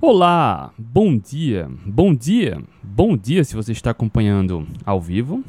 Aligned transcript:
Olá, 0.00 0.72
bom 0.78 1.18
dia, 1.18 1.68
bom 1.84 2.14
dia, 2.14 2.62
bom 2.80 3.16
dia 3.16 3.42
se 3.42 3.56
você 3.56 3.72
está 3.72 3.90
acompanhando 3.90 4.64
ao 4.86 5.00
vivo. 5.00 5.42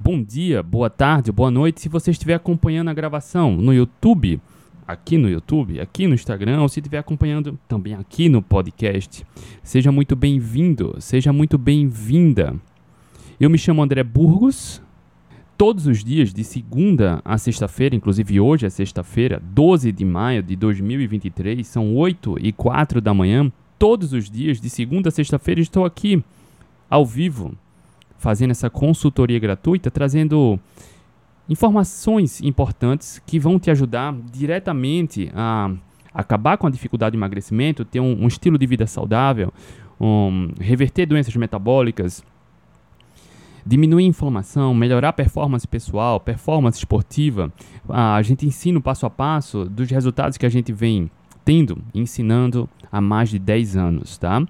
Bom 0.00 0.20
dia, 0.20 0.60
boa 0.60 0.90
tarde, 0.90 1.30
boa 1.30 1.52
noite 1.52 1.80
se 1.80 1.88
você 1.88 2.10
estiver 2.10 2.34
acompanhando 2.34 2.88
a 2.88 2.94
gravação 2.94 3.56
no 3.56 3.72
YouTube, 3.72 4.40
aqui 4.88 5.16
no 5.16 5.30
YouTube, 5.30 5.78
aqui 5.80 6.08
no 6.08 6.14
Instagram, 6.14 6.62
ou 6.62 6.68
se 6.68 6.80
estiver 6.80 6.98
acompanhando 6.98 7.56
também 7.68 7.94
aqui 7.94 8.28
no 8.28 8.42
podcast. 8.42 9.24
Seja 9.62 9.92
muito 9.92 10.16
bem-vindo, 10.16 10.96
seja 10.98 11.32
muito 11.32 11.56
bem-vinda. 11.56 12.56
Eu 13.38 13.48
me 13.48 13.56
chamo 13.56 13.82
André 13.84 14.02
Burgos. 14.02 14.82
Todos 15.56 15.86
os 15.86 16.02
dias, 16.02 16.34
de 16.34 16.42
segunda 16.42 17.22
a 17.24 17.38
sexta-feira, 17.38 17.94
inclusive 17.94 18.40
hoje 18.40 18.66
é 18.66 18.70
sexta-feira, 18.70 19.40
12 19.40 19.92
de 19.92 20.04
maio 20.04 20.42
de 20.42 20.56
2023, 20.56 21.64
são 21.64 21.94
8 21.94 22.36
e 22.40 22.50
4 22.50 23.00
da 23.00 23.14
manhã 23.14 23.52
todos 23.82 24.12
os 24.12 24.30
dias, 24.30 24.60
de 24.60 24.70
segunda 24.70 25.08
a 25.08 25.10
sexta-feira, 25.10 25.60
estou 25.60 25.84
aqui 25.84 26.22
ao 26.88 27.04
vivo, 27.04 27.52
fazendo 28.16 28.52
essa 28.52 28.70
consultoria 28.70 29.40
gratuita, 29.40 29.90
trazendo 29.90 30.56
informações 31.48 32.40
importantes 32.40 33.20
que 33.26 33.40
vão 33.40 33.58
te 33.58 33.72
ajudar 33.72 34.14
diretamente 34.32 35.32
a 35.34 35.72
acabar 36.14 36.58
com 36.58 36.68
a 36.68 36.70
dificuldade 36.70 37.14
de 37.14 37.18
emagrecimento, 37.18 37.84
ter 37.84 37.98
um, 37.98 38.22
um 38.22 38.28
estilo 38.28 38.56
de 38.56 38.68
vida 38.68 38.86
saudável, 38.86 39.52
um, 40.00 40.52
reverter 40.60 41.04
doenças 41.04 41.34
metabólicas, 41.34 42.22
diminuir 43.66 44.04
a 44.04 44.06
inflamação, 44.06 44.72
melhorar 44.72 45.08
a 45.08 45.12
performance 45.12 45.66
pessoal, 45.66 46.20
performance 46.20 46.78
esportiva. 46.78 47.52
a 47.88 48.22
gente 48.22 48.46
ensina 48.46 48.78
o 48.78 48.80
passo 48.80 49.06
a 49.06 49.10
passo 49.10 49.64
dos 49.64 49.90
resultados 49.90 50.38
que 50.38 50.46
a 50.46 50.48
gente 50.48 50.72
vem 50.72 51.10
tendo, 51.44 51.78
ensinando 51.94 52.68
há 52.90 53.00
mais 53.00 53.30
de 53.30 53.38
10 53.38 53.76
anos, 53.76 54.18
tá? 54.18 54.46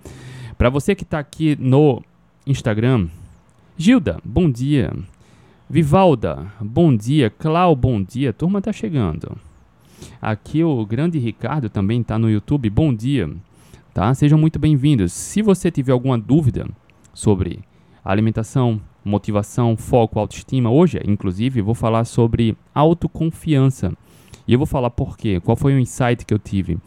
Para 0.56 0.70
você 0.70 0.94
que 0.94 1.02
está 1.02 1.18
aqui 1.18 1.56
no 1.60 2.02
Instagram, 2.46 3.08
Gilda, 3.76 4.20
bom 4.24 4.50
dia. 4.50 4.92
Vivalda, 5.68 6.52
bom 6.60 6.94
dia. 6.94 7.30
Clau, 7.30 7.74
bom 7.74 8.02
dia. 8.02 8.32
Turma 8.32 8.60
tá 8.60 8.72
chegando. 8.72 9.36
Aqui 10.20 10.62
o 10.62 10.84
grande 10.84 11.18
Ricardo 11.18 11.70
também 11.70 12.00
está 12.00 12.18
no 12.18 12.30
YouTube. 12.30 12.68
Bom 12.68 12.94
dia. 12.94 13.30
Tá? 13.94 14.12
Sejam 14.14 14.38
muito 14.38 14.58
bem-vindos. 14.58 15.12
Se 15.12 15.42
você 15.42 15.70
tiver 15.70 15.92
alguma 15.92 16.18
dúvida 16.18 16.68
sobre 17.14 17.60
alimentação, 18.04 18.80
motivação, 19.04 19.76
foco, 19.76 20.18
autoestima, 20.18 20.70
hoje, 20.70 21.00
inclusive, 21.06 21.62
vou 21.62 21.74
falar 21.74 22.04
sobre 22.04 22.56
autoconfiança. 22.74 23.92
E 24.46 24.52
eu 24.52 24.58
vou 24.58 24.66
falar 24.66 24.90
por 24.90 25.16
quê, 25.16 25.40
qual 25.40 25.56
foi 25.56 25.74
o 25.74 25.78
insight 25.78 26.24
que 26.24 26.34
eu 26.34 26.38
tive. 26.38 26.78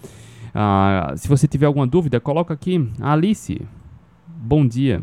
Ah, 0.54 1.14
se 1.18 1.28
você 1.28 1.48
tiver 1.48 1.66
alguma 1.66 1.86
dúvida, 1.86 2.20
coloca 2.20 2.54
aqui. 2.54 2.90
Alice, 3.02 3.62
bom 4.28 4.66
dia. 4.66 5.02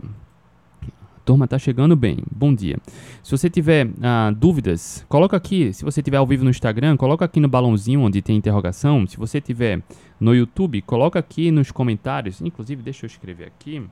Turma, 1.25 1.47
tá 1.47 1.59
chegando 1.59 1.95
bem. 1.95 2.19
Bom 2.35 2.53
dia. 2.53 2.79
Se 3.23 3.31
você 3.31 3.49
tiver 3.49 3.89
ah, 4.03 4.33
dúvidas, 4.37 5.05
coloca 5.09 5.37
aqui. 5.37 5.73
Se 5.73 5.85
você 5.85 6.03
tiver 6.03 6.17
ao 6.17 6.27
vivo 6.27 6.43
no 6.43 6.51
Instagram, 6.51 6.97
coloca 6.97 7.25
aqui 7.25 7.39
no 7.39 7.49
balãozinho 7.49 8.01
onde 8.01 8.21
tem 8.21 8.37
interrogação. 8.37 9.07
Se 9.07 9.17
você 9.17 9.41
tiver 9.41 9.83
no 10.19 10.35
YouTube, 10.35 10.83
coloca 10.83 11.19
aqui 11.19 11.51
nos 11.51 11.71
comentários. 11.71 12.41
Inclusive, 12.41 12.83
deixa 12.83 13.05
eu 13.05 13.09
escrever 13.09 13.47
aqui. 13.47 13.83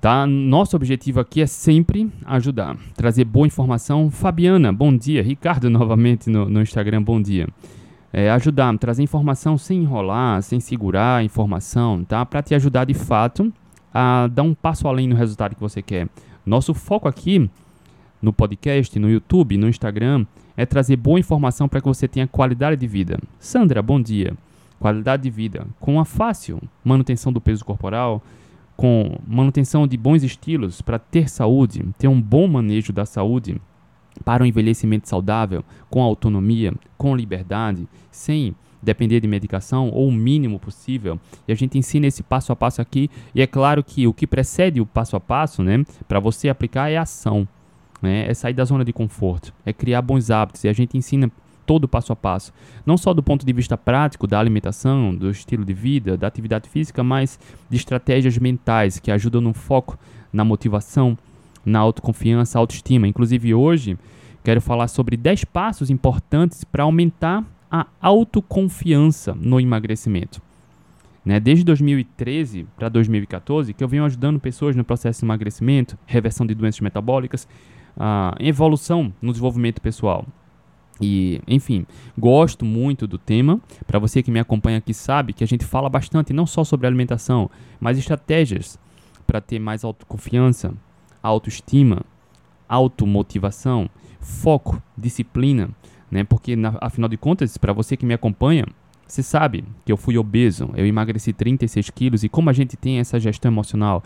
Tá? 0.00 0.26
Nosso 0.26 0.76
objetivo 0.76 1.20
aqui 1.20 1.40
é 1.40 1.46
sempre 1.46 2.10
ajudar, 2.24 2.76
trazer 2.94 3.24
boa 3.24 3.46
informação. 3.46 4.10
Fabiana, 4.10 4.72
bom 4.72 4.96
dia. 4.96 5.22
Ricardo, 5.22 5.68
novamente 5.70 6.28
no, 6.30 6.48
no 6.48 6.62
Instagram, 6.62 7.02
bom 7.02 7.20
dia. 7.20 7.48
É, 8.12 8.30
ajudar, 8.30 8.76
trazer 8.78 9.02
informação 9.02 9.58
sem 9.58 9.82
enrolar, 9.82 10.42
sem 10.42 10.60
segurar 10.60 11.16
a 11.16 11.24
informação, 11.24 12.04
tá? 12.04 12.24
Para 12.24 12.42
te 12.42 12.54
ajudar 12.54 12.84
de 12.84 12.94
fato 12.94 13.52
a 13.92 14.28
dar 14.28 14.42
um 14.42 14.54
passo 14.54 14.86
além 14.86 15.08
no 15.08 15.16
resultado 15.16 15.54
que 15.54 15.60
você 15.60 15.82
quer. 15.82 16.08
Nosso 16.44 16.72
foco 16.72 17.08
aqui 17.08 17.50
no 18.20 18.32
podcast, 18.32 18.98
no 18.98 19.10
YouTube, 19.10 19.56
no 19.56 19.68
Instagram, 19.68 20.26
é 20.56 20.64
trazer 20.64 20.96
boa 20.96 21.18
informação 21.18 21.68
para 21.68 21.80
que 21.80 21.86
você 21.86 22.06
tenha 22.06 22.26
qualidade 22.26 22.80
de 22.80 22.86
vida. 22.86 23.18
Sandra, 23.38 23.82
bom 23.82 24.00
dia. 24.00 24.34
Qualidade 24.78 25.22
de 25.24 25.30
vida 25.30 25.66
com 25.80 25.98
a 25.98 26.04
fácil 26.04 26.60
manutenção 26.84 27.32
do 27.32 27.40
peso 27.40 27.64
corporal, 27.64 28.22
com 28.76 29.18
manutenção 29.26 29.86
de 29.86 29.96
bons 29.96 30.22
estilos 30.22 30.82
para 30.82 30.98
ter 30.98 31.30
saúde, 31.30 31.84
ter 31.98 32.08
um 32.08 32.20
bom 32.20 32.46
manejo 32.46 32.92
da 32.92 33.06
saúde, 33.06 33.60
para 34.24 34.42
um 34.42 34.46
envelhecimento 34.46 35.08
saudável, 35.08 35.64
com 35.90 36.02
autonomia, 36.02 36.72
com 36.96 37.14
liberdade, 37.14 37.86
sem 38.10 38.54
depender 38.82 39.20
de 39.20 39.26
medicação 39.26 39.90
ou 39.90 40.08
o 40.08 40.12
mínimo 40.12 40.58
possível. 40.58 41.18
E 41.46 41.52
a 41.52 41.54
gente 41.54 41.78
ensina 41.78 42.06
esse 42.06 42.22
passo 42.22 42.52
a 42.52 42.56
passo 42.56 42.80
aqui. 42.80 43.10
E 43.34 43.42
é 43.42 43.46
claro 43.46 43.82
que 43.82 44.06
o 44.06 44.14
que 44.14 44.26
precede 44.26 44.80
o 44.80 44.86
passo 44.86 45.16
a 45.16 45.20
passo, 45.20 45.62
né, 45.62 45.84
para 46.06 46.20
você 46.20 46.48
aplicar 46.48 46.90
é 46.90 46.96
ação, 46.96 47.46
né, 48.00 48.26
é 48.28 48.34
sair 48.34 48.54
da 48.54 48.64
zona 48.64 48.84
de 48.84 48.92
conforto, 48.92 49.52
é 49.64 49.72
criar 49.72 50.02
bons 50.02 50.30
hábitos. 50.30 50.64
E 50.64 50.68
a 50.68 50.72
gente 50.72 50.96
ensina 50.96 51.30
todo 51.66 51.84
o 51.84 51.88
passo 51.88 52.12
a 52.12 52.16
passo. 52.16 52.52
Não 52.86 52.96
só 52.96 53.12
do 53.12 53.22
ponto 53.22 53.44
de 53.44 53.52
vista 53.52 53.76
prático, 53.76 54.26
da 54.26 54.38
alimentação, 54.38 55.14
do 55.14 55.30
estilo 55.30 55.64
de 55.64 55.74
vida, 55.74 56.16
da 56.16 56.26
atividade 56.26 56.68
física, 56.68 57.02
mas 57.02 57.38
de 57.68 57.76
estratégias 57.76 58.38
mentais 58.38 58.98
que 58.98 59.10
ajudam 59.10 59.40
no 59.40 59.52
foco, 59.52 59.98
na 60.32 60.44
motivação, 60.44 61.18
na 61.64 61.80
autoconfiança, 61.80 62.58
autoestima. 62.58 63.08
Inclusive 63.08 63.52
hoje 63.52 63.98
quero 64.44 64.60
falar 64.60 64.86
sobre 64.86 65.16
10 65.16 65.44
passos 65.44 65.90
importantes 65.90 66.62
para 66.62 66.84
aumentar 66.84 67.44
a 67.70 67.86
autoconfiança 68.00 69.34
no 69.34 69.60
emagrecimento. 69.60 70.40
Né? 71.24 71.40
Desde 71.40 71.64
2013 71.64 72.64
para 72.76 72.88
2014 72.88 73.74
que 73.74 73.82
eu 73.82 73.88
venho 73.88 74.04
ajudando 74.04 74.38
pessoas 74.38 74.76
no 74.76 74.84
processo 74.84 75.20
de 75.20 75.26
emagrecimento, 75.26 75.98
reversão 76.06 76.46
de 76.46 76.54
doenças 76.54 76.80
metabólicas, 76.80 77.48
a 77.98 78.36
evolução 78.38 79.12
no 79.20 79.32
desenvolvimento 79.32 79.80
pessoal. 79.80 80.24
E, 81.00 81.40
enfim, 81.46 81.86
gosto 82.18 82.64
muito 82.64 83.06
do 83.06 83.18
tema. 83.18 83.60
Para 83.86 83.98
você 83.98 84.22
que 84.22 84.30
me 84.30 84.40
acompanha 84.40 84.78
aqui 84.78 84.94
sabe 84.94 85.32
que 85.32 85.44
a 85.44 85.46
gente 85.46 85.64
fala 85.64 85.88
bastante 85.88 86.32
não 86.32 86.46
só 86.46 86.64
sobre 86.64 86.86
alimentação, 86.86 87.50
mas 87.78 87.98
estratégias 87.98 88.78
para 89.26 89.40
ter 89.40 89.58
mais 89.58 89.84
autoconfiança, 89.84 90.72
autoestima, 91.22 92.02
automotivação, 92.68 93.90
foco, 94.20 94.82
disciplina, 94.96 95.70
né? 96.10 96.24
Porque 96.24 96.56
na, 96.56 96.76
afinal 96.80 97.08
de 97.08 97.16
contas, 97.16 97.56
para 97.58 97.72
você 97.72 97.96
que 97.96 98.06
me 98.06 98.14
acompanha, 98.14 98.64
você 99.06 99.22
sabe 99.22 99.64
que 99.84 99.92
eu 99.92 99.96
fui 99.96 100.18
obeso, 100.18 100.70
eu 100.74 100.86
emagreci 100.86 101.32
36 101.32 101.90
quilos 101.90 102.24
e 102.24 102.28
como 102.28 102.50
a 102.50 102.52
gente 102.52 102.76
tem 102.76 102.98
essa 102.98 103.20
gestão 103.20 103.50
emocional, 103.50 104.02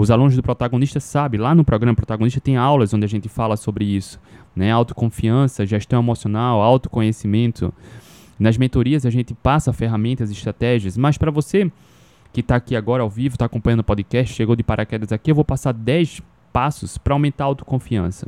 os 0.00 0.10
alunos 0.10 0.34
do 0.34 0.42
protagonista 0.42 0.98
sabem, 0.98 1.38
lá 1.38 1.54
no 1.54 1.62
programa 1.62 1.94
protagonista 1.94 2.40
tem 2.40 2.56
aulas 2.56 2.94
onde 2.94 3.04
a 3.04 3.08
gente 3.08 3.28
fala 3.28 3.54
sobre 3.54 3.84
isso, 3.84 4.18
né? 4.56 4.72
Autoconfiança, 4.72 5.66
gestão 5.66 6.00
emocional, 6.00 6.62
autoconhecimento. 6.62 7.70
Nas 8.38 8.56
mentorias 8.56 9.04
a 9.04 9.10
gente 9.10 9.34
passa 9.34 9.74
ferramentas, 9.74 10.30
estratégias, 10.30 10.96
mas 10.96 11.18
para 11.18 11.30
você 11.30 11.70
que 12.32 12.40
está 12.40 12.56
aqui 12.56 12.74
agora 12.74 13.02
ao 13.02 13.10
vivo, 13.10 13.34
está 13.34 13.44
acompanhando 13.44 13.80
o 13.80 13.84
podcast, 13.84 14.34
chegou 14.34 14.56
de 14.56 14.62
paraquedas 14.62 15.12
aqui, 15.12 15.32
eu 15.32 15.34
vou 15.34 15.44
passar 15.44 15.72
10 15.72 16.22
passos 16.50 16.96
para 16.96 17.12
aumentar 17.12 17.44
a 17.44 17.48
autoconfiança. 17.48 18.26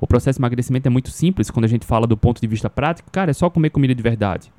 O 0.00 0.06
processo 0.06 0.38
de 0.38 0.40
emagrecimento 0.40 0.86
é 0.86 0.90
muito 0.90 1.10
simples 1.10 1.50
quando 1.50 1.64
a 1.64 1.68
gente 1.68 1.84
fala 1.84 2.06
do 2.06 2.16
ponto 2.16 2.40
de 2.40 2.46
vista 2.46 2.70
prático. 2.70 3.10
Cara, 3.10 3.32
é 3.32 3.34
só 3.34 3.50
comer 3.50 3.70
comida 3.70 3.92
de 3.92 4.02
verdade. 4.02 4.52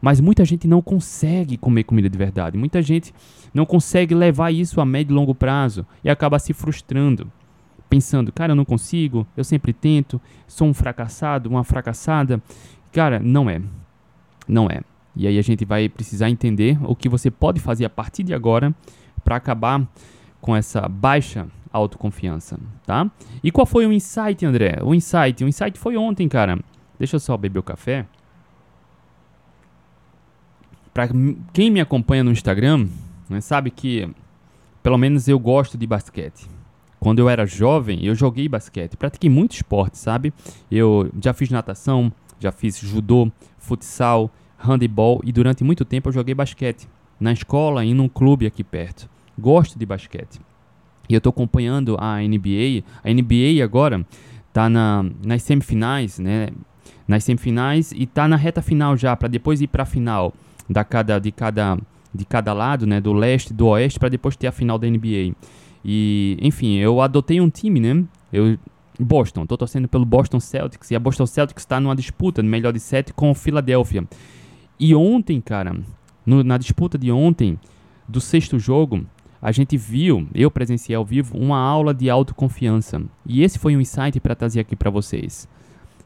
Mas 0.00 0.20
muita 0.20 0.44
gente 0.44 0.66
não 0.66 0.80
consegue 0.80 1.56
comer 1.56 1.84
comida 1.84 2.08
de 2.08 2.16
verdade. 2.16 2.56
Muita 2.56 2.80
gente 2.80 3.12
não 3.52 3.66
consegue 3.66 4.14
levar 4.14 4.50
isso 4.50 4.80
a 4.80 4.86
médio 4.86 5.12
e 5.12 5.16
longo 5.16 5.34
prazo 5.34 5.86
e 6.02 6.08
acaba 6.08 6.38
se 6.38 6.52
frustrando, 6.52 7.30
pensando: 7.88 8.32
cara, 8.32 8.52
eu 8.52 8.56
não 8.56 8.64
consigo, 8.64 9.26
eu 9.36 9.44
sempre 9.44 9.72
tento, 9.72 10.20
sou 10.46 10.68
um 10.68 10.74
fracassado, 10.74 11.48
uma 11.50 11.64
fracassada. 11.64 12.42
Cara, 12.92 13.20
não 13.20 13.48
é. 13.50 13.60
Não 14.48 14.68
é. 14.68 14.80
E 15.14 15.26
aí 15.26 15.38
a 15.38 15.42
gente 15.42 15.64
vai 15.64 15.88
precisar 15.88 16.30
entender 16.30 16.78
o 16.82 16.94
que 16.96 17.08
você 17.08 17.30
pode 17.30 17.60
fazer 17.60 17.84
a 17.84 17.90
partir 17.90 18.22
de 18.22 18.32
agora 18.32 18.74
para 19.22 19.36
acabar 19.36 19.86
com 20.40 20.56
essa 20.56 20.88
baixa 20.88 21.46
autoconfiança, 21.72 22.58
tá? 22.84 23.08
E 23.42 23.50
qual 23.50 23.66
foi 23.66 23.86
o 23.86 23.92
insight, 23.92 24.44
André? 24.44 24.78
O 24.82 24.94
insight, 24.94 25.44
o 25.44 25.48
insight 25.48 25.78
foi 25.78 25.96
ontem, 25.96 26.28
cara. 26.28 26.58
Deixa 26.98 27.16
eu 27.16 27.20
só 27.20 27.36
beber 27.36 27.58
o 27.58 27.62
café. 27.62 28.06
Para 30.92 31.08
quem 31.52 31.70
me 31.70 31.80
acompanha 31.80 32.24
no 32.24 32.32
Instagram, 32.32 32.88
né, 33.28 33.40
sabe 33.40 33.70
que 33.70 34.08
pelo 34.82 34.98
menos 34.98 35.28
eu 35.28 35.38
gosto 35.38 35.78
de 35.78 35.86
basquete. 35.86 36.48
Quando 36.98 37.18
eu 37.18 37.28
era 37.28 37.46
jovem, 37.46 38.04
eu 38.04 38.14
joguei 38.14 38.48
basquete, 38.48 38.96
pratiquei 38.96 39.30
muito 39.30 39.52
esporte, 39.52 39.96
sabe? 39.96 40.32
Eu 40.70 41.10
já 41.22 41.32
fiz 41.32 41.48
natação, 41.48 42.12
já 42.38 42.52
fiz 42.52 42.78
judô, 42.78 43.30
futsal, 43.56 44.30
handebol 44.58 45.20
e 45.24 45.32
durante 45.32 45.64
muito 45.64 45.84
tempo 45.84 46.08
eu 46.08 46.12
joguei 46.12 46.34
basquete 46.34 46.88
na 47.18 47.32
escola 47.32 47.84
e 47.84 47.94
num 47.94 48.08
clube 48.08 48.46
aqui 48.46 48.62
perto. 48.62 49.08
Gosto 49.38 49.78
de 49.78 49.86
basquete. 49.86 50.40
E 51.08 51.14
eu 51.14 51.18
estou 51.18 51.30
acompanhando 51.30 51.96
a 51.98 52.18
NBA. 52.18 52.84
A 53.02 53.12
NBA 53.12 53.64
agora 53.64 54.04
está 54.48 54.68
na, 54.68 55.04
nas 55.24 55.42
semifinais, 55.42 56.18
né? 56.18 56.48
Nas 57.08 57.24
semifinais 57.24 57.92
e 57.92 58.04
está 58.04 58.28
na 58.28 58.36
reta 58.36 58.60
final 58.60 58.96
já, 58.96 59.16
para 59.16 59.28
depois 59.28 59.60
ir 59.60 59.66
para 59.68 59.84
a 59.84 59.86
final 59.86 60.34
da 60.70 60.84
cada, 60.84 61.18
de 61.18 61.32
cada 61.32 61.76
de 62.12 62.24
cada 62.24 62.52
lado, 62.52 62.86
né, 62.86 63.00
do 63.00 63.12
leste 63.12 63.54
do 63.54 63.68
oeste, 63.68 63.98
para 63.98 64.08
depois 64.08 64.36
ter 64.36 64.48
a 64.48 64.52
final 64.52 64.78
da 64.78 64.88
NBA. 64.88 65.32
E, 65.84 66.36
enfim, 66.40 66.76
eu 66.76 67.00
adotei 67.00 67.40
um 67.40 67.48
time, 67.48 67.78
né? 67.78 68.04
Eu 68.32 68.58
Boston, 68.98 69.46
tô 69.46 69.56
torcendo 69.56 69.88
pelo 69.88 70.04
Boston 70.04 70.38
Celtics 70.38 70.90
e 70.90 70.96
a 70.96 70.98
Boston 70.98 71.24
Celtics 71.24 71.62
está 71.62 71.80
numa 71.80 71.96
disputa 71.96 72.42
no 72.42 72.50
melhor 72.50 72.72
de 72.72 72.80
sete 72.80 73.14
com 73.14 73.30
o 73.30 73.34
Philadelphia. 73.34 74.04
E 74.78 74.94
ontem, 74.94 75.40
cara, 75.40 75.74
no, 76.26 76.44
na 76.44 76.58
disputa 76.58 76.98
de 76.98 77.10
ontem 77.10 77.58
do 78.06 78.20
sexto 78.20 78.58
jogo, 78.58 79.06
a 79.40 79.52
gente 79.52 79.76
viu, 79.76 80.28
eu 80.34 80.50
presenciei 80.50 80.94
ao 80.94 81.04
vivo, 81.04 81.38
uma 81.38 81.58
aula 81.58 81.94
de 81.94 82.10
autoconfiança. 82.10 83.00
E 83.24 83.42
esse 83.42 83.58
foi 83.58 83.74
um 83.74 83.80
insight 83.80 84.20
para 84.20 84.34
trazer 84.34 84.60
aqui 84.60 84.76
para 84.76 84.90
vocês. 84.90 85.48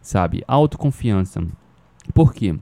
Sabe? 0.00 0.44
Autoconfiança. 0.46 1.42
Por 2.12 2.32
quê? 2.32 2.54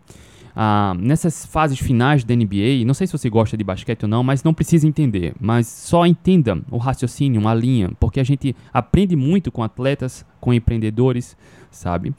Ah, 0.54 0.94
nessas 0.98 1.46
fases 1.46 1.78
finais 1.78 2.24
da 2.24 2.34
NBA, 2.34 2.84
não 2.86 2.94
sei 2.94 3.06
se 3.06 3.12
você 3.12 3.30
gosta 3.30 3.56
de 3.56 3.64
basquete 3.64 4.02
ou 4.02 4.08
não, 4.08 4.22
mas 4.22 4.42
não 4.42 4.52
precisa 4.52 4.86
entender. 4.86 5.34
Mas 5.40 5.66
só 5.66 6.06
entenda 6.06 6.60
o 6.70 6.76
raciocínio, 6.76 7.46
a 7.48 7.54
linha, 7.54 7.90
porque 7.98 8.20
a 8.20 8.24
gente 8.24 8.54
aprende 8.72 9.16
muito 9.16 9.50
com 9.50 9.62
atletas, 9.62 10.26
com 10.40 10.52
empreendedores, 10.52 11.36
sabe? 11.70 12.14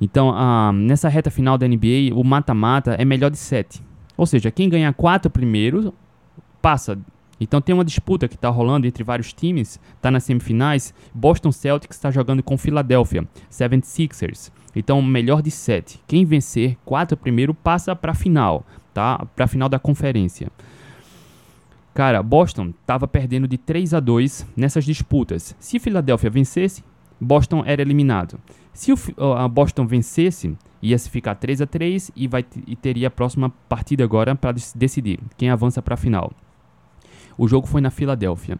Então, 0.00 0.32
ah, 0.34 0.72
nessa 0.72 1.08
reta 1.08 1.30
final 1.30 1.56
da 1.56 1.66
NBA, 1.66 2.14
o 2.14 2.24
mata-mata 2.24 2.94
é 2.98 3.04
melhor 3.04 3.30
de 3.30 3.38
sete. 3.38 3.82
Ou 4.16 4.26
seja, 4.26 4.50
quem 4.50 4.68
ganhar 4.68 4.92
quatro 4.94 5.30
primeiros 5.30 5.92
passa 6.60 6.98
então 7.40 7.60
tem 7.60 7.74
uma 7.74 7.84
disputa 7.84 8.28
que 8.28 8.34
está 8.34 8.48
rolando 8.48 8.86
entre 8.86 9.04
vários 9.04 9.32
times, 9.32 9.78
está 9.94 10.10
nas 10.10 10.24
semifinais. 10.24 10.94
Boston 11.14 11.52
Celtics 11.52 11.96
está 11.96 12.10
jogando 12.10 12.42
com 12.42 12.56
Philadelphia 12.56 13.26
76ers. 13.50 14.50
Então 14.76 15.00
melhor 15.00 15.40
de 15.40 15.50
sete. 15.50 15.98
Quem 16.06 16.26
vencer 16.26 16.76
quatro 16.84 17.16
primeiro 17.16 17.54
passa 17.54 17.96
para 17.96 18.12
a 18.12 18.14
final, 18.14 18.64
tá? 18.92 19.26
Para 19.34 19.46
a 19.46 19.48
final 19.48 19.70
da 19.70 19.78
conferência. 19.78 20.52
Cara, 21.94 22.22
Boston 22.22 22.74
estava 22.78 23.08
perdendo 23.08 23.48
de 23.48 23.56
3 23.56 23.94
a 23.94 24.00
2 24.00 24.46
nessas 24.54 24.84
disputas. 24.84 25.56
Se 25.58 25.78
Philadelphia 25.78 26.28
vencesse, 26.28 26.84
Boston 27.18 27.62
era 27.64 27.80
eliminado. 27.80 28.38
Se 28.74 28.92
o 28.92 28.98
a 29.34 29.48
Boston 29.48 29.86
vencesse, 29.86 30.54
ia 30.82 30.98
se 30.98 31.08
ficar 31.08 31.36
3 31.36 31.62
a 31.62 31.66
3 31.66 32.10
e, 32.14 32.28
vai, 32.28 32.44
e 32.66 32.76
teria 32.76 33.08
a 33.08 33.10
próxima 33.10 33.50
partida 33.66 34.04
agora 34.04 34.34
para 34.34 34.54
decidir 34.74 35.18
quem 35.38 35.48
avança 35.48 35.80
para 35.80 35.94
a 35.94 35.96
final. 35.96 36.30
O 37.38 37.48
jogo 37.48 37.66
foi 37.66 37.80
na 37.80 37.90
Filadélfia. 37.90 38.58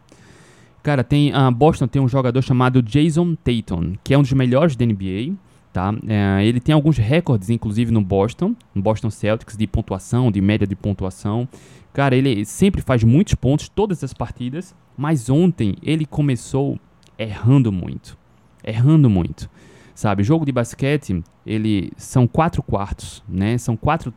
Cara, 0.82 1.04
tem 1.04 1.30
a 1.34 1.50
Boston 1.50 1.86
tem 1.86 2.00
um 2.00 2.08
jogador 2.08 2.40
chamado 2.40 2.82
Jason 2.82 3.34
Tatum, 3.34 3.96
que 4.02 4.14
é 4.14 4.18
um 4.18 4.22
dos 4.22 4.32
melhores 4.32 4.76
da 4.76 4.86
NBA. 4.86 5.36
Tá? 5.76 5.94
É, 6.08 6.42
ele 6.42 6.58
tem 6.58 6.74
alguns 6.74 6.96
recordes, 6.96 7.50
inclusive 7.50 7.92
no 7.92 8.00
Boston, 8.00 8.56
no 8.74 8.80
Boston 8.80 9.10
Celtics, 9.10 9.58
de 9.58 9.66
pontuação, 9.66 10.32
de 10.32 10.40
média 10.40 10.66
de 10.66 10.74
pontuação. 10.74 11.46
Cara, 11.92 12.16
ele 12.16 12.46
sempre 12.46 12.80
faz 12.80 13.04
muitos 13.04 13.34
pontos, 13.34 13.68
todas 13.68 14.02
as 14.02 14.14
partidas, 14.14 14.74
mas 14.96 15.28
ontem 15.28 15.74
ele 15.82 16.06
começou 16.06 16.80
errando 17.18 17.70
muito. 17.70 18.16
Errando 18.64 19.10
muito. 19.10 19.50
Sabe, 19.94 20.22
jogo 20.22 20.46
de 20.46 20.52
basquete, 20.52 21.22
ele 21.44 21.92
são 21.98 22.26
quatro 22.26 22.62
quartos, 22.62 23.22
né? 23.28 23.58
São 23.58 23.76
quatro 23.76 24.14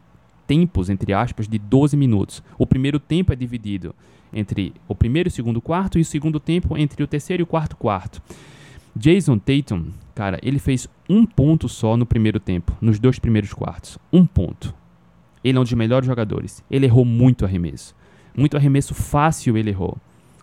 tempos, 0.47 0.89
entre 0.89 1.11
aspas, 1.11 1.45
de 1.45 1.59
12 1.59 1.97
minutos. 1.97 2.41
O 2.57 2.65
primeiro 2.65 3.01
tempo 3.01 3.33
é 3.33 3.35
dividido 3.35 3.93
entre 4.31 4.73
o 4.87 4.95
primeiro 4.95 5.27
e 5.27 5.31
o 5.31 5.33
segundo 5.33 5.59
quarto 5.59 5.97
e 5.97 6.01
o 6.03 6.05
segundo 6.05 6.39
tempo 6.39 6.77
entre 6.77 7.03
o 7.03 7.07
terceiro 7.07 7.41
e 7.41 7.43
o 7.43 7.47
quarto 7.47 7.75
quarto. 7.75 8.21
Jason 8.95 9.37
Tatum, 9.37 9.85
cara, 10.13 10.39
ele 10.41 10.59
fez 10.59 10.87
um 11.09 11.25
ponto 11.25 11.69
só 11.69 11.95
no 11.95 12.05
primeiro 12.05 12.39
tempo, 12.39 12.75
nos 12.81 12.99
dois 12.99 13.19
primeiros 13.19 13.53
quartos. 13.53 13.97
Um 14.11 14.25
ponto. 14.25 14.73
Ele 15.43 15.57
é 15.57 15.61
um 15.61 15.63
dos 15.63 15.73
melhores 15.73 16.05
jogadores. 16.05 16.63
Ele 16.69 16.85
errou 16.85 17.05
muito 17.05 17.45
arremesso. 17.45 17.95
Muito 18.35 18.57
arremesso 18.57 18.93
fácil 18.93 19.57
ele 19.57 19.69
errou. 19.69 19.97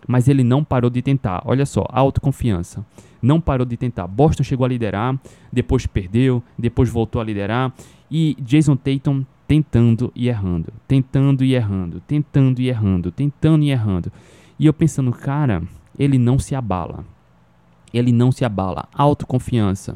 Mas 0.07 0.27
ele 0.27 0.43
não 0.43 0.63
parou 0.63 0.89
de 0.89 1.01
tentar. 1.01 1.41
Olha 1.45 1.65
só, 1.65 1.85
autoconfiança. 1.89 2.85
Não 3.21 3.39
parou 3.41 3.65
de 3.65 3.77
tentar. 3.77 4.07
Boston 4.07 4.43
chegou 4.43 4.65
a 4.65 4.69
liderar, 4.69 5.19
depois 5.51 5.85
perdeu, 5.85 6.41
depois 6.57 6.89
voltou 6.89 7.21
a 7.21 7.23
liderar. 7.23 7.73
E 8.09 8.35
Jason 8.39 8.75
Tatum 8.75 9.25
tentando 9.47 10.11
e 10.13 10.27
errando, 10.27 10.73
tentando 10.87 11.43
e 11.43 11.55
errando, 11.55 12.01
tentando 12.01 12.59
e 12.59 12.69
errando, 12.69 13.11
tentando 13.11 13.63
e 13.63 13.71
errando. 13.71 14.11
E 14.59 14.65
eu 14.65 14.73
pensando, 14.73 15.11
cara, 15.11 15.63
ele 15.97 16.17
não 16.17 16.37
se 16.37 16.53
abala. 16.53 17.05
Ele 17.93 18.11
não 18.11 18.31
se 18.31 18.43
abala. 18.45 18.87
Autoconfiança. 18.93 19.95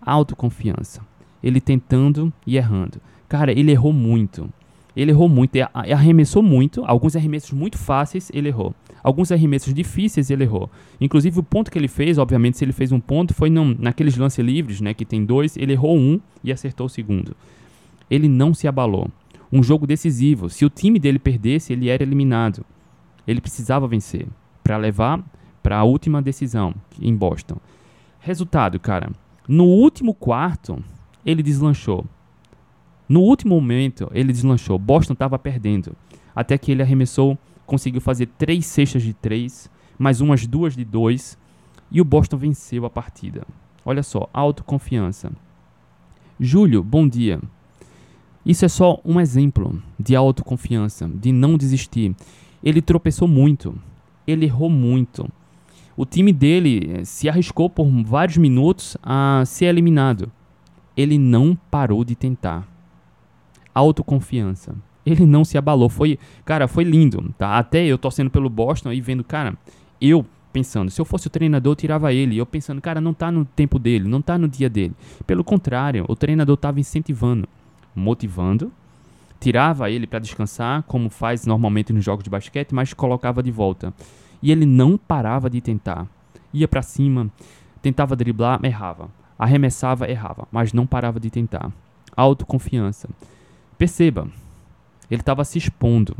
Autoconfiança. 0.00 1.00
Ele 1.42 1.60
tentando 1.60 2.32
e 2.46 2.56
errando. 2.56 3.00
Cara, 3.28 3.52
ele 3.52 3.72
errou 3.72 3.92
muito. 3.92 4.48
Ele 4.94 5.10
errou 5.10 5.28
muito, 5.28 5.56
arremessou 5.72 6.42
muito, 6.42 6.84
alguns 6.84 7.16
arremessos 7.16 7.52
muito 7.52 7.78
fáceis 7.78 8.30
ele 8.34 8.48
errou. 8.48 8.74
Alguns 9.02 9.32
arremessos 9.32 9.72
difíceis 9.72 10.28
ele 10.30 10.44
errou. 10.44 10.70
Inclusive 11.00 11.40
o 11.40 11.42
ponto 11.42 11.70
que 11.70 11.78
ele 11.78 11.88
fez, 11.88 12.18
obviamente 12.18 12.58
se 12.58 12.64
ele 12.64 12.74
fez 12.74 12.92
um 12.92 13.00
ponto, 13.00 13.32
foi 13.32 13.48
naqueles 13.48 14.18
lances 14.18 14.44
livres, 14.44 14.82
né, 14.82 14.92
que 14.92 15.06
tem 15.06 15.24
dois, 15.24 15.56
ele 15.56 15.72
errou 15.72 15.96
um 15.96 16.20
e 16.44 16.52
acertou 16.52 16.86
o 16.86 16.90
segundo 16.90 17.34
ele 18.14 18.28
não 18.28 18.52
se 18.52 18.68
abalou. 18.68 19.08
Um 19.50 19.62
jogo 19.62 19.86
decisivo. 19.86 20.50
Se 20.50 20.66
o 20.66 20.70
time 20.70 20.98
dele 20.98 21.18
perdesse, 21.18 21.72
ele 21.72 21.88
era 21.88 22.02
eliminado. 22.02 22.62
Ele 23.26 23.40
precisava 23.40 23.88
vencer 23.88 24.26
para 24.62 24.76
levar 24.76 25.24
para 25.62 25.78
a 25.78 25.84
última 25.84 26.20
decisão 26.20 26.74
em 27.00 27.14
Boston. 27.14 27.56
Resultado, 28.20 28.78
cara. 28.78 29.10
No 29.46 29.64
último 29.64 30.14
quarto, 30.14 30.82
ele 31.24 31.42
deslanchou. 31.42 32.04
No 33.08 33.20
último 33.20 33.54
momento, 33.54 34.10
ele 34.14 34.32
deslanchou. 34.32 34.78
Boston 34.78 35.12
estava 35.12 35.38
perdendo. 35.38 35.94
Até 36.34 36.56
que 36.56 36.72
ele 36.72 36.82
arremessou, 36.82 37.36
conseguiu 37.66 38.00
fazer 38.00 38.26
três 38.38 38.66
cestas 38.66 39.02
de 39.02 39.12
três, 39.12 39.70
mais 39.98 40.20
umas 40.20 40.46
duas 40.46 40.74
de 40.74 40.84
dois, 40.84 41.38
e 41.90 42.00
o 42.00 42.04
Boston 42.04 42.36
venceu 42.36 42.84
a 42.86 42.90
partida. 42.90 43.46
Olha 43.84 44.02
só, 44.02 44.28
autoconfiança. 44.32 45.32
Júlio, 46.40 46.82
bom 46.82 47.06
dia. 47.06 47.40
Isso 48.44 48.64
é 48.64 48.68
só 48.68 49.00
um 49.04 49.20
exemplo 49.20 49.80
de 49.98 50.16
autoconfiança, 50.16 51.08
de 51.08 51.30
não 51.30 51.56
desistir. 51.56 52.16
Ele 52.62 52.80
tropeçou 52.80 53.28
muito, 53.28 53.74
ele 54.26 54.46
errou 54.46 54.70
muito. 54.70 55.28
O 55.96 56.04
time 56.04 56.32
dele 56.32 56.90
eh, 56.92 57.04
se 57.04 57.28
arriscou 57.28 57.68
por 57.68 57.86
vários 58.04 58.36
minutos 58.36 58.96
a 59.02 59.42
ser 59.46 59.66
eliminado. 59.66 60.30
Ele 60.96 61.18
não 61.18 61.56
parou 61.70 62.04
de 62.04 62.14
tentar. 62.14 62.66
Autoconfiança. 63.74 64.74
Ele 65.04 65.26
não 65.26 65.44
se 65.44 65.58
abalou. 65.58 65.88
Foi, 65.88 66.18
cara, 66.44 66.68
foi 66.68 66.84
lindo, 66.84 67.34
tá? 67.36 67.58
Até 67.58 67.84
eu 67.84 67.98
torcendo 67.98 68.30
pelo 68.30 68.48
Boston 68.48 68.92
e 68.92 69.00
vendo, 69.00 69.24
cara, 69.24 69.56
eu 70.00 70.24
pensando, 70.52 70.90
se 70.90 71.00
eu 71.00 71.04
fosse 71.04 71.26
o 71.26 71.30
treinador, 71.30 71.72
eu 71.72 71.76
tirava 71.76 72.12
ele. 72.12 72.36
Eu 72.36 72.46
pensando, 72.46 72.80
cara, 72.80 73.00
não 73.00 73.14
tá 73.14 73.32
no 73.32 73.44
tempo 73.44 73.78
dele, 73.78 74.08
não 74.08 74.22
tá 74.22 74.38
no 74.38 74.46
dia 74.46 74.68
dele. 74.68 74.94
Pelo 75.26 75.42
contrário, 75.42 76.04
o 76.08 76.14
treinador 76.14 76.54
estava 76.54 76.78
incentivando 76.78 77.48
motivando, 77.94 78.72
tirava 79.40 79.90
ele 79.90 80.06
para 80.06 80.18
descansar, 80.18 80.82
como 80.84 81.10
faz 81.10 81.46
normalmente 81.46 81.92
nos 81.92 82.04
jogos 82.04 82.24
de 82.24 82.30
basquete, 82.30 82.74
mas 82.74 82.92
colocava 82.92 83.42
de 83.42 83.50
volta. 83.50 83.92
E 84.42 84.50
ele 84.50 84.66
não 84.66 84.98
parava 84.98 85.48
de 85.48 85.60
tentar. 85.60 86.06
Ia 86.52 86.66
para 86.66 86.82
cima, 86.82 87.30
tentava 87.80 88.16
driblar, 88.16 88.60
errava. 88.64 89.08
Arremessava, 89.38 90.08
errava, 90.08 90.46
mas 90.50 90.72
não 90.72 90.86
parava 90.86 91.18
de 91.18 91.30
tentar. 91.30 91.72
Autoconfiança. 92.16 93.08
Perceba, 93.78 94.28
ele 95.10 95.20
estava 95.20 95.44
se 95.44 95.58
expondo. 95.58 96.16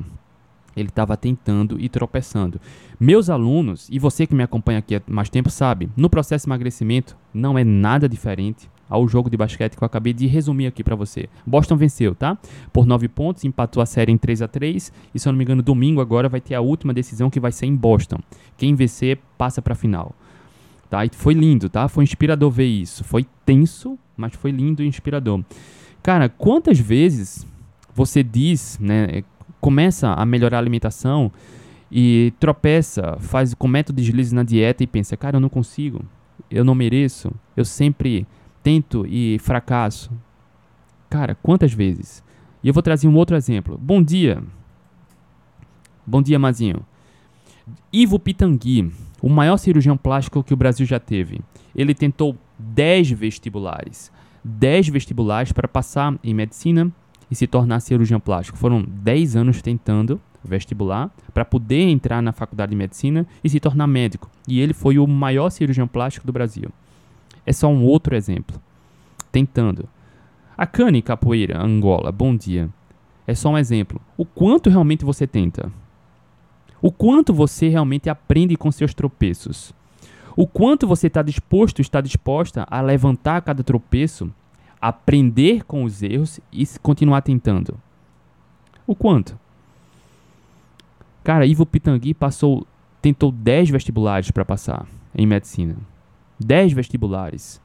Ele 0.75 0.89
estava 0.89 1.17
tentando 1.17 1.79
e 1.79 1.89
tropeçando. 1.89 2.61
Meus 2.99 3.29
alunos, 3.29 3.89
e 3.91 3.99
você 3.99 4.27
que 4.27 4.35
me 4.35 4.43
acompanha 4.43 4.79
aqui 4.79 4.97
há 4.97 5.03
mais 5.07 5.29
tempo 5.29 5.51
sabe, 5.51 5.91
no 5.97 6.09
processo 6.09 6.47
de 6.47 6.49
emagrecimento 6.49 7.17
não 7.33 7.59
é 7.59 7.65
nada 7.65 8.09
diferente 8.09 8.71
ao 8.93 9.09
jogo 9.09 9.31
de 9.31 9.39
basquete 9.39 9.75
que 9.75 9.83
eu 9.83 9.87
acabei 9.87 10.13
de 10.13 10.27
resumir 10.27 10.67
aqui 10.67 10.85
para 10.85 10.95
você. 10.95 11.27
Boston 11.47 11.77
venceu, 11.77 12.15
tá? 12.15 12.37
Por 12.71 12.85
9 12.85 13.09
pontos, 13.09 13.43
empatou 13.43 13.83
a 13.83 13.87
série 13.87 14.13
em 14.13 14.19
3 14.19 14.43
a 14.43 14.49
3 14.49 14.93
e 15.15 15.19
se 15.19 15.27
eu 15.27 15.33
não 15.33 15.39
me 15.39 15.45
engano, 15.45 15.63
domingo 15.63 16.03
agora 16.03 16.29
vai 16.29 16.43
ter 16.43 16.55
a 16.55 16.61
última 16.61 16.93
decisão 16.93 17.31
que 17.31 17.41
vai 17.41 17.53
ser 17.53 17.65
em 17.65 17.75
Boston. 17.75 18.19
Quem 18.59 18.75
vencer 18.75 19.19
passa 19.39 19.63
para 19.63 19.73
a 19.73 19.77
final. 19.77 20.15
Tá? 20.91 21.07
E 21.07 21.11
foi 21.11 21.33
lindo, 21.33 21.71
tá? 21.71 21.89
Foi 21.89 22.05
inspirador 22.05 22.51
ver 22.51 22.67
isso. 22.67 23.03
Foi 23.03 23.25
tenso, 23.47 23.99
mas 24.15 24.35
foi 24.35 24.51
lindo 24.51 24.83
e 24.83 24.87
inspirador. 24.87 25.43
Cara, 26.03 26.29
quantas 26.29 26.79
vezes 26.79 27.47
você 27.95 28.23
diz, 28.23 28.79
né, 28.79 29.23
começa 29.59 30.13
a 30.13 30.27
melhorar 30.27 30.59
a 30.59 30.61
alimentação 30.61 31.33
e 31.91 32.35
tropeça, 32.39 33.17
faz 33.21 33.55
comete 33.55 33.91
deslizes 33.91 34.33
na 34.33 34.43
dieta 34.43 34.83
e 34.83 34.87
pensa, 34.87 35.17
cara, 35.17 35.37
eu 35.37 35.41
não 35.41 35.49
consigo, 35.49 36.05
eu 36.51 36.65
não 36.65 36.75
mereço, 36.75 37.33
eu 37.57 37.65
sempre 37.65 38.27
tento 38.63 39.07
e 39.07 39.39
fracasso. 39.39 40.11
Cara, 41.11 41.35
quantas 41.35 41.73
vezes? 41.73 42.23
E 42.63 42.69
eu 42.69 42.75
vou 42.75 42.83
trazer 42.83 43.09
um 43.09 43.17
outro 43.17 43.37
exemplo. 43.37 43.79
Bom 43.79 44.03
dia. 44.03 44.43
Bom 46.07 46.23
dia, 46.23 46.39
Mazinho. 46.39 46.85
Ivo 47.93 48.19
Pitangui, 48.19 48.91
o 49.21 49.29
maior 49.29 49.57
cirurgião 49.57 49.97
plástico 49.97 50.43
que 50.43 50.55
o 50.55 50.57
Brasil 50.57 50.87
já 50.87 50.99
teve. 50.99 51.41
Ele 51.75 51.95
tentou 51.95 52.37
10 52.59 53.11
vestibulares. 53.11 54.11
10 54.45 54.89
vestibulares 54.89 55.53
para 55.53 55.69
passar 55.69 56.19
em 56.23 56.35
medicina 56.35 56.91
e 57.31 57.35
se 57.35 57.47
tornar 57.47 57.81
cirurgião 57.81 58.19
plástico. 58.19 58.59
Foram 58.59 58.83
10 58.83 59.37
anos 59.37 59.63
tentando 59.63 60.21
vestibular 60.45 61.11
para 61.33 61.45
poder 61.45 61.83
entrar 61.83 62.21
na 62.21 62.33
faculdade 62.33 62.71
de 62.71 62.77
medicina 62.77 63.27
e 63.43 63.49
se 63.49 63.61
tornar 63.61 63.87
médico. 63.87 64.29
E 64.49 64.61
ele 64.61 64.75
foi 64.75 64.99
o 64.99 65.07
maior 65.07 65.51
cirurgião 65.51 65.87
plástico 65.87 66.27
do 66.27 66.33
Brasil. 66.33 66.71
É 67.45 67.53
só 67.53 67.69
um 67.69 67.85
outro 67.85 68.15
exemplo. 68.15 68.61
Tentando. 69.31 69.89
A 70.57 70.67
Cane 70.67 71.03
Capoeira, 71.03 71.61
Angola, 71.61 72.13
bom 72.13 72.37
dia. 72.37 72.69
É 73.27 73.35
só 73.35 73.51
um 73.51 73.59
exemplo. 73.59 74.01
O 74.17 74.25
quanto 74.25 74.71
realmente 74.71 75.05
você 75.05 75.27
tenta? 75.27 75.73
O 76.81 76.91
quanto 76.91 77.33
você 77.33 77.69
realmente 77.69 78.11
aprende 78.11 78.57
com 78.57 78.71
seus 78.71 78.93
tropeços? 78.93 79.73
O 80.37 80.47
quanto 80.47 80.87
você 80.87 81.07
está 81.07 81.23
disposto, 81.23 81.81
está 81.81 82.01
disposta 82.01 82.67
a 82.71 82.81
levantar 82.81 83.43
cada 83.43 83.63
tropeço, 83.63 84.33
aprender 84.81 85.65
com 85.65 85.85
os 85.85 86.03
erros 86.03 86.41
e 86.53 86.67
continuar 86.81 87.23
tentando? 87.23 87.79
O 88.87 88.95
quanto? 88.95 89.39
Cara, 91.23 91.47
Ivo 91.47 91.65
Pitangui 91.65 92.15
passou, 92.15 92.67
tentou 93.01 93.31
10 93.31 93.71
vestibulares 93.71 94.31
para 94.31 94.45
passar 94.45 94.87
em 95.15 95.27
medicina. 95.27 95.77
10 96.45 96.73
vestibulares. 96.73 97.61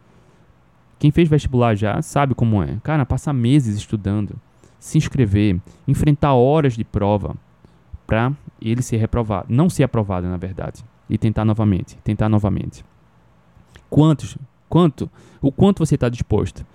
Quem 0.99 1.11
fez 1.11 1.29
vestibular 1.29 1.75
já 1.75 2.01
sabe 2.01 2.33
como 2.33 2.61
é. 2.61 2.77
Cara, 2.83 3.05
passar 3.05 3.33
meses 3.33 3.77
estudando, 3.77 4.35
se 4.79 4.97
inscrever, 4.97 5.59
enfrentar 5.87 6.33
horas 6.33 6.73
de 6.73 6.83
prova 6.83 7.35
para 8.05 8.31
ele 8.61 8.81
ser 8.81 8.97
reprovado, 8.97 9.47
não 9.49 9.69
ser 9.69 9.83
aprovado, 9.83 10.27
na 10.27 10.37
verdade, 10.37 10.83
e 11.09 11.17
tentar 11.17 11.45
novamente, 11.45 11.97
tentar 12.03 12.29
novamente. 12.29 12.83
Quantos, 13.89 14.37
quanto, 14.67 15.09
o 15.41 15.51
quanto 15.51 15.85
você 15.85 15.95
está 15.95 16.09
disposto? 16.09 16.65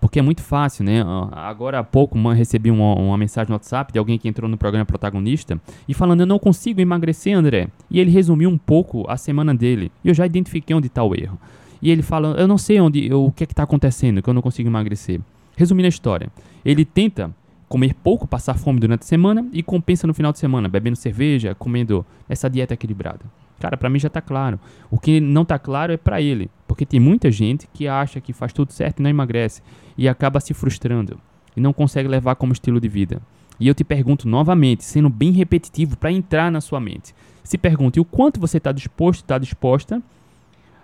Porque 0.00 0.18
é 0.18 0.22
muito 0.22 0.42
fácil, 0.42 0.82
né? 0.84 1.04
Agora 1.32 1.78
há 1.78 1.84
pouco 1.84 2.18
recebi 2.30 2.70
uma, 2.70 2.94
uma, 2.94 3.18
mensagem 3.18 3.50
no 3.50 3.54
WhatsApp 3.54 3.92
de 3.92 3.98
alguém 3.98 4.18
que 4.18 4.26
entrou 4.26 4.48
no 4.48 4.56
programa 4.56 4.86
protagonista 4.86 5.60
e 5.86 5.92
falando: 5.92 6.20
Eu 6.20 6.26
não 6.26 6.38
consigo 6.38 6.80
emagrecer, 6.80 7.36
André. 7.36 7.68
E 7.90 8.00
ele 8.00 8.10
resumiu 8.10 8.48
um 8.48 8.56
pouco 8.56 9.04
a 9.08 9.16
semana 9.18 9.54
dele. 9.54 9.92
E 10.02 10.08
eu 10.08 10.14
já 10.14 10.24
identifiquei 10.24 10.74
onde 10.74 10.86
está 10.86 11.04
o 11.04 11.14
erro. 11.14 11.38
E 11.82 11.90
ele 11.90 12.02
fala: 12.02 12.34
Eu 12.38 12.48
não 12.48 12.56
sei 12.56 12.80
onde, 12.80 13.12
o 13.12 13.30
que 13.30 13.44
é 13.44 13.46
está 13.46 13.64
acontecendo, 13.64 14.22
que 14.22 14.30
eu 14.30 14.34
não 14.34 14.42
consigo 14.42 14.68
emagrecer. 14.68 15.20
Resumindo 15.54 15.86
a 15.86 15.90
história, 15.90 16.30
ele 16.64 16.86
tenta 16.86 17.30
comer 17.68 17.94
pouco, 17.94 18.26
passar 18.26 18.54
fome 18.54 18.80
durante 18.80 19.02
a 19.02 19.06
semana 19.06 19.46
e 19.52 19.62
compensa 19.62 20.06
no 20.06 20.14
final 20.14 20.32
de 20.32 20.38
semana, 20.38 20.68
bebendo 20.68 20.96
cerveja, 20.96 21.54
comendo 21.54 22.04
essa 22.28 22.48
dieta 22.48 22.74
equilibrada. 22.74 23.20
Cara, 23.60 23.76
para 23.76 23.90
mim 23.90 23.98
já 23.98 24.08
está 24.08 24.22
claro. 24.22 24.58
O 24.90 24.98
que 24.98 25.20
não 25.20 25.42
está 25.42 25.58
claro 25.58 25.92
é 25.92 25.96
para 25.98 26.20
ele, 26.20 26.50
porque 26.66 26.86
tem 26.86 26.98
muita 26.98 27.30
gente 27.30 27.68
que 27.72 27.86
acha 27.86 28.20
que 28.20 28.32
faz 28.32 28.52
tudo 28.52 28.72
certo 28.72 28.98
e 28.98 29.02
não 29.02 29.10
emagrece 29.10 29.62
e 29.96 30.08
acaba 30.08 30.40
se 30.40 30.54
frustrando 30.54 31.20
e 31.54 31.60
não 31.60 31.72
consegue 31.72 32.08
levar 32.08 32.36
como 32.36 32.54
estilo 32.54 32.80
de 32.80 32.88
vida. 32.88 33.20
E 33.60 33.68
eu 33.68 33.74
te 33.74 33.84
pergunto 33.84 34.26
novamente, 34.26 34.82
sendo 34.82 35.10
bem 35.10 35.30
repetitivo 35.32 35.96
para 35.96 36.10
entrar 36.10 36.50
na 36.50 36.62
sua 36.62 36.80
mente. 36.80 37.14
Se 37.44 37.58
pergunte 37.58 38.00
o 38.00 38.04
quanto 38.04 38.40
você 38.40 38.56
está 38.56 38.72
disposto, 38.72 39.20
está 39.20 39.36
disposta 39.36 40.02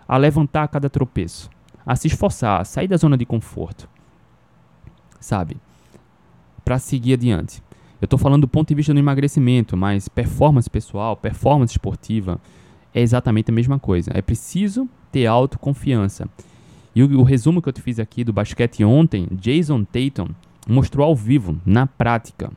a 0.07 0.17
levantar 0.19 0.65
a 0.65 0.69
cada 0.69 0.91
tropeço, 0.91 1.49
a 1.87 1.97
se 1.97 2.09
esforçar, 2.09 2.61
a 2.61 2.65
sair 2.65 2.89
da 2.89 2.99
zona 2.99 3.17
de 3.17 3.25
conforto, 3.25 3.89
sabe? 5.19 5.57
Para 6.63 6.79
seguir 6.79 7.15
adiante. 7.15 7.63
Eu 8.01 8.05
estou 8.05 8.19
falando 8.19 8.43
do 8.43 8.49
ponto 8.49 8.69
de 8.69 8.75
vista 8.75 8.93
do 8.93 8.99
emagrecimento, 8.99 9.77
mas 9.77 10.07
performance 10.09 10.69
pessoal, 10.69 11.17
performance 11.17 11.73
esportiva, 11.73 12.39
é 12.97 13.03
exatamente 13.03 13.51
a 13.51 13.55
mesma 13.55 13.79
coisa. 13.79 14.11
É 14.15 14.23
preciso 14.23 14.89
ter 15.13 15.27
autoconfiança. 15.27 16.27
E 16.95 17.03
o, 17.03 17.21
o 17.21 17.23
resumo 17.23 17.61
que 17.61 17.69
eu 17.69 17.73
te 17.73 17.83
fiz 17.83 17.99
aqui 17.99 18.25
do 18.25 18.33
basquete 18.33 18.83
ontem, 18.83 19.29
Jason 19.33 19.85
Tatum 19.85 20.29
mostrou 20.67 21.07
ao 21.07 21.15
vivo, 21.15 21.61
na 21.67 21.87
prática, 21.87 22.51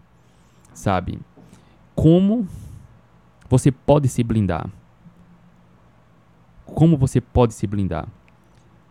sabe? 0.73 1.19
Como 1.93 2.47
você 3.49 3.69
pode 3.69 4.07
se 4.07 4.23
blindar. 4.23 4.69
Como 6.65 6.95
você 6.95 7.19
pode 7.19 7.53
se 7.53 7.67
blindar. 7.67 8.07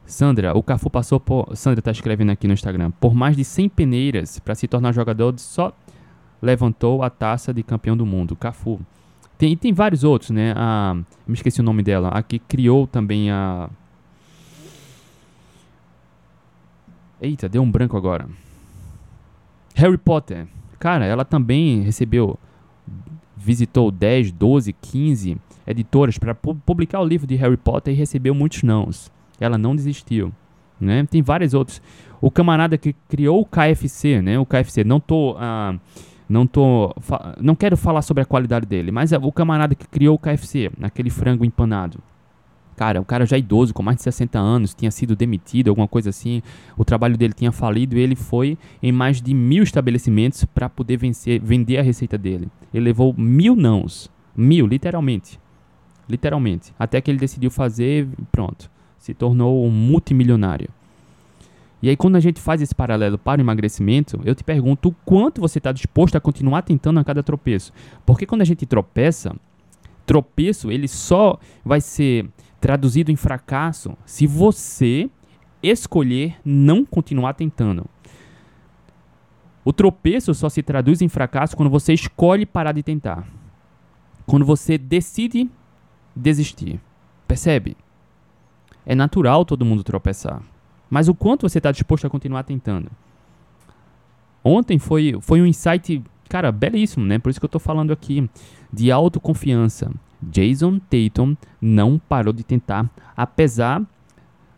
Sandra, 0.05 0.57
o 0.57 0.63
Cafu 0.63 0.91
passou 0.91 1.19
por. 1.19 1.57
Sandra 1.57 1.81
está 1.81 1.91
escrevendo 1.91 2.31
aqui 2.31 2.47
no 2.47 2.53
Instagram. 2.53 2.91
Por 2.91 3.15
mais 3.15 3.35
de 3.35 3.45
100 3.45 3.71
peneiras 3.71 4.39
para 4.39 4.55
se 4.55 4.69
tornar 4.69 4.93
jogador, 4.93 5.39
só 5.39 5.73
levantou 6.43 7.03
a 7.03 7.09
taça 7.09 7.55
de 7.55 7.63
campeão 7.63 7.97
do 7.97 8.05
mundo. 8.05 8.37
Cafu. 8.37 8.79
Tem, 9.39 9.57
tem 9.57 9.73
vários 9.73 10.03
outros, 10.03 10.31
né? 10.31 10.53
A, 10.57 10.97
me 11.27 11.35
esqueci 11.35 11.61
o 11.61 11.65
nome 11.65 11.83
dela. 11.83 12.09
A 12.09 12.23
que 12.23 12.41
criou 12.41 12.89
também 12.89 13.31
a. 13.31 13.71
Eita, 17.21 17.49
deu 17.49 17.63
um 17.63 17.71
branco 17.71 17.97
agora. 17.97 18.29
Harry 19.77 19.97
Potter. 19.97 20.49
Cara, 20.81 21.05
ela 21.07 21.25
também 21.25 21.83
recebeu. 21.83 22.37
Visitou 23.37 23.93
10, 23.93 24.33
12, 24.33 24.73
15 24.73 25.37
editoras 25.65 26.19
para 26.19 26.35
publicar 26.35 27.01
o 27.01 27.05
livro 27.05 27.27
de 27.27 27.37
Harry 27.37 27.57
Potter 27.57 27.95
e 27.95 27.97
recebeu 27.97 28.35
muitos 28.35 28.65
nãos. 28.65 29.13
Ela 29.39 29.57
não 29.57 29.77
desistiu. 29.77 30.33
Né? 30.81 31.07
Tem 31.09 31.23
vários 31.23 31.55
outros. 31.55 31.81
O 32.21 32.31
camarada 32.31 32.77
que 32.77 32.93
criou 33.09 33.41
o 33.41 33.47
KFC, 33.47 34.21
né? 34.21 34.37
O 34.39 34.45
KFC, 34.45 34.83
não 34.83 34.99
tô. 34.99 35.35
Uh, 35.35 35.79
não 36.29 36.47
tô. 36.47 36.95
Não 37.41 37.55
quero 37.55 37.77
falar 37.77 38.03
sobre 38.03 38.23
a 38.23 38.27
qualidade 38.27 38.67
dele, 38.67 38.91
mas 38.93 39.13
é 39.13 39.19
o 39.19 39.33
camarada 39.33 39.75
que 39.75 39.87
criou 39.89 40.15
o 40.15 40.19
KFC, 40.19 40.71
aquele 40.83 41.11
frango 41.11 41.45
empanado. 41.45 41.99
Cara, 42.77 43.01
o 43.01 43.05
cara 43.05 43.27
já 43.27 43.35
é 43.35 43.41
idoso, 43.41 43.75
com 43.75 43.83
mais 43.83 43.97
de 43.97 44.05
60 44.05 44.39
anos, 44.39 44.73
tinha 44.73 44.91
sido 44.93 45.17
demitido, 45.17 45.69
alguma 45.69 45.89
coisa 45.89 46.11
assim. 46.11 46.41
O 46.77 46.85
trabalho 46.85 47.17
dele 47.17 47.33
tinha 47.33 47.51
falido 47.51 47.97
e 47.97 48.01
ele 48.01 48.15
foi 48.15 48.57
em 48.81 48.93
mais 48.93 49.21
de 49.21 49.35
mil 49.35 49.65
estabelecimentos 49.65 50.45
para 50.45 50.69
poder 50.69 50.97
vencer, 50.97 51.41
vender 51.41 51.79
a 51.79 51.83
receita 51.83 52.17
dele. 52.17 52.49
Ele 52.73 52.85
levou 52.85 53.13
mil 53.19 53.57
nãos. 53.57 54.09
Mil, 54.37 54.65
literalmente. 54.65 55.41
Literalmente. 56.09 56.73
Até 56.79 57.01
que 57.01 57.11
ele 57.11 57.19
decidiu 57.19 57.51
fazer 57.51 58.07
pronto. 58.31 58.71
Se 58.97 59.13
tornou 59.13 59.67
um 59.67 59.71
multimilionário. 59.71 60.69
E 61.81 61.89
aí, 61.89 61.97
quando 61.97 62.17
a 62.17 62.21
gente 62.21 62.41
faz 62.41 62.61
esse 62.61 62.75
paralelo 62.75 63.17
para 63.17 63.41
o 63.41 63.43
emagrecimento, 63.43 64.21
eu 64.25 64.35
te 64.35 64.43
pergunto 64.43 64.89
o 64.89 64.95
quanto 65.05 65.41
você 65.41 65.59
está 65.59 65.71
disposto 65.71 66.17
a 66.17 66.21
continuar 66.21 66.63
tentando 66.63 66.99
a 66.99 67.05
cada 67.05 67.23
tropeço. 67.23 67.73
Porque 68.05 68.27
quando 68.27 68.43
a 68.43 68.45
gente 68.45 68.67
tropeça, 68.67 69.35
tropeço 70.05 70.73
ele 70.73 70.89
só 70.89 71.39
vai 71.65 71.81
ser 71.81 72.29
traduzido 72.61 73.13
em 73.13 73.17
fracasso 73.17 73.97
se 74.05 74.27
você 74.27 75.09
escolher 75.63 76.37
não 76.45 76.85
continuar 76.85 77.35
tentando. 77.35 77.87
O 79.65 79.73
tropeço 79.73 80.35
só 80.35 80.49
se 80.49 80.63
traduz 80.63 81.03
em 81.03 81.09
fracasso 81.09 81.57
quando 81.57 81.71
você 81.71 81.93
escolhe 81.93 82.47
parar 82.47 82.73
de 82.73 82.83
tentar. 82.83 83.27
Quando 84.27 84.45
você 84.45 84.79
decide 84.79 85.49
desistir. 86.17 86.81
Percebe? 87.27 87.77
É 88.87 88.95
natural 88.95 89.45
todo 89.45 89.65
mundo 89.65 89.85
tropeçar. 89.85 90.43
Mas 90.91 91.09
o 91.09 91.15
quanto 91.15 91.49
você 91.49 91.59
está 91.59 91.71
disposto 91.71 92.07
a 92.07 92.11
continuar 92.11 92.43
tentando? 92.43 92.91
Ontem 94.43 94.79
foi, 94.79 95.19
foi 95.21 95.43
um 95.43 95.47
insight, 95.47 96.03
cara, 96.29 96.51
belíssimo, 96.51 97.05
né? 97.05 97.19
Por 97.19 97.31
isso 97.31 97.41
que 97.41 97.45
eu 97.45 97.49
estou 97.49 97.61
falando 97.61 97.93
aqui 97.93 98.29
de 98.73 98.91
autoconfiança. 98.91 99.91
Jason 100.23 100.79
Tatum 100.79 101.37
não 101.61 101.99
parou 101.99 102.33
de 102.33 102.43
tentar, 102.43 102.89
apesar 103.17 103.83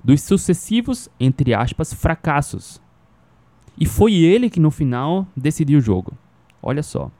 dos 0.02 0.22
sucessivos, 0.22 1.08
entre 1.18 1.52
aspas, 1.52 1.92
fracassos. 1.92 2.80
E 3.78 3.86
foi 3.86 4.14
ele 4.14 4.50
que 4.50 4.60
no 4.60 4.70
final 4.70 5.26
decidiu 5.36 5.78
o 5.78 5.82
jogo. 5.82 6.12
Olha 6.62 6.82
só. 6.82 7.10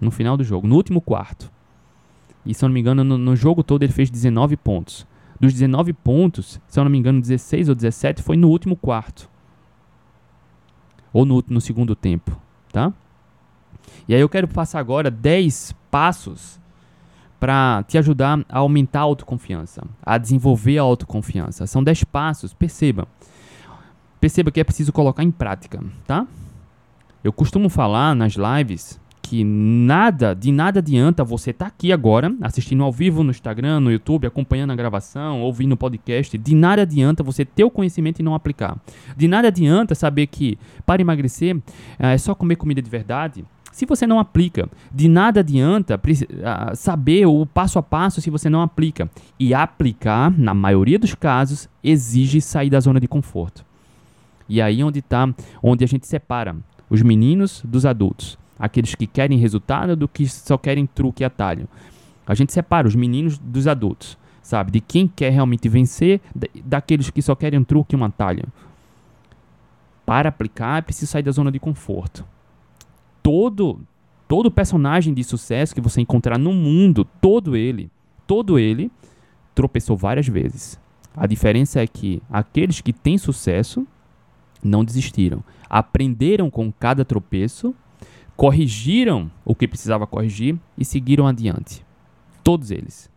No 0.00 0.10
final 0.10 0.36
do 0.36 0.44
jogo, 0.44 0.66
no 0.66 0.76
último 0.76 1.00
quarto. 1.00 1.50
E 2.46 2.54
se 2.54 2.64
eu 2.64 2.68
não 2.68 2.74
me 2.74 2.80
engano, 2.80 3.02
no, 3.02 3.18
no 3.18 3.36
jogo 3.36 3.62
todo 3.62 3.82
ele 3.82 3.92
fez 3.92 4.10
19 4.10 4.56
pontos. 4.56 5.06
Dos 5.40 5.52
19 5.52 5.92
pontos, 5.92 6.60
se 6.66 6.78
eu 6.78 6.84
não 6.84 6.90
me 6.90 6.98
engano, 6.98 7.20
16 7.20 7.68
ou 7.68 7.74
17 7.74 8.22
foi 8.22 8.36
no 8.36 8.48
último 8.48 8.76
quarto. 8.76 9.28
Ou 11.12 11.24
no, 11.24 11.44
no 11.48 11.60
segundo 11.60 11.94
tempo, 11.94 12.36
tá? 12.72 12.92
E 14.06 14.14
aí 14.14 14.20
eu 14.20 14.28
quero 14.28 14.48
passar 14.48 14.80
agora 14.80 15.10
10 15.10 15.74
passos 15.90 16.58
para 17.38 17.84
te 17.86 17.96
ajudar 17.96 18.44
a 18.48 18.58
aumentar 18.58 19.00
a 19.00 19.02
autoconfiança, 19.02 19.84
a 20.02 20.18
desenvolver 20.18 20.78
a 20.78 20.82
autoconfiança. 20.82 21.66
São 21.66 21.82
10 21.84 22.04
passos, 22.04 22.52
perceba. 22.52 23.06
Perceba 24.20 24.50
que 24.50 24.58
é 24.58 24.64
preciso 24.64 24.92
colocar 24.92 25.22
em 25.22 25.30
prática, 25.30 25.80
tá? 26.06 26.26
Eu 27.22 27.32
costumo 27.32 27.68
falar 27.68 28.14
nas 28.14 28.34
lives 28.34 29.00
que 29.28 29.44
nada, 29.44 30.34
de 30.34 30.50
nada 30.50 30.78
adianta 30.78 31.22
você 31.22 31.50
estar 31.50 31.66
tá 31.66 31.68
aqui 31.68 31.92
agora, 31.92 32.34
assistindo 32.40 32.82
ao 32.82 32.90
vivo 32.90 33.22
no 33.22 33.30
Instagram, 33.30 33.78
no 33.78 33.92
YouTube, 33.92 34.26
acompanhando 34.26 34.70
a 34.70 34.74
gravação, 34.74 35.42
ouvindo 35.42 35.72
o 35.72 35.76
podcast. 35.76 36.38
De 36.38 36.54
nada 36.54 36.80
adianta 36.80 37.22
você 37.22 37.44
ter 37.44 37.62
o 37.62 37.70
conhecimento 37.70 38.20
e 38.20 38.22
não 38.22 38.34
aplicar. 38.34 38.78
De 39.14 39.28
nada 39.28 39.48
adianta 39.48 39.94
saber 39.94 40.28
que 40.28 40.58
para 40.86 41.02
emagrecer 41.02 41.58
é 41.98 42.16
só 42.16 42.34
comer 42.34 42.56
comida 42.56 42.80
de 42.80 42.88
verdade. 42.88 43.44
Se 43.70 43.84
você 43.84 44.06
não 44.06 44.18
aplica, 44.18 44.66
de 44.90 45.08
nada 45.08 45.40
adianta 45.40 46.00
saber 46.74 47.26
o 47.26 47.44
passo 47.44 47.78
a 47.78 47.82
passo 47.82 48.22
se 48.22 48.30
você 48.30 48.48
não 48.48 48.62
aplica. 48.62 49.10
E 49.38 49.52
aplicar, 49.52 50.32
na 50.38 50.54
maioria 50.54 50.98
dos 50.98 51.14
casos, 51.14 51.68
exige 51.84 52.40
sair 52.40 52.70
da 52.70 52.80
zona 52.80 52.98
de 52.98 53.06
conforto. 53.06 53.62
E 54.48 54.62
aí 54.62 54.82
onde 54.82 55.00
está, 55.00 55.28
onde 55.62 55.84
a 55.84 55.86
gente 55.86 56.06
separa 56.06 56.56
os 56.88 57.02
meninos 57.02 57.62
dos 57.62 57.84
adultos. 57.84 58.38
Aqueles 58.58 58.94
que 58.94 59.06
querem 59.06 59.38
resultado 59.38 59.94
do 59.94 60.08
que 60.08 60.26
só 60.28 60.58
querem 60.58 60.86
truque 60.86 61.22
e 61.22 61.24
atalho. 61.24 61.68
A 62.26 62.34
gente 62.34 62.52
separa 62.52 62.86
os 62.88 62.94
meninos 62.94 63.38
dos 63.38 63.66
adultos, 63.66 64.18
sabe? 64.42 64.70
De 64.70 64.80
quem 64.80 65.08
quer 65.08 65.30
realmente 65.30 65.68
vencer, 65.68 66.20
daqueles 66.64 67.10
que 67.10 67.22
só 67.22 67.34
querem 67.34 67.58
um 67.58 67.64
truque 67.64 67.94
e 67.94 67.98
um 67.98 68.04
atalho. 68.04 68.44
Para 70.04 70.28
aplicar, 70.28 70.78
é 70.78 70.82
preciso 70.82 71.10
sair 71.10 71.22
da 71.22 71.30
zona 71.30 71.52
de 71.52 71.58
conforto. 71.58 72.24
Todo 73.22 73.80
todo 74.28 74.50
personagem 74.50 75.14
de 75.14 75.24
sucesso 75.24 75.74
que 75.74 75.80
você 75.80 76.02
encontrar 76.02 76.38
no 76.38 76.52
mundo, 76.52 77.02
todo 77.18 77.56
ele, 77.56 77.90
todo 78.26 78.58
ele 78.58 78.90
tropeçou 79.54 79.96
várias 79.96 80.28
vezes. 80.28 80.78
A 81.16 81.26
diferença 81.26 81.80
é 81.80 81.86
que 81.86 82.22
aqueles 82.30 82.82
que 82.82 82.92
têm 82.92 83.16
sucesso 83.16 83.86
não 84.62 84.84
desistiram, 84.84 85.42
aprenderam 85.68 86.50
com 86.50 86.70
cada 86.70 87.04
tropeço, 87.04 87.74
corrigiram 88.38 89.28
o 89.44 89.52
que 89.52 89.66
precisava 89.66 90.06
corrigir 90.06 90.56
e 90.78 90.84
seguiram 90.84 91.26
adiante. 91.26 91.84
Todos 92.44 92.70
eles. 92.70 93.10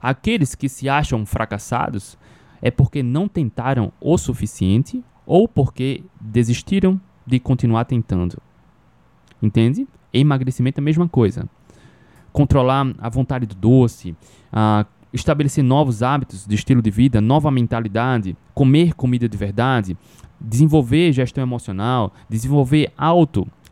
Aqueles 0.00 0.54
que 0.54 0.68
se 0.68 0.88
acham 0.88 1.26
fracassados 1.26 2.16
é 2.62 2.70
porque 2.70 3.02
não 3.02 3.26
tentaram 3.26 3.92
o 4.00 4.16
suficiente 4.16 5.02
ou 5.26 5.48
porque 5.48 6.04
desistiram 6.20 7.00
de 7.26 7.40
continuar 7.40 7.84
tentando. 7.84 8.40
Entende? 9.42 9.88
Emagrecimento 10.12 10.78
é 10.78 10.82
a 10.82 10.84
mesma 10.84 11.08
coisa. 11.08 11.48
Controlar 12.32 12.94
a 12.98 13.08
vontade 13.08 13.46
do 13.46 13.56
doce, 13.56 14.14
a 14.52 14.86
estabelecer 15.12 15.64
novos 15.64 16.00
hábitos 16.00 16.46
de 16.46 16.54
estilo 16.54 16.80
de 16.80 16.92
vida, 16.92 17.20
nova 17.20 17.50
mentalidade, 17.50 18.36
comer 18.54 18.94
comida 18.94 19.28
de 19.28 19.36
verdade, 19.36 19.98
desenvolver 20.40 21.12
gestão 21.12 21.42
emocional, 21.42 22.14
desenvolver 22.28 22.92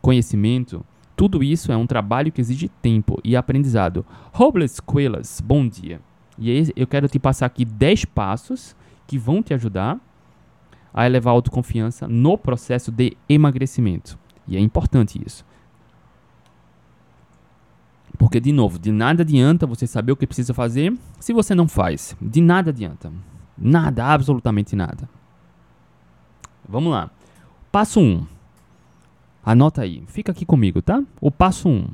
autoconhecimento. 0.03 0.85
Tudo 1.15 1.43
isso 1.43 1.71
é 1.71 1.77
um 1.77 1.87
trabalho 1.87 2.33
que 2.33 2.41
exige 2.41 2.69
tempo 2.69 3.21
e 3.23 3.37
aprendizado. 3.37 4.05
Robles 4.33 4.81
Quelas, 4.81 5.41
bom 5.41 5.67
dia. 5.67 6.01
E 6.37 6.73
eu 6.75 6.87
quero 6.87 7.09
te 7.09 7.19
passar 7.19 7.47
aqui 7.47 7.65
10 7.65 8.07
passos 8.07 8.75
que 9.07 9.17
vão 9.17 9.43
te 9.43 9.55
ajudar 9.55 10.01
a 10.93 11.07
elevar 11.07 11.33
a 11.33 11.37
autoconfiança 11.37 12.09
no 12.09 12.37
processo 12.37 12.91
de 12.91 13.17
emagrecimento. 13.29 14.19
E 14.49 14.57
é 14.57 14.61
importante 14.61 15.21
isso. 15.25 15.45
Porque, 18.19 18.41
de 18.41 18.53
novo, 18.53 18.79
de 18.79 18.91
nada 18.91 19.23
adianta 19.23 19.67
você 19.67 19.87
saber 19.87 20.13
o 20.13 20.17
que 20.17 20.27
precisa 20.27 20.53
fazer 20.53 20.97
se 21.21 21.33
você 21.33 21.55
não 21.55 21.69
faz. 21.69 22.17
De 22.21 22.41
nada 22.41 22.71
adianta. 22.71 23.13
Nada, 23.57 24.07
absolutamente 24.07 24.75
nada. 24.75 25.09
Vamos 26.69 26.93
lá. 26.93 27.11
Passo 27.71 28.01
1. 28.01 28.03
Um. 28.03 28.27
Anota 29.45 29.83
aí. 29.83 30.03
Fica 30.07 30.33
aqui 30.33 30.47
comigo, 30.47 30.81
tá? 30.81 31.03
O 31.21 31.31
passo 31.31 31.69
1. 31.69 31.73
Um. 31.73 31.89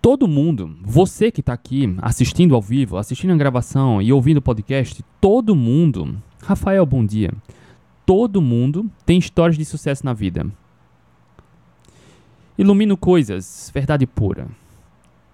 Todo 0.00 0.26
mundo, 0.26 0.76
você 0.82 1.30
que 1.30 1.40
está 1.40 1.52
aqui 1.52 1.94
assistindo 2.02 2.56
ao 2.56 2.60
vivo, 2.60 2.96
assistindo 2.96 3.32
a 3.32 3.36
gravação 3.36 4.02
e 4.02 4.12
ouvindo 4.12 4.38
o 4.38 4.42
podcast, 4.42 5.04
todo 5.20 5.54
mundo, 5.54 6.20
Rafael, 6.42 6.84
bom 6.84 7.06
dia. 7.06 7.30
Todo 8.04 8.42
mundo 8.42 8.90
tem 9.06 9.18
histórias 9.18 9.56
de 9.56 9.64
sucesso 9.64 10.04
na 10.04 10.12
vida. 10.12 10.44
Ilumino 12.58 12.96
coisas, 12.96 13.70
verdade 13.72 14.04
pura. 14.04 14.48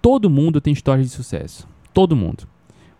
Todo 0.01 0.29
mundo 0.29 0.61
tem 0.61 0.71
história 0.71 1.03
de 1.03 1.09
sucesso. 1.09 1.67
Todo 1.91 2.15
mundo. 2.15 2.47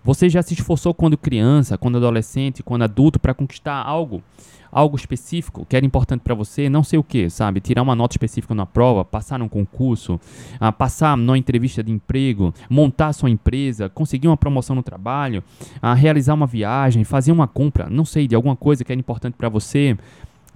Você 0.04 0.30
já 0.30 0.42
se 0.42 0.54
esforçou 0.54 0.94
quando 0.94 1.18
criança, 1.18 1.78
quando 1.78 1.98
adolescente, 1.98 2.64
quando 2.64 2.84
adulto 2.84 3.20
para 3.20 3.34
conquistar 3.34 3.76
algo, 3.76 4.24
algo 4.72 4.96
específico 4.96 5.66
que 5.68 5.76
era 5.76 5.86
importante 5.86 6.22
para 6.22 6.34
você, 6.34 6.70
não 6.70 6.84
sei 6.84 6.98
o 6.98 7.04
que, 7.04 7.30
sabe? 7.30 7.60
Tirar 7.60 7.82
uma 7.82 7.96
nota 7.96 8.14
específica 8.14 8.56
na 8.56 8.66
prova, 8.66 9.04
passar 9.04 9.38
num 9.38 9.50
concurso, 9.50 10.16
uh, 10.16 10.72
passar 10.72 11.18
numa 11.18 11.38
entrevista 11.38 11.84
de 11.84 11.92
emprego, 11.92 12.54
montar 12.70 13.12
sua 13.14 13.30
empresa, 13.30 13.90
conseguir 13.90 14.28
uma 14.28 14.38
promoção 14.38 14.76
no 14.76 14.84
trabalho, 14.84 15.44
uh, 15.84 15.94
realizar 15.94 16.34
uma 16.34 16.48
viagem, 16.48 17.04
fazer 17.04 17.32
uma 17.32 17.48
compra, 17.48 17.90
não 17.90 18.06
sei, 18.06 18.28
de 18.28 18.36
alguma 18.36 18.56
coisa 18.56 18.84
que 18.86 18.92
era 18.92 19.00
importante 19.00 19.36
para 19.36 19.50
você. 19.50 19.98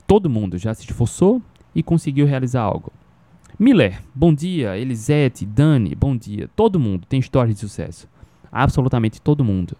Todo 0.08 0.30
mundo 0.30 0.58
já 0.58 0.74
se 0.74 0.84
esforçou 0.84 1.42
e 1.76 1.84
conseguiu 1.84 2.26
realizar 2.26 2.62
algo. 2.62 2.92
Miller, 3.60 4.02
bom 4.16 4.34
dia. 4.34 4.78
Elisete, 4.78 5.46
Dani, 5.46 5.96
bom 5.96 6.16
dia. 6.16 6.50
Todo 6.56 6.80
mundo 6.80 7.06
tem 7.08 7.20
história 7.20 7.54
de 7.54 7.60
sucesso. 7.60 8.08
Absolutamente 8.54 9.20
todo 9.20 9.44
mundo. 9.44 9.76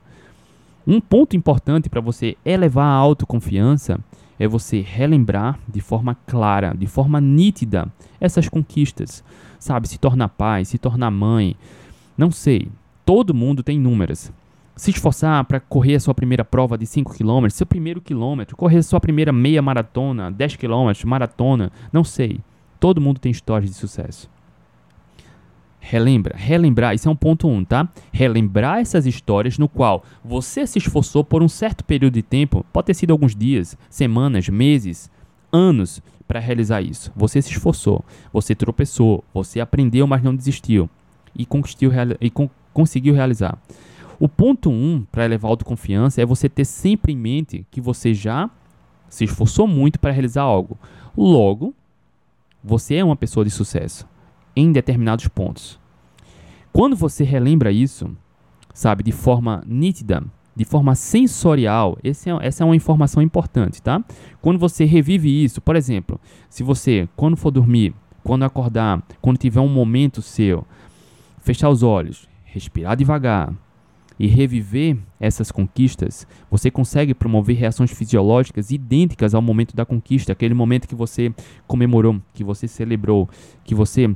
Um 0.86 1.00
ponto 1.00 1.36
importante 1.36 1.90
para 1.90 2.02
você 2.02 2.36
elevar 2.44 2.88
a 2.88 2.96
autoconfiança 2.96 4.00
é 4.40 4.48
você 4.48 4.82
relembrar 4.82 5.60
de 5.68 5.80
forma 5.80 6.18
clara, 6.28 6.74
de 6.76 6.88
forma 6.88 7.22
nítida, 7.22 7.88
essas 8.20 8.50
conquistas. 8.50 9.24
Sabe, 9.60 9.88
se 9.88 9.98
tornar 9.98 10.30
pai, 10.30 10.66
se 10.66 10.78
tornar 10.78 11.12
mãe. 11.12 11.56
Não 12.18 12.32
sei. 12.32 12.68
Todo 13.06 13.34
mundo 13.34 13.64
tem 13.64 13.78
inúmeras. 13.78 14.34
Se 14.76 14.90
esforçar 14.90 15.44
para 15.46 15.60
correr 15.60 15.96
a 15.96 16.00
sua 16.00 16.16
primeira 16.16 16.44
prova 16.44 16.78
de 16.78 16.86
5 16.86 17.14
km, 17.14 17.48
seu 17.50 17.66
primeiro 17.66 18.02
quilômetro, 18.02 18.58
correr 18.58 18.80
a 18.80 18.84
sua 18.84 19.00
primeira 19.00 19.32
meia 19.32 19.62
maratona, 19.62 20.32
10 20.32 20.56
km, 20.56 20.92
maratona, 21.06 21.72
não 21.92 22.04
sei. 22.04 22.40
Todo 22.80 23.00
mundo 23.00 23.20
tem 23.20 23.32
histórias 23.32 23.70
de 23.70 23.78
sucesso. 23.78 24.30
Relembra, 25.86 26.34
relembrar, 26.38 26.96
isso 26.96 27.10
é 27.10 27.12
um 27.12 27.16
ponto 27.16 27.46
um, 27.46 27.64
tá? 27.66 27.90
Relembrar 28.10 28.80
essas 28.80 29.06
histórias 29.06 29.58
no 29.58 29.68
qual 29.68 30.02
você 30.24 30.66
se 30.66 30.80
esforçou 30.80 31.26
por 31.26 31.44
um 31.44 31.50
certo 31.50 31.84
período 31.84 32.14
de 32.14 32.22
tempo, 32.22 32.66
pode 32.72 32.88
ter 32.88 32.94
sido 32.94 33.12
alguns 33.12 33.36
dias, 33.36 33.78
semanas, 33.90 34.48
meses, 34.48 35.12
anos, 35.52 36.02
para 36.26 36.40
realizar 36.40 36.82
isso. 36.82 37.12
Você 37.14 37.42
se 37.42 37.52
esforçou, 37.52 38.04
você 38.32 38.56
tropeçou, 38.56 39.26
você 39.34 39.60
aprendeu, 39.60 40.08
mas 40.08 40.24
não 40.24 40.34
desistiu 40.34 40.90
e, 41.38 41.46
e 42.22 42.30
con 42.30 42.50
conseguiu 42.74 43.14
realizar. 43.14 43.58
O 44.18 44.30
ponto 44.30 44.70
um 44.72 45.06
para 45.12 45.26
elevar 45.26 45.50
a 45.50 45.52
autoconfiança 45.52 46.22
é 46.22 46.26
você 46.26 46.48
ter 46.48 46.64
sempre 46.64 47.12
em 47.12 47.18
mente 47.18 47.68
que 47.70 47.82
você 47.82 48.14
já 48.14 48.50
se 49.10 49.26
esforçou 49.26 49.68
muito 49.68 50.00
para 50.00 50.14
realizar 50.14 50.44
algo. 50.44 50.80
Logo, 51.16 51.76
você 52.64 52.96
é 52.96 53.04
uma 53.04 53.18
pessoa 53.18 53.44
de 53.44 53.52
sucesso 53.52 54.08
em 54.56 54.72
determinados 54.72 55.28
pontos. 55.28 55.80
Quando 56.72 56.96
você 56.96 57.24
relembra 57.24 57.72
isso, 57.72 58.16
sabe, 58.74 59.04
de 59.04 59.12
forma 59.12 59.64
nítida, 59.68 60.24
de 60.56 60.66
forma 60.66 60.96
sensorial, 60.96 61.98
é, 62.04 62.10
essa 62.10 62.64
é 62.64 62.66
uma 62.66 62.76
informação 62.76 63.22
importante, 63.22 63.82
tá? 63.82 64.04
Quando 64.42 64.60
você 64.60 64.86
revive 64.86 65.44
isso, 65.44 65.62
por 65.62 65.76
exemplo, 65.76 66.20
se 66.50 66.64
você, 66.64 67.08
quando 67.16 67.38
for 67.38 67.52
dormir, 67.52 67.94
quando 68.24 68.44
acordar, 68.44 69.02
quando 69.22 69.38
tiver 69.38 69.60
um 69.60 69.68
momento 69.68 70.22
seu, 70.22 70.66
fechar 71.40 71.70
os 71.70 71.84
olhos, 71.84 72.30
respirar 72.44 72.96
devagar, 72.96 73.54
e 74.20 74.28
reviver 74.28 74.98
essas 75.20 75.52
conquistas, 75.52 76.28
você 76.50 76.70
consegue 76.70 77.14
promover 77.14 77.56
reações 77.56 77.92
fisiológicas 77.92 78.72
idênticas 78.72 79.34
ao 79.34 79.42
momento 79.42 79.76
da 79.76 79.86
conquista, 79.86 80.32
aquele 80.32 80.54
momento 80.54 80.88
que 80.88 80.96
você 80.96 81.34
comemorou, 81.68 82.22
que 82.34 82.44
você 82.44 82.68
celebrou, 82.68 83.30
que 83.64 83.74
você 83.74 84.14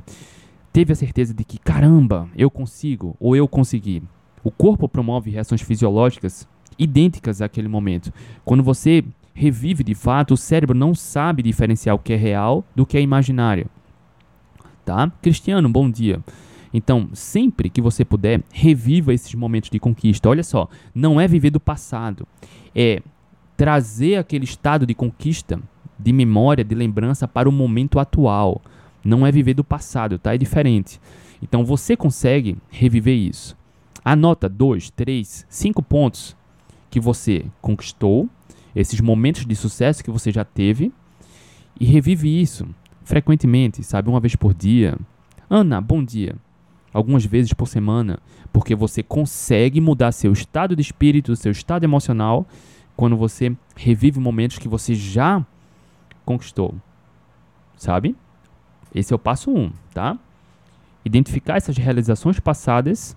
teve 0.72 0.92
a 0.92 0.96
certeza 0.96 1.34
de 1.34 1.44
que 1.44 1.58
caramba, 1.58 2.28
eu 2.36 2.50
consigo 2.50 3.16
ou 3.18 3.34
eu 3.34 3.48
consegui. 3.48 4.02
O 4.44 4.50
corpo 4.50 4.88
promove 4.88 5.30
reações 5.30 5.60
fisiológicas 5.60 6.46
idênticas 6.78 7.42
àquele 7.42 7.68
momento. 7.68 8.12
Quando 8.44 8.62
você 8.62 9.04
revive 9.34 9.84
de 9.84 9.94
fato, 9.94 10.34
o 10.34 10.36
cérebro 10.36 10.76
não 10.76 10.94
sabe 10.94 11.42
diferenciar 11.42 11.94
o 11.94 11.98
que 11.98 12.12
é 12.12 12.16
real 12.16 12.64
do 12.74 12.86
que 12.86 12.96
é 12.96 13.00
imaginário. 13.00 13.66
Tá? 14.84 15.12
Cristiano, 15.20 15.68
bom 15.68 15.90
dia. 15.90 16.20
Então, 16.72 17.08
sempre 17.12 17.70
que 17.70 17.80
você 17.80 18.04
puder, 18.04 18.42
reviva 18.52 19.14
esses 19.14 19.34
momentos 19.34 19.70
de 19.70 19.78
conquista. 19.78 20.28
Olha 20.28 20.42
só, 20.42 20.68
não 20.94 21.20
é 21.20 21.26
viver 21.26 21.50
do 21.50 21.60
passado, 21.60 22.26
é 22.74 23.02
trazer 23.56 24.16
aquele 24.16 24.44
estado 24.44 24.86
de 24.86 24.94
conquista, 24.94 25.60
de 25.98 26.12
memória, 26.12 26.64
de 26.64 26.74
lembrança 26.74 27.26
para 27.26 27.48
o 27.48 27.52
momento 27.52 27.98
atual. 27.98 28.62
Não 29.04 29.26
é 29.26 29.32
viver 29.32 29.54
do 29.54 29.64
passado, 29.64 30.18
tá? 30.18 30.34
É 30.34 30.38
diferente. 30.38 31.00
Então 31.42 31.64
você 31.64 31.96
consegue 31.96 32.56
reviver 32.70 33.16
isso. 33.16 33.56
Anota 34.04 34.48
dois, 34.48 34.90
três, 34.90 35.46
cinco 35.48 35.82
pontos 35.82 36.36
que 36.90 37.00
você 37.00 37.44
conquistou, 37.60 38.28
esses 38.74 39.00
momentos 39.00 39.44
de 39.44 39.56
sucesso 39.56 40.04
que 40.04 40.10
você 40.10 40.30
já 40.30 40.44
teve, 40.44 40.92
e 41.80 41.84
revive 41.84 42.40
isso 42.40 42.66
frequentemente, 43.04 43.82
sabe? 43.82 44.08
Uma 44.08 44.20
vez 44.20 44.36
por 44.36 44.54
dia. 44.54 44.96
Ana, 45.50 45.80
bom 45.80 46.04
dia 46.04 46.36
algumas 46.92 47.24
vezes 47.24 47.52
por 47.52 47.66
semana, 47.66 48.18
porque 48.52 48.74
você 48.74 49.02
consegue 49.02 49.80
mudar 49.80 50.12
seu 50.12 50.32
estado 50.32 50.74
de 50.74 50.82
espírito, 50.82 51.36
seu 51.36 51.52
estado 51.52 51.84
emocional, 51.84 52.46
quando 52.96 53.16
você 53.16 53.54
revive 53.76 54.18
momentos 54.18 54.58
que 54.58 54.68
você 54.68 54.94
já 54.94 55.44
conquistou. 56.24 56.74
Sabe? 57.76 58.16
Esse 58.94 59.12
é 59.12 59.16
o 59.16 59.18
passo 59.18 59.50
1, 59.50 59.58
um, 59.58 59.72
tá? 59.92 60.18
Identificar 61.04 61.56
essas 61.56 61.76
realizações 61.76 62.40
passadas 62.40 63.16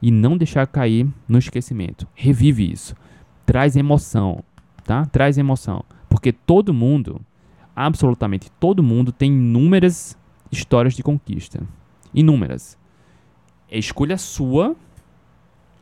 e 0.00 0.10
não 0.10 0.36
deixar 0.36 0.66
cair 0.66 1.06
no 1.28 1.38
esquecimento. 1.38 2.06
Revive 2.14 2.70
isso. 2.70 2.94
Traz 3.44 3.76
emoção, 3.76 4.42
tá? 4.84 5.04
Traz 5.06 5.38
emoção, 5.38 5.84
porque 6.08 6.32
todo 6.32 6.72
mundo 6.72 7.20
absolutamente 7.76 8.50
todo 8.58 8.82
mundo 8.82 9.12
tem 9.12 9.30
inúmeras 9.30 10.16
histórias 10.50 10.94
de 10.94 11.02
conquista. 11.02 11.62
Inúmeras. 12.16 12.78
É 13.70 13.78
escolha 13.78 14.16
sua 14.16 14.74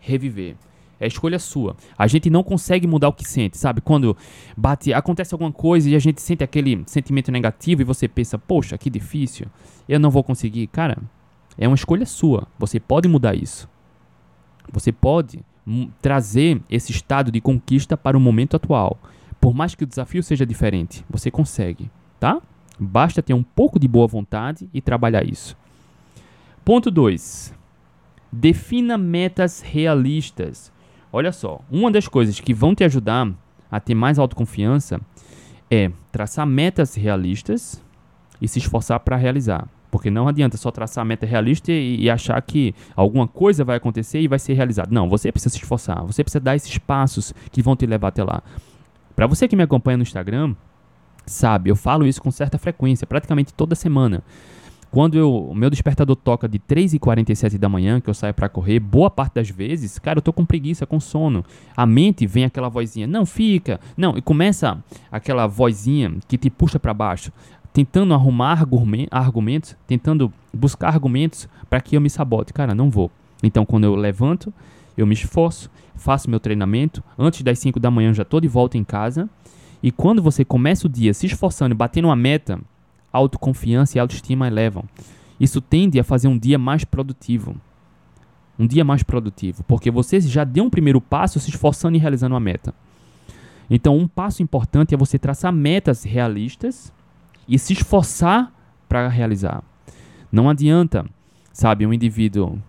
reviver. 0.01 0.57
É 0.99 1.07
escolha 1.07 1.39
sua. 1.39 1.77
A 1.97 2.07
gente 2.07 2.29
não 2.29 2.43
consegue 2.43 2.87
mudar 2.87 3.09
o 3.09 3.13
que 3.13 3.27
sente, 3.27 3.57
sabe? 3.57 3.81
Quando 3.81 4.17
bate, 4.57 4.93
acontece 4.93 5.35
alguma 5.35 5.53
coisa 5.53 5.89
e 5.89 5.95
a 5.95 5.99
gente 5.99 6.21
sente 6.21 6.43
aquele 6.43 6.83
sentimento 6.87 7.31
negativo 7.31 7.83
e 7.83 7.85
você 7.85 8.09
pensa, 8.09 8.39
poxa, 8.39 8.77
que 8.77 8.91
difícil, 8.91 9.47
eu 9.89 10.01
não 10.01 10.11
vou 10.11 10.25
conseguir. 10.25 10.67
Cara, 10.67 10.99
é 11.57 11.69
uma 11.69 11.75
escolha 11.75 12.07
sua. 12.07 12.47
Você 12.59 12.81
pode 12.81 13.09
mudar 13.09 13.35
isso. 13.35 13.69
Você 14.73 14.91
pode 14.93 15.41
trazer 16.01 16.61
esse 16.69 16.93
estado 16.93 17.31
de 17.31 17.41
conquista 17.41 17.97
para 17.97 18.17
o 18.17 18.21
momento 18.21 18.57
atual. 18.57 18.99
Por 19.41 19.55
mais 19.55 19.75
que 19.75 19.85
o 19.85 19.87
desafio 19.87 20.23
seja 20.23 20.47
diferente, 20.47 21.05
você 21.09 21.31
consegue, 21.31 21.91
tá? 22.19 22.41
Basta 22.79 23.23
ter 23.23 23.35
um 23.35 23.43
pouco 23.43 23.79
de 23.79 23.87
boa 23.87 24.07
vontade 24.07 24.69
e 24.73 24.81
trabalhar 24.81 25.25
isso. 25.25 25.57
Ponto 26.65 26.91
2. 26.91 27.53
Defina 28.33 28.97
metas 28.97 29.61
realistas. 29.61 30.73
Olha 31.13 31.31
só, 31.31 31.61
uma 31.71 31.91
das 31.91 32.09
coisas 32.09 32.41
que 32.41 32.55
vão 32.55 32.75
te 32.75 32.83
ajudar 32.85 33.31
a 33.71 33.79
ter 33.79 33.95
mais 33.95 34.19
autoconfiança 34.19 34.99
é 35.71 35.91
traçar 36.11 36.47
metas 36.47 36.95
realistas 36.95 37.85
e 38.41 38.49
se 38.49 38.59
esforçar 38.59 38.99
para 39.01 39.15
realizar. 39.17 39.69
Porque 39.91 40.11
não 40.11 40.27
adianta 40.27 40.57
só 40.57 40.71
traçar 40.71 41.05
meta 41.05 41.27
realista 41.27 41.71
e, 41.71 42.01
e, 42.01 42.11
achar 42.11 42.41
que 42.41 42.75
alguma 42.97 43.29
coisa 43.29 43.63
vai 43.63 43.77
acontecer 43.77 44.21
e 44.21 44.27
vai 44.27 44.39
ser 44.39 44.55
realizado. 44.55 44.91
Não, 44.91 45.09
você 45.09 45.31
precisa 45.31 45.51
se 45.51 45.59
esforçar, 45.59 46.03
você 46.05 46.25
precisa 46.25 46.41
dar 46.41 46.57
esses 46.57 46.79
passos 46.79 47.35
que 47.53 47.63
vão 47.63 47.77
te 47.77 47.85
levar 47.87 48.09
até 48.09 48.25
lá. 48.25 48.43
Para 49.15 49.27
você 49.27 49.47
que 49.47 49.55
me 49.55 49.63
acompanha 49.63 49.99
no 49.99 50.03
Instagram, 50.03 50.57
sabe, 51.27 51.71
eu 51.71 51.77
falo 51.77 52.07
isso 52.07 52.23
com 52.23 52.31
certa 52.31 52.59
frequência, 52.59 53.07
praticamente 53.07 53.53
toda 53.53 53.75
semana. 53.75 54.25
Quando 54.95 55.17
o 55.29 55.53
meu 55.57 55.71
despertador 55.71 56.15
toca 56.15 56.49
de 56.49 56.57
3h47 56.57 57.59
da 57.59 57.69
manhã, 57.69 58.01
que 58.01 58.09
eu 58.09 58.15
saio 58.15 58.33
para 58.33 58.49
correr, 58.49 58.79
boa 58.79 59.11
parte 59.11 59.35
das 59.35 59.51
vezes, 59.51 59.99
cara, 59.99 60.19
eu 60.19 60.23
tô 60.23 60.33
com 60.33 60.47
preguiça, 60.47 60.87
com 60.87 61.01
sono. 61.01 61.45
A 61.77 61.85
mente 61.85 62.29
vem 62.29 62.45
aquela 62.45 62.69
vozinha, 62.69 63.05
não 63.05 63.27
fica, 63.27 63.81
não, 63.97 64.17
e 64.17 64.23
começa 64.23 64.79
aquela 65.11 65.49
vozinha 65.49 66.15
que 66.29 66.39
te 66.39 66.49
puxa 66.49 66.79
para 66.79 66.95
baixo, 66.95 67.33
tentando 67.73 68.15
arrumar 68.15 68.65
argumentos, 69.11 69.75
tentando 69.85 70.33
buscar 70.53 70.91
argumentos 70.91 71.49
para 71.69 71.81
que 71.81 71.97
eu 71.97 72.01
me 72.01 72.09
sabote. 72.09 72.53
Cara, 72.53 72.73
não 72.73 72.89
vou. 72.89 73.11
Então, 73.43 73.67
quando 73.67 73.83
eu 73.83 73.97
levanto, 73.97 74.55
eu 74.97 75.09
me 75.09 75.15
esforço, 75.15 75.69
faço 75.97 76.31
meu 76.31 76.39
treinamento, 76.39 77.03
antes 77.19 77.43
das 77.43 77.59
5 77.59 77.81
da 77.81 77.91
manhã 77.91 78.15
já 78.15 78.25
tô 78.25 78.39
de 78.39 78.47
volta 78.47 78.79
em 78.79 78.85
casa. 78.85 79.29
E 79.83 79.91
quando 79.91 80.23
você 80.23 80.45
começa 80.45 80.87
o 80.87 80.89
dia 80.89 81.13
se 81.13 81.27
esforçando 81.27 81.75
e 81.75 81.77
batendo 81.77 82.07
uma 82.07 82.17
meta, 82.17 82.61
autoconfiança 83.15 83.97
e 83.97 84.01
autoestima 84.01 84.47
elevam. 84.47 84.85
Isso 85.39 85.61
tende 85.61 85.99
a 85.99 86.05
fazer 86.05 86.29
um 86.29 86.37
dia 86.37 86.59
mais 86.59 86.85
produtivo. 86.85 87.57
Um 88.59 88.67
dia 88.67 88.85
mais 88.85 89.03
produtivo, 89.03 89.65
porque 89.65 89.91
você 89.91 90.21
já 90.21 90.45
deu 90.45 90.65
um 90.65 90.71
primeiro 90.71 91.01
passo 91.01 91.41
se 91.41 91.51
esforçando 91.51 91.97
e 91.97 92.01
realizando 92.01 92.35
uma 92.35 92.41
meta. 92.41 92.75
Então, 93.69 93.97
um 93.97 94.07
passo 94.07 94.43
importante 94.43 94.95
é 94.95 94.99
você 94.99 95.19
traçar 95.19 95.53
metas 95.53 96.05
realistas 96.05 96.93
e 97.49 97.59
se 97.59 97.73
esforçar 97.73 98.53
para 98.89 99.09
realizar. 99.09 99.63
Não 100.31 100.49
adianta, 100.49 101.05
sabe, 101.53 101.87
um 101.87 101.93
indivíduo. 101.93 102.61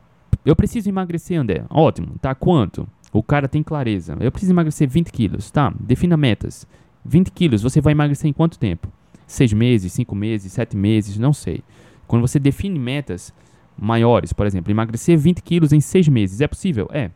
Eu 0.46 0.56
preciso 0.56 0.90
emagrecer, 0.90 1.40
André. 1.40 1.66
Ótimo, 1.70 2.16
tá? 2.22 2.34
Quanto? 2.34 2.88
O 3.12 3.22
cara 3.22 3.48
tem 3.48 3.62
clareza. 3.62 4.18
Eu 4.20 4.32
preciso 4.32 4.54
emagrecer 4.54 4.90
20 4.90 5.12
quilos, 5.12 5.52
tá? 5.52 5.74
Defina 5.80 6.18
metas. 6.18 6.68
20 7.04 7.32
quilos, 7.32 7.62
você 7.62 7.80
vai 7.80 7.92
emagrecer 7.92 8.30
em 8.30 8.34
quanto 8.34 8.58
tempo? 8.58 8.88
Seis 9.28 9.54
meses, 9.54 9.94
cinco 9.94 10.16
meses, 10.16 10.52
sete 10.52 10.76
meses, 10.76 11.18
não 11.18 11.34
sei. 11.34 11.64
Quando 12.08 12.22
você 12.22 12.40
define 12.40 12.78
metas 12.78 13.34
maiores, 13.78 14.32
por 14.32 14.46
exemplo, 14.46 14.72
emagrecer 14.72 15.18
20 15.18 15.42
quilos 15.42 15.74
em 15.74 15.82
seis 15.82 16.08
meses, 16.08 16.42
é 16.42 16.48
possível? 16.48 16.88
É. 16.92 17.10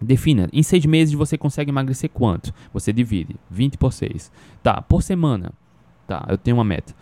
Defina. 0.00 0.48
Em 0.52 0.62
seis 0.62 0.84
meses 0.84 1.14
você 1.14 1.38
consegue 1.38 1.70
emagrecer 1.70 2.10
quanto? 2.10 2.52
Você 2.72 2.92
divide. 2.92 3.36
20 3.50 3.78
por 3.78 3.92
6. 3.92 4.32
Tá, 4.62 4.82
por 4.82 5.02
semana. 5.02 5.52
Tá, 6.06 6.26
eu 6.28 6.36
tenho 6.36 6.56
uma 6.56 6.64
meta. 6.64 6.94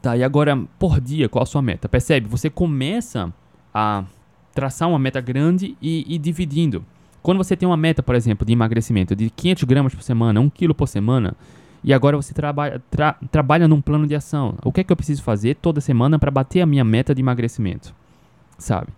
Tá, 0.00 0.16
e 0.16 0.24
agora 0.24 0.56
por 0.78 1.00
dia, 1.00 1.28
qual 1.28 1.42
a 1.42 1.46
sua 1.46 1.60
meta? 1.60 1.88
Percebe? 1.88 2.26
Você 2.28 2.48
começa 2.48 3.32
a 3.72 4.04
traçar 4.54 4.88
uma 4.88 4.98
meta 4.98 5.20
grande 5.20 5.76
e, 5.80 6.14
e 6.14 6.18
dividindo. 6.18 6.84
Quando 7.22 7.38
você 7.38 7.54
tem 7.54 7.68
uma 7.68 7.76
meta, 7.76 8.02
por 8.02 8.14
exemplo, 8.14 8.46
de 8.46 8.52
emagrecimento 8.52 9.14
de 9.14 9.28
500 9.28 9.64
gramas 9.64 9.94
por 9.94 10.02
semana, 10.02 10.40
1 10.40 10.50
quilo 10.50 10.74
por 10.74 10.88
semana, 10.88 11.36
e 11.82 11.94
agora 11.94 12.16
você 12.16 12.34
trabalha, 12.34 12.82
tra, 12.90 13.16
trabalha 13.30 13.66
num 13.66 13.80
plano 13.80 14.06
de 14.06 14.14
ação. 14.14 14.54
O 14.62 14.70
que 14.70 14.80
é 14.80 14.84
que 14.84 14.92
eu 14.92 14.96
preciso 14.96 15.22
fazer 15.22 15.56
toda 15.56 15.80
semana 15.80 16.18
para 16.18 16.30
bater 16.30 16.60
a 16.60 16.66
minha 16.66 16.84
meta 16.84 17.14
de 17.14 17.22
emagrecimento? 17.22 17.94
Sabe? 18.58 18.88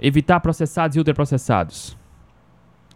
Evitar 0.00 0.40
processados 0.40 0.96
e 0.96 0.98
ultraprocessados. 0.98 1.96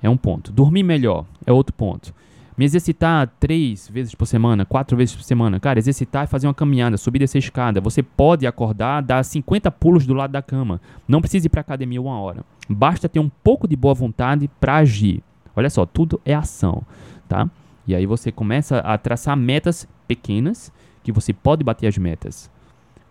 É 0.02 0.08
um 0.08 0.16
ponto. 0.16 0.50
Dormir 0.50 0.82
melhor 0.82 1.26
é 1.46 1.52
outro 1.52 1.74
ponto. 1.74 2.14
Me 2.56 2.64
exercitar 2.64 3.30
três 3.38 3.88
vezes 3.88 4.14
por 4.14 4.26
semana, 4.26 4.66
quatro 4.66 4.96
vezes 4.96 5.14
por 5.14 5.22
semana. 5.22 5.60
Cara, 5.60 5.78
exercitar 5.78 6.24
é 6.24 6.26
fazer 6.26 6.46
uma 6.46 6.54
caminhada, 6.54 6.96
subir 6.96 7.22
essa 7.22 7.38
escada. 7.38 7.80
Você 7.80 8.02
pode 8.02 8.46
acordar, 8.46 9.02
dar 9.02 9.22
50 9.22 9.70
pulos 9.70 10.06
do 10.06 10.14
lado 10.14 10.30
da 10.30 10.42
cama. 10.42 10.80
Não 11.06 11.20
precisa 11.20 11.46
ir 11.46 11.50
para 11.50 11.62
academia 11.62 12.00
uma 12.00 12.18
hora. 12.18 12.44
Basta 12.68 13.08
ter 13.08 13.18
um 13.18 13.30
pouco 13.42 13.66
de 13.68 13.76
boa 13.76 13.94
vontade 13.94 14.48
para 14.60 14.76
agir. 14.76 15.22
Olha 15.56 15.70
só, 15.70 15.86
tudo 15.86 16.20
é 16.24 16.34
ação, 16.34 16.82
tá? 17.28 17.48
E 17.86 17.94
aí 17.94 18.06
você 18.06 18.30
começa 18.30 18.78
a 18.78 18.96
traçar 18.98 19.36
metas 19.36 19.88
pequenas 20.06 20.72
que 21.02 21.12
você 21.12 21.32
pode 21.32 21.64
bater 21.64 21.86
as 21.86 21.98
metas. 21.98 22.50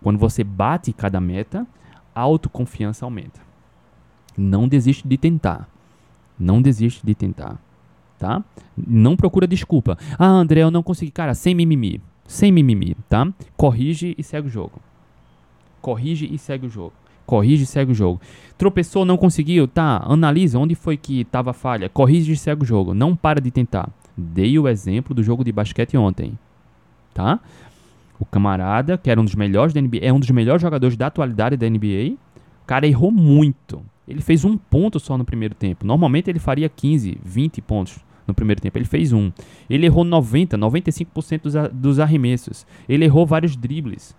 Quando 0.02 0.18
você 0.18 0.42
bate 0.42 0.92
cada 0.92 1.20
meta, 1.20 1.66
a 2.14 2.20
autoconfiança 2.20 3.04
aumenta. 3.04 3.40
Não 4.36 4.66
desiste 4.66 5.06
de 5.06 5.16
tentar. 5.16 5.68
Não 6.38 6.62
desiste 6.62 7.04
de 7.04 7.14
tentar, 7.14 7.58
tá? 8.18 8.42
Não 8.74 9.14
procura 9.14 9.46
desculpa. 9.46 9.98
Ah, 10.18 10.26
André, 10.26 10.62
eu 10.62 10.70
não 10.70 10.82
consegui. 10.82 11.10
Cara, 11.10 11.34
sem 11.34 11.54
mimimi. 11.54 12.00
Sem 12.26 12.50
mimimi, 12.50 12.96
tá? 13.08 13.30
Corrige 13.56 14.14
e 14.16 14.22
segue 14.22 14.48
o 14.48 14.50
jogo. 14.50 14.80
Corrige 15.82 16.26
e 16.32 16.38
segue 16.38 16.66
o 16.66 16.70
jogo. 16.70 16.92
Corrige 17.26 17.64
e 17.64 17.66
segue 17.66 17.92
o 17.92 17.94
jogo. 17.94 18.20
Tropeçou, 18.56 19.04
não 19.04 19.16
conseguiu, 19.18 19.68
tá? 19.68 20.02
Analisa 20.04 20.58
onde 20.58 20.74
foi 20.74 20.96
que 20.96 21.20
estava 21.20 21.50
a 21.50 21.54
falha. 21.54 21.88
Corrige 21.88 22.32
e 22.32 22.36
segue 22.36 22.62
o 22.62 22.66
jogo. 22.66 22.94
Não 22.94 23.14
para 23.14 23.40
de 23.40 23.50
tentar. 23.50 23.90
Dei 24.20 24.58
o 24.58 24.68
exemplo 24.68 25.14
do 25.14 25.22
jogo 25.22 25.42
de 25.42 25.50
basquete 25.50 25.96
ontem, 25.96 26.38
tá? 27.14 27.40
O 28.18 28.26
camarada, 28.26 28.98
que 28.98 29.10
era 29.10 29.18
um 29.18 29.24
dos 29.24 29.34
melhores 29.34 29.72
da 29.72 29.80
NBA, 29.80 30.00
é 30.02 30.12
um 30.12 30.20
dos 30.20 30.30
melhores 30.30 30.60
jogadores 30.60 30.96
da 30.96 31.06
atualidade 31.06 31.56
da 31.56 31.68
NBA. 31.68 32.16
O 32.62 32.66
cara 32.66 32.86
errou 32.86 33.10
muito. 33.10 33.82
Ele 34.06 34.20
fez 34.20 34.44
um 34.44 34.58
ponto 34.58 35.00
só 35.00 35.16
no 35.16 35.24
primeiro 35.24 35.54
tempo. 35.54 35.86
Normalmente 35.86 36.28
ele 36.28 36.38
faria 36.38 36.68
15, 36.68 37.18
20 37.24 37.62
pontos 37.62 37.98
no 38.26 38.34
primeiro 38.34 38.60
tempo. 38.60 38.76
Ele 38.76 38.84
fez 38.84 39.12
um. 39.12 39.32
Ele 39.70 39.86
errou 39.86 40.04
90, 40.04 40.58
95% 40.58 41.42
dos, 41.42 41.54
dos 41.72 41.98
arremessos. 41.98 42.66
Ele 42.86 43.06
errou 43.06 43.24
vários 43.24 43.56
dribles. 43.56 44.14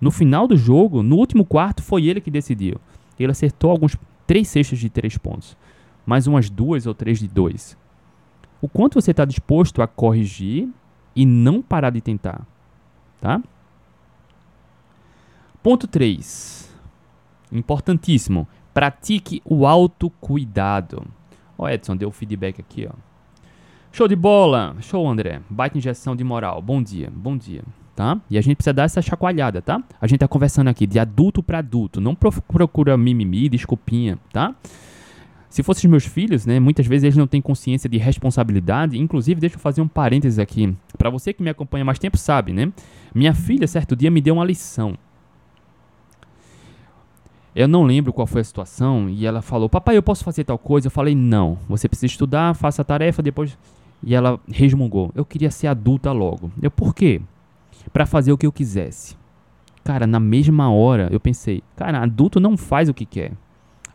No 0.00 0.10
final 0.10 0.48
do 0.48 0.56
jogo, 0.56 1.02
no 1.02 1.16
último 1.16 1.44
quarto, 1.44 1.82
foi 1.82 2.06
ele 2.06 2.20
que 2.20 2.30
decidiu. 2.30 2.76
Ele 3.18 3.30
acertou 3.30 3.70
alguns 3.70 3.96
três 4.26 4.48
cestas 4.48 4.80
de 4.80 4.90
três 4.90 5.16
pontos. 5.16 5.56
Mais 6.04 6.26
umas 6.26 6.50
duas 6.50 6.86
ou 6.86 6.94
três 6.94 7.20
de 7.20 7.28
dois 7.28 7.76
o 8.64 8.68
quanto 8.68 8.98
você 8.98 9.10
está 9.10 9.26
disposto 9.26 9.82
a 9.82 9.86
corrigir 9.86 10.70
e 11.14 11.26
não 11.26 11.60
parar 11.60 11.90
de 11.90 12.00
tentar, 12.00 12.46
tá? 13.20 13.42
Ponto 15.62 15.86
3. 15.86 16.74
Importantíssimo. 17.52 18.48
Pratique 18.72 19.42
o 19.44 19.66
autocuidado. 19.66 21.06
Ó, 21.58 21.68
Edson, 21.68 21.94
deu 21.94 22.10
feedback 22.10 22.58
aqui, 22.58 22.88
ó. 22.90 22.94
Show 23.92 24.08
de 24.08 24.16
bola! 24.16 24.74
Show, 24.80 25.06
André. 25.06 25.42
Baita 25.50 25.76
injeção 25.76 26.16
de 26.16 26.24
moral. 26.24 26.62
Bom 26.62 26.82
dia, 26.82 27.12
bom 27.14 27.36
dia. 27.36 27.62
Tá? 27.94 28.18
E 28.30 28.38
a 28.38 28.40
gente 28.40 28.56
precisa 28.56 28.72
dar 28.72 28.84
essa 28.84 29.02
chacoalhada, 29.02 29.60
tá? 29.60 29.82
A 30.00 30.06
gente 30.06 30.20
tá 30.20 30.26
conversando 30.26 30.68
aqui 30.68 30.86
de 30.86 30.98
adulto 30.98 31.42
para 31.42 31.58
adulto. 31.58 32.00
Não 32.00 32.14
procura 32.14 32.96
mimimi, 32.96 33.50
desculpinha, 33.50 34.18
tá? 34.32 34.54
Se 35.54 35.62
fossem 35.62 35.88
meus 35.88 36.04
filhos, 36.04 36.44
né, 36.44 36.58
muitas 36.58 36.84
vezes 36.84 37.04
eles 37.04 37.16
não 37.16 37.28
têm 37.28 37.40
consciência 37.40 37.88
de 37.88 37.96
responsabilidade. 37.96 38.98
Inclusive, 38.98 39.40
deixa 39.40 39.54
eu 39.54 39.60
fazer 39.60 39.80
um 39.80 39.86
parênteses 39.86 40.40
aqui. 40.40 40.74
Para 40.98 41.08
você 41.10 41.32
que 41.32 41.44
me 41.44 41.48
acompanha 41.48 41.84
mais 41.84 41.96
tempo 41.96 42.18
sabe, 42.18 42.52
né? 42.52 42.72
Minha 43.14 43.32
filha, 43.32 43.64
certo 43.68 43.94
dia, 43.94 44.10
me 44.10 44.20
deu 44.20 44.34
uma 44.34 44.44
lição. 44.44 44.98
Eu 47.54 47.68
não 47.68 47.84
lembro 47.84 48.12
qual 48.12 48.26
foi 48.26 48.40
a 48.40 48.44
situação 48.44 49.08
e 49.08 49.24
ela 49.24 49.40
falou: 49.40 49.68
Papai, 49.68 49.96
eu 49.96 50.02
posso 50.02 50.24
fazer 50.24 50.42
tal 50.42 50.58
coisa? 50.58 50.88
Eu 50.88 50.90
falei: 50.90 51.14
Não, 51.14 51.56
você 51.68 51.88
precisa 51.88 52.06
estudar, 52.06 52.56
faça 52.56 52.82
a 52.82 52.84
tarefa, 52.84 53.22
depois. 53.22 53.56
E 54.02 54.12
ela 54.12 54.40
resmungou: 54.50 55.12
Eu 55.14 55.24
queria 55.24 55.52
ser 55.52 55.68
adulta 55.68 56.10
logo. 56.10 56.50
Eu, 56.60 56.68
por 56.72 56.92
quê? 56.92 57.22
Para 57.92 58.06
fazer 58.06 58.32
o 58.32 58.36
que 58.36 58.44
eu 58.44 58.50
quisesse. 58.50 59.16
Cara, 59.84 60.04
na 60.04 60.18
mesma 60.18 60.68
hora 60.68 61.08
eu 61.12 61.20
pensei: 61.20 61.62
Cara, 61.76 62.00
adulto 62.02 62.40
não 62.40 62.56
faz 62.56 62.88
o 62.88 62.94
que 62.94 63.06
quer. 63.06 63.30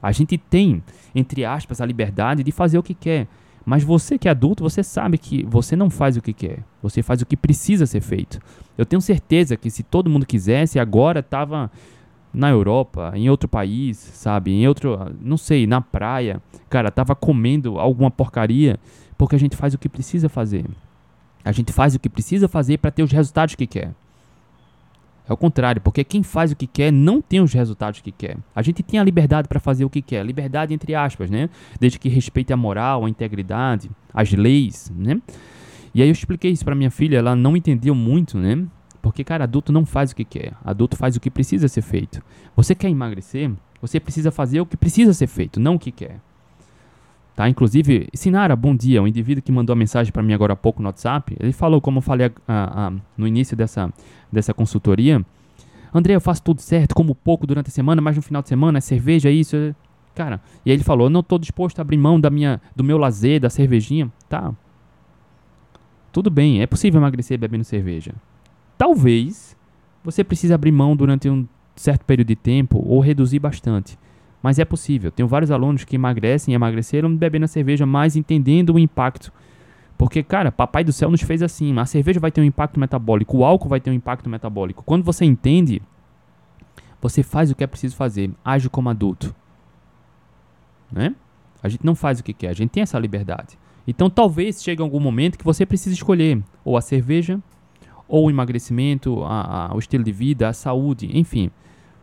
A 0.02 0.12
gente 0.12 0.38
tem, 0.38 0.84
entre 1.14 1.46
aspas, 1.46 1.82
a 1.82 1.86
liberdade 1.86 2.44
de 2.44 2.52
fazer 2.52 2.78
o 2.78 2.84
que 2.84 2.94
quer. 2.94 3.28
Mas 3.66 3.84
você 3.84 4.18
que 4.18 4.28
é 4.28 4.32
adulto, 4.32 4.64
você 4.64 4.82
sabe 4.82 5.18
que 5.18 5.46
você 5.46 5.76
não 5.76 5.90
faz 5.90 6.18
o 6.18 6.22
que 6.22 6.34
quer. 6.34 6.64
Você 6.82 7.04
faz 7.04 7.22
o 7.22 7.26
que 7.26 7.38
precisa 7.38 7.86
ser 7.86 8.02
feito. 8.02 8.40
Eu 8.78 8.86
tenho 8.86 9.02
certeza 9.02 9.58
que 9.58 9.70
se 9.70 9.84
todo 9.84 10.10
mundo 10.10 10.26
quisesse, 10.26 10.80
agora 10.80 11.22
tava 11.22 11.70
na 12.34 12.50
Europa, 12.50 13.12
em 13.16 13.30
outro 13.30 13.50
país, 13.50 13.98
sabe? 13.98 14.52
Em 14.52 14.68
outro, 14.68 14.98
não 15.22 15.38
sei, 15.38 15.68
na 15.68 15.82
praia. 15.82 16.42
Cara, 16.70 16.92
tava 16.92 17.16
comendo 17.16 17.80
alguma 17.80 18.10
porcaria 18.10 18.80
porque 19.18 19.36
a 19.36 19.40
gente 19.40 19.56
faz 19.56 19.74
o 19.74 19.78
que 19.78 19.90
precisa 19.90 20.30
fazer. 20.30 20.66
A 21.44 21.52
gente 21.52 21.74
faz 21.74 21.96
o 21.96 22.00
que 22.00 22.10
precisa 22.10 22.48
fazer 22.48 22.78
para 22.78 22.92
ter 22.92 23.04
os 23.04 23.12
resultados 23.12 23.56
que 23.56 23.68
quer. 23.68 23.94
É 25.30 25.34
o 25.34 25.38
contrário, 25.38 25.80
porque 25.80 26.04
quem 26.04 26.24
faz 26.24 26.52
o 26.52 26.56
que 26.56 26.66
quer 26.66 26.92
não 26.92 27.22
tem 27.22 27.40
os 27.40 27.54
resultados 27.54 28.02
que 28.02 28.12
quer. 28.12 28.36
A 28.56 28.64
gente 28.64 28.82
tem 28.82 29.00
a 29.00 29.04
liberdade 29.04 29.48
para 29.48 29.60
fazer 29.60 29.86
o 29.86 29.90
que 29.90 30.02
quer, 30.02 30.26
liberdade 30.26 30.74
entre 30.74 30.96
aspas, 30.96 31.30
né? 31.30 31.52
Desde 31.80 32.00
que 32.00 32.10
respeite 32.10 32.52
a 32.52 32.58
moral, 32.58 33.06
a 33.06 33.10
integridade, 33.10 33.92
as 34.12 34.32
leis, 34.32 34.92
né? 34.96 35.22
E 35.94 36.02
aí 36.02 36.10
eu 36.10 36.12
expliquei 36.12 36.50
isso 36.50 36.66
para 36.66 36.74
minha 36.74 36.90
filha, 36.90 37.20
ela 37.20 37.36
não 37.36 37.56
entendeu 37.56 37.94
muito, 37.94 38.40
né? 38.40 38.66
Porque 39.04 39.24
cara, 39.24 39.44
adulto 39.44 39.72
não 39.72 39.86
faz 39.86 40.12
o 40.12 40.16
que 40.16 40.26
quer, 40.26 40.54
adulto 40.66 40.98
faz 40.98 41.16
o 41.16 41.20
que 41.20 41.30
precisa 41.30 41.68
ser 41.68 41.84
feito. 41.84 42.24
Você 42.56 42.74
quer 42.74 42.90
emagrecer? 42.90 43.52
Você 43.82 44.00
precisa 44.00 44.32
fazer 44.32 44.60
o 44.62 44.66
que 44.66 44.76
precisa 44.76 45.14
ser 45.14 45.28
feito, 45.28 45.60
não 45.60 45.76
o 45.76 45.80
que 45.80 45.92
quer. 45.92 46.20
Tá? 47.40 47.48
Inclusive, 47.48 48.10
Sinara, 48.14 48.54
bom 48.54 48.76
dia, 48.76 49.02
um 49.02 49.08
indivíduo 49.08 49.42
que 49.42 49.50
mandou 49.50 49.72
a 49.72 49.76
mensagem 49.78 50.12
para 50.12 50.22
mim 50.22 50.34
agora 50.34 50.52
há 50.52 50.56
pouco 50.58 50.82
no 50.82 50.90
WhatsApp, 50.90 51.38
ele 51.40 51.54
falou, 51.54 51.80
como 51.80 52.00
eu 52.00 52.02
falei 52.02 52.28
a, 52.28 52.32
a, 52.46 52.88
a, 52.88 52.94
no 53.18 53.26
início 53.26 53.56
dessa, 53.56 53.94
dessa 54.30 54.54
consultoria, 54.54 55.26
André, 55.94 56.16
eu 56.16 56.20
faço 56.20 56.44
tudo 56.44 56.60
certo, 56.60 56.94
como 56.94 57.16
pouco 57.16 57.48
durante 57.48 57.68
a 57.68 57.72
semana, 57.72 58.02
mas 58.02 58.18
no 58.18 58.22
final 58.22 58.42
de 58.42 58.50
semana 58.50 58.80
é 58.80 58.82
cerveja, 58.82 59.32
isso, 59.32 59.56
é... 59.56 59.74
cara. 60.14 60.42
E 60.66 60.70
aí 60.70 60.76
ele 60.76 60.84
falou, 60.84 61.10
não 61.10 61.22
estou 61.22 61.40
disposto 61.40 61.80
a 61.80 61.82
abrir 61.82 61.96
mão 61.96 62.20
da 62.20 62.30
minha, 62.30 62.60
do 62.76 62.84
meu 62.84 62.98
lazer, 62.98 63.40
da 63.40 63.50
cervejinha, 63.50 64.12
tá? 64.28 64.54
Tudo 66.12 66.30
bem, 66.30 66.62
é 66.62 66.68
possível 66.68 67.00
emagrecer 67.00 67.40
bebendo 67.40 67.64
cerveja. 67.64 68.16
Talvez 68.78 69.56
você 70.04 70.26
precise 70.26 70.54
abrir 70.54 70.74
mão 70.74 70.94
durante 70.94 71.30
um 71.30 71.48
certo 71.74 72.04
período 72.04 72.28
de 72.28 72.36
tempo 72.36 72.84
ou 72.86 73.00
reduzir 73.00 73.40
bastante. 73.40 73.98
Mas 74.42 74.60
é 74.60 74.66
possível. 74.66 75.12
Tenho 75.12 75.28
vários 75.28 75.52
alunos 75.52 75.84
que 75.84 75.96
emagrecem 75.96 76.54
e 76.54 76.56
emagreceram 76.56 77.16
bebendo 77.16 77.46
a 77.46 77.48
cerveja, 77.48 77.86
mas 77.86 78.16
entendendo 78.16 78.74
o 78.74 78.80
impacto. 78.80 79.32
Porque, 79.98 80.24
cara, 80.24 80.52
Papai 80.52 80.84
do 80.84 80.94
Céu 80.94 81.12
nos 81.12 81.22
fez 81.22 81.42
assim. 81.42 81.78
A 81.78 81.86
cerveja 81.86 82.20
vai 82.20 82.32
ter 82.32 82.40
um 82.40 82.46
impacto 82.46 82.80
metabólico, 82.80 83.38
o 83.38 83.46
álcool 83.46 83.68
vai 83.68 83.82
ter 83.82 83.90
um 83.90 83.94
impacto 83.94 84.30
metabólico. 84.30 84.82
Quando 84.84 85.04
você 85.04 85.26
entende, 85.26 85.82
você 87.02 87.22
faz 87.22 87.52
o 87.52 87.56
que 87.56 87.64
é 87.64 87.68
preciso 87.68 87.96
fazer. 87.96 88.32
Age 88.44 88.70
como 88.70 88.90
adulto. 88.90 89.36
Né? 90.90 91.14
A 91.62 91.68
gente 91.68 91.86
não 91.86 91.96
faz 91.96 92.20
o 92.20 92.24
que 92.24 92.34
quer, 92.34 92.50
a 92.50 92.54
gente 92.54 92.70
tem 92.70 92.84
essa 92.84 92.98
liberdade. 92.98 93.58
Então, 93.86 94.10
talvez 94.10 94.64
chegue 94.64 94.82
algum 94.82 95.00
momento 95.00 95.38
que 95.38 95.44
você 95.44 95.66
precise 95.66 95.96
escolher 95.96 96.42
ou 96.64 96.78
a 96.78 96.82
cerveja, 96.82 97.40
ou 98.08 98.28
o 98.28 98.30
emagrecimento, 98.30 99.24
a, 99.24 99.68
a, 99.72 99.76
o 99.76 99.80
estilo 99.80 100.04
de 100.04 100.12
vida, 100.12 100.48
a 100.48 100.54
saúde, 100.54 101.10
enfim. 101.18 101.52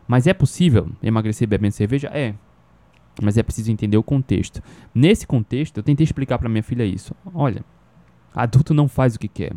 Mas 0.07 0.27
é 0.27 0.35
possível 0.35 0.89
emagrecer 1.03 1.49
bebendo 1.49 1.75
cerveja? 1.75 2.09
É. 2.13 2.35
Mas 3.23 3.37
é 3.37 3.43
preciso 3.43 3.71
entender 3.73 3.97
o 3.97 4.03
contexto. 4.03 4.63
Nesse 4.95 5.27
contexto, 5.27 5.79
eu 5.79 5.83
tentei 5.83 6.05
explicar 6.05 6.39
para 6.39 6.49
minha 6.49 6.63
filha 6.63 6.85
isso. 6.85 7.15
Olha, 7.35 7.65
adulto 8.35 8.75
não 8.75 8.89
faz 8.89 9.15
o 9.15 9.19
que 9.19 9.29
quer. 9.29 9.53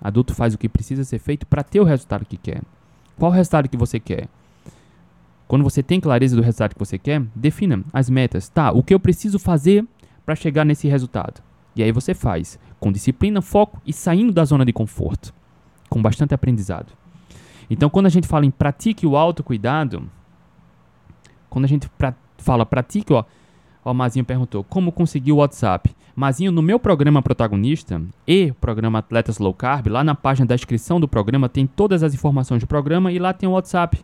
Adulto 0.00 0.34
faz 0.34 0.54
o 0.54 0.58
que 0.58 0.68
precisa 0.68 1.04
ser 1.04 1.18
feito 1.18 1.46
para 1.46 1.62
ter 1.62 1.80
o 1.80 1.84
resultado 1.84 2.24
que 2.24 2.36
quer. 2.36 2.62
Qual 3.18 3.30
o 3.30 3.34
resultado 3.34 3.68
que 3.68 3.76
você 3.76 4.00
quer? 4.00 4.28
Quando 5.46 5.62
você 5.62 5.82
tem 5.82 6.00
clareza 6.00 6.34
do 6.34 6.42
resultado 6.42 6.72
que 6.74 6.78
você 6.78 6.98
quer, 6.98 7.22
defina 7.34 7.84
as 7.92 8.08
metas. 8.10 8.48
Tá, 8.48 8.72
o 8.72 8.82
que 8.82 8.94
eu 8.94 9.00
preciso 9.00 9.38
fazer 9.38 9.86
para 10.24 10.34
chegar 10.34 10.64
nesse 10.64 10.88
resultado? 10.88 11.42
E 11.76 11.82
aí 11.82 11.92
você 11.92 12.14
faz, 12.14 12.58
com 12.80 12.90
disciplina, 12.90 13.42
foco 13.42 13.80
e 13.86 13.92
saindo 13.92 14.32
da 14.32 14.44
zona 14.44 14.64
de 14.64 14.72
conforto, 14.72 15.34
com 15.88 16.00
bastante 16.00 16.34
aprendizado. 16.34 16.92
Então, 17.74 17.90
quando 17.90 18.06
a 18.06 18.10
gente 18.10 18.28
fala 18.28 18.46
em 18.46 18.52
pratique 18.52 19.04
o 19.04 19.16
autocuidado, 19.16 20.08
quando 21.50 21.64
a 21.64 21.68
gente 21.68 21.88
pra, 21.88 22.14
fala 22.38 22.64
pratique, 22.64 23.12
ó, 23.12 23.24
ó, 23.84 23.90
o 23.90 23.94
Mazinho 23.94 24.24
perguntou, 24.24 24.62
como 24.62 24.92
conseguir 24.92 25.32
o 25.32 25.36
WhatsApp? 25.36 25.94
Mazinho, 26.14 26.52
no 26.52 26.62
meu 26.62 26.78
programa 26.78 27.20
protagonista 27.20 28.00
e 28.24 28.52
programa 28.60 29.00
Atletas 29.00 29.38
Low 29.38 29.52
Carb, 29.52 29.88
lá 29.88 30.04
na 30.04 30.14
página 30.14 30.46
da 30.46 30.54
inscrição 30.54 31.00
do 31.00 31.08
programa 31.08 31.48
tem 31.48 31.66
todas 31.66 32.04
as 32.04 32.14
informações 32.14 32.60
do 32.62 32.68
programa 32.68 33.10
e 33.10 33.18
lá 33.18 33.32
tem 33.32 33.48
o 33.48 33.52
WhatsApp. 33.52 34.00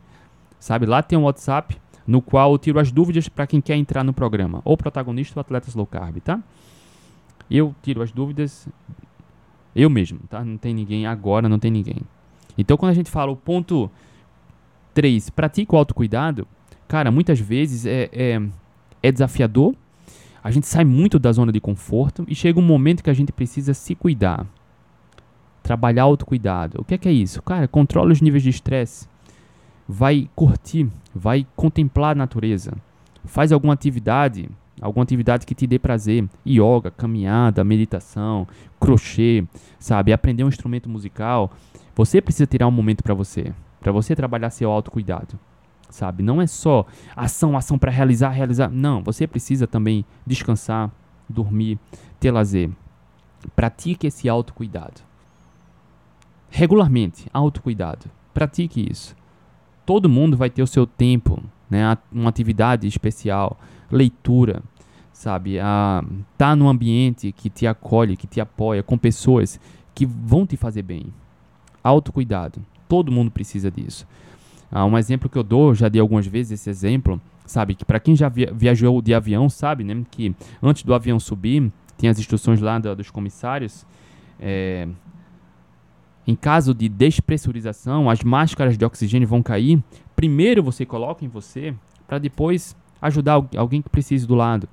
Sabe, 0.59 0.85
lá 0.87 1.01
tem 1.01 1.17
o 1.17 1.23
WhatsApp 1.23 1.79
no 2.05 2.21
qual 2.21 2.51
eu 2.51 2.59
tiro 2.59 2.81
as 2.81 2.91
dúvidas 2.91 3.29
para 3.29 3.47
quem 3.47 3.61
quer 3.61 3.77
entrar 3.77 4.03
no 4.03 4.13
programa, 4.13 4.61
ou 4.65 4.77
protagonista 4.77 5.39
ou 5.39 5.41
Atletas 5.43 5.77
Low 5.77 5.87
Carb, 5.87 6.17
tá? 6.17 6.41
Eu 7.49 7.73
tiro 7.81 8.03
as 8.03 8.11
dúvidas 8.11 8.69
eu 9.77 9.89
mesmo, 9.89 10.19
tá? 10.29 10.45
Não 10.45 10.57
tem 10.57 10.75
ninguém 10.75 11.07
agora, 11.07 11.49
não 11.49 11.61
tem 11.61 11.71
ninguém. 11.71 11.99
Então, 12.61 12.77
quando 12.77 12.91
a 12.91 12.95
gente 12.95 13.11
fala 13.11 13.33
o 13.33 13.37
ponto 13.37 13.91
3, 14.95 15.31
pratica 15.31 15.75
o 15.75 15.79
autocuidado, 15.79 16.47
cara, 16.87 17.11
muitas 17.11 17.39
vezes 17.41 17.87
é, 17.87 18.11
é, 18.13 18.43
é 19.03 19.13
desafiador, 19.13 19.75
a 20.43 20.51
gente 20.51 20.67
sai 20.67 20.85
muito 20.85 21.19
da 21.19 21.31
zona 21.33 21.53
de 21.53 21.61
conforto 21.61 22.25
e 22.27 22.35
chega 22.35 22.59
um 22.59 22.63
momento 22.63 23.03
que 23.03 23.11
a 23.11 23.15
gente 23.15 23.33
precisa 23.33 23.75
se 23.75 23.95
cuidar. 23.95 24.47
Trabalhar 25.63 26.05
autocuidado. 26.05 26.81
O 26.81 26.85
que 26.85 26.95
é, 26.95 26.99
que 26.99 27.09
é 27.09 27.13
isso? 27.13 27.43
Cara, 27.43 27.69
controla 27.69 28.13
os 28.13 28.21
níveis 28.21 28.43
de 28.43 28.49
estresse. 28.49 29.07
Vai 29.87 30.29
curtir, 30.35 30.89
vai 31.15 31.47
contemplar 31.55 32.13
a 32.13 32.19
natureza. 32.19 32.73
Faz 33.25 33.53
alguma 33.53 33.75
atividade, 33.75 34.49
alguma 34.81 35.03
atividade 35.03 35.45
que 35.47 35.55
te 35.55 35.67
dê 35.67 35.79
prazer. 35.79 36.27
Yoga, 36.47 36.91
caminhada, 36.91 37.63
meditação, 37.63 38.49
crochê, 38.81 39.45
sabe? 39.79 40.13
Aprender 40.13 40.43
um 40.43 40.49
instrumento 40.49 40.89
musical. 40.89 41.53
Você 42.01 42.19
precisa 42.23 42.47
tirar 42.47 42.67
um 42.67 42.71
momento 42.71 43.03
para 43.03 43.13
você, 43.13 43.53
para 43.79 43.93
você 43.93 44.17
trabalhar 44.17 44.49
seu 44.49 44.71
autocuidado, 44.71 45.39
sabe? 45.91 46.23
Não 46.23 46.41
é 46.41 46.47
só 46.47 46.87
ação, 47.15 47.59
ação 47.59 47.79
para 47.79 47.91
realizar, 47.91 48.31
realizar. 48.31 48.71
Não, 48.71 49.03
você 49.03 49.27
precisa 49.27 49.67
também 49.67 50.03
descansar, 50.27 50.91
dormir, 51.29 51.79
ter 52.19 52.31
lazer. 52.31 52.71
Pratique 53.55 54.07
esse 54.07 54.31
autocuidado. 54.31 55.03
Regularmente, 56.49 57.27
autocuidado. 57.35 58.07
Pratique 58.33 58.91
isso. 58.91 59.15
Todo 59.85 60.09
mundo 60.09 60.39
vai 60.39 60.49
ter 60.49 60.63
o 60.63 60.67
seu 60.67 60.87
tempo, 60.87 61.43
né? 61.69 61.99
Uma 62.11 62.31
atividade 62.31 62.87
especial, 62.87 63.61
leitura, 63.91 64.63
sabe? 65.13 65.61
A 65.61 66.03
tá 66.39 66.57
num 66.57 66.71
ambiente 66.71 67.31
que 67.31 67.51
te 67.51 67.67
acolhe, 67.67 68.17
que 68.17 68.27
te 68.27 68.41
apoia, 68.41 68.83
com 68.83 68.97
pessoas 68.97 69.61
que 69.95 70.07
vão 70.07 70.47
te 70.47 70.57
fazer 70.57 70.81
bem, 70.81 71.13
autocuidado. 71.83 72.61
Todo 72.89 73.13
mundo 73.13 73.31
precisa 73.31 73.71
disso. 73.71 74.07
Ah, 74.71 74.85
um 74.85 74.97
exemplo 74.97 75.29
que 75.29 75.37
eu 75.37 75.43
dou, 75.43 75.75
já 75.75 75.89
dei 75.89 76.01
algumas 76.01 76.27
vezes 76.27 76.53
esse 76.61 76.71
exemplo, 76.71 77.21
sabe, 77.45 77.75
que 77.75 77.85
para 77.85 77.99
quem 77.99 78.15
já 78.15 78.29
via, 78.29 78.53
viajou 78.53 79.03
de 79.03 79.13
avião, 79.13 79.49
sabe, 79.49 79.83
né, 79.83 80.05
que 80.11 80.35
antes 80.63 80.85
do 80.85 80.95
avião 80.95 81.19
subir, 81.19 81.73
tem 81.99 82.09
as 82.09 82.19
instruções 82.19 82.61
lá 82.61 82.79
do, 82.79 82.95
dos 82.95 83.11
comissários, 83.11 83.85
é, 84.39 84.89
em 86.27 86.37
caso 86.37 86.73
de 86.73 86.89
despressurização, 86.89 88.09
as 88.09 88.23
máscaras 88.23 88.79
de 88.79 88.85
oxigênio 88.85 89.27
vão 89.27 89.43
cair. 89.43 89.83
Primeiro 90.15 90.63
você 90.63 90.87
coloca 90.87 91.25
em 91.25 91.29
você, 91.29 91.75
para 92.07 92.19
depois 92.19 92.77
ajudar 93.03 93.43
alguém 93.57 93.83
que 93.83 93.89
precise 93.89 94.27
do 94.27 94.35
lado. 94.35 94.69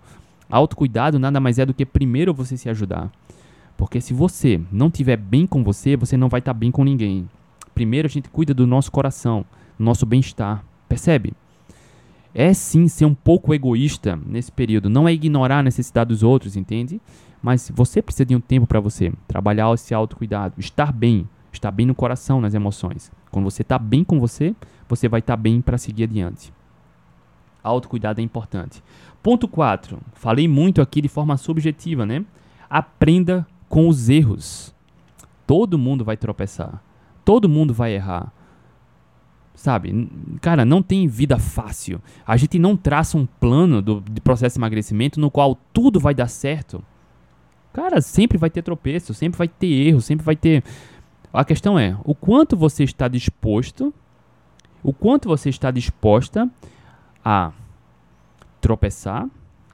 Autocuidado 0.50 1.18
nada 1.18 1.40
mais 1.40 1.58
é 1.58 1.66
do 1.66 1.74
que 1.74 1.86
primeiro 1.86 2.34
você 2.34 2.56
se 2.56 2.70
ajudar. 2.70 3.12
Porque 3.78 4.02
se 4.02 4.14
você 4.14 4.60
não 4.72 4.88
estiver 4.88 5.16
bem 5.16 5.46
com 5.46 5.64
você, 5.64 5.96
você 5.96 6.18
não 6.18 6.28
vai 6.28 6.40
estar 6.40 6.54
tá 6.54 6.60
bem 6.60 6.72
com 6.72 6.84
ninguém. 6.84 7.30
Primeiro 7.76 8.08
a 8.08 8.10
gente 8.10 8.28
cuida 8.28 8.54
do 8.54 8.66
nosso 8.66 8.92
coração, 8.92 9.46
nosso 9.78 10.04
bem-estar. 10.04 10.66
Percebe? 10.90 11.34
É 12.34 12.54
sim 12.54 12.88
ser 12.88 13.06
um 13.06 13.14
pouco 13.14 13.54
egoísta 13.54 14.20
nesse 14.26 14.52
período, 14.52 14.90
não 14.90 15.08
é 15.08 15.14
ignorar 15.14 15.60
a 15.60 15.64
necessidade 15.64 16.10
dos 16.10 16.24
outros, 16.24 16.56
entende? 16.56 17.00
Mas 17.42 17.72
você 17.74 18.02
precisa 18.02 18.26
de 18.26 18.36
um 18.36 18.40
tempo 18.40 18.66
para 18.66 18.80
você 18.80 19.14
trabalhar 19.28 19.72
esse 19.74 19.94
autocuidado, 19.94 20.56
estar 20.58 20.92
bem, 20.92 21.28
estar 21.54 21.72
bem 21.72 21.86
no 21.86 21.96
coração, 21.96 22.42
nas 22.42 22.54
emoções. 22.54 23.12
Quando 23.32 23.46
você 23.46 23.62
está 23.62 23.78
bem 23.78 24.04
com 24.04 24.20
você, 24.20 24.56
você 24.90 25.08
vai 25.08 25.20
estar 25.20 25.38
tá 25.38 25.42
bem 25.42 25.62
para 25.62 25.78
seguir 25.78 26.04
adiante. 26.04 26.52
Autocuidado 27.64 28.22
é 28.22 28.24
importante. 28.24 28.84
Ponto 29.22 29.48
4. 29.48 30.00
Falei 30.14 30.48
muito 30.48 30.82
aqui 30.82 31.02
de 31.02 31.08
forma 31.08 31.38
subjetiva, 31.38 32.06
né? 32.06 32.26
Aprenda 32.70 33.46
com 33.70 33.88
os 33.88 34.10
erros. 34.10 34.74
Todo 35.46 35.78
mundo 35.78 36.04
vai 36.04 36.18
tropeçar. 36.18 36.82
Todo 37.24 37.50
mundo 37.50 37.74
vai 37.74 37.94
errar. 37.94 38.32
Sabe? 39.54 40.10
Cara, 40.42 40.64
não 40.64 40.84
tem 40.84 41.08
vida 41.08 41.38
fácil. 41.40 42.02
A 42.26 42.38
gente 42.38 42.60
não 42.60 42.78
traça 42.78 43.18
um 43.18 43.26
plano 43.26 43.82
do, 43.82 44.02
de 44.02 44.22
processo 44.22 44.56
de 44.56 44.60
emagrecimento 44.60 45.20
no 45.20 45.32
qual 45.32 45.58
tudo 45.74 46.00
vai 46.00 46.14
dar 46.14 46.28
certo. 46.28 46.84
Cara, 47.74 48.02
sempre 48.02 48.38
vai 48.38 48.50
ter 48.50 48.62
tropeço, 48.62 49.14
sempre 49.14 49.38
vai 49.38 49.48
ter 49.48 49.68
erro, 49.68 50.02
sempre 50.02 50.26
vai 50.26 50.36
ter. 50.36 50.64
A 51.34 51.44
questão 51.44 51.78
é 51.78 51.98
o 52.04 52.14
quanto 52.16 52.56
você 52.56 52.84
está 52.84 53.08
disposto, 53.08 53.94
o 54.84 54.94
quanto 54.94 55.28
você 55.28 55.50
está 55.50 55.70
disposta 55.72 56.50
a 57.24 57.52
tropeçar, 58.62 59.28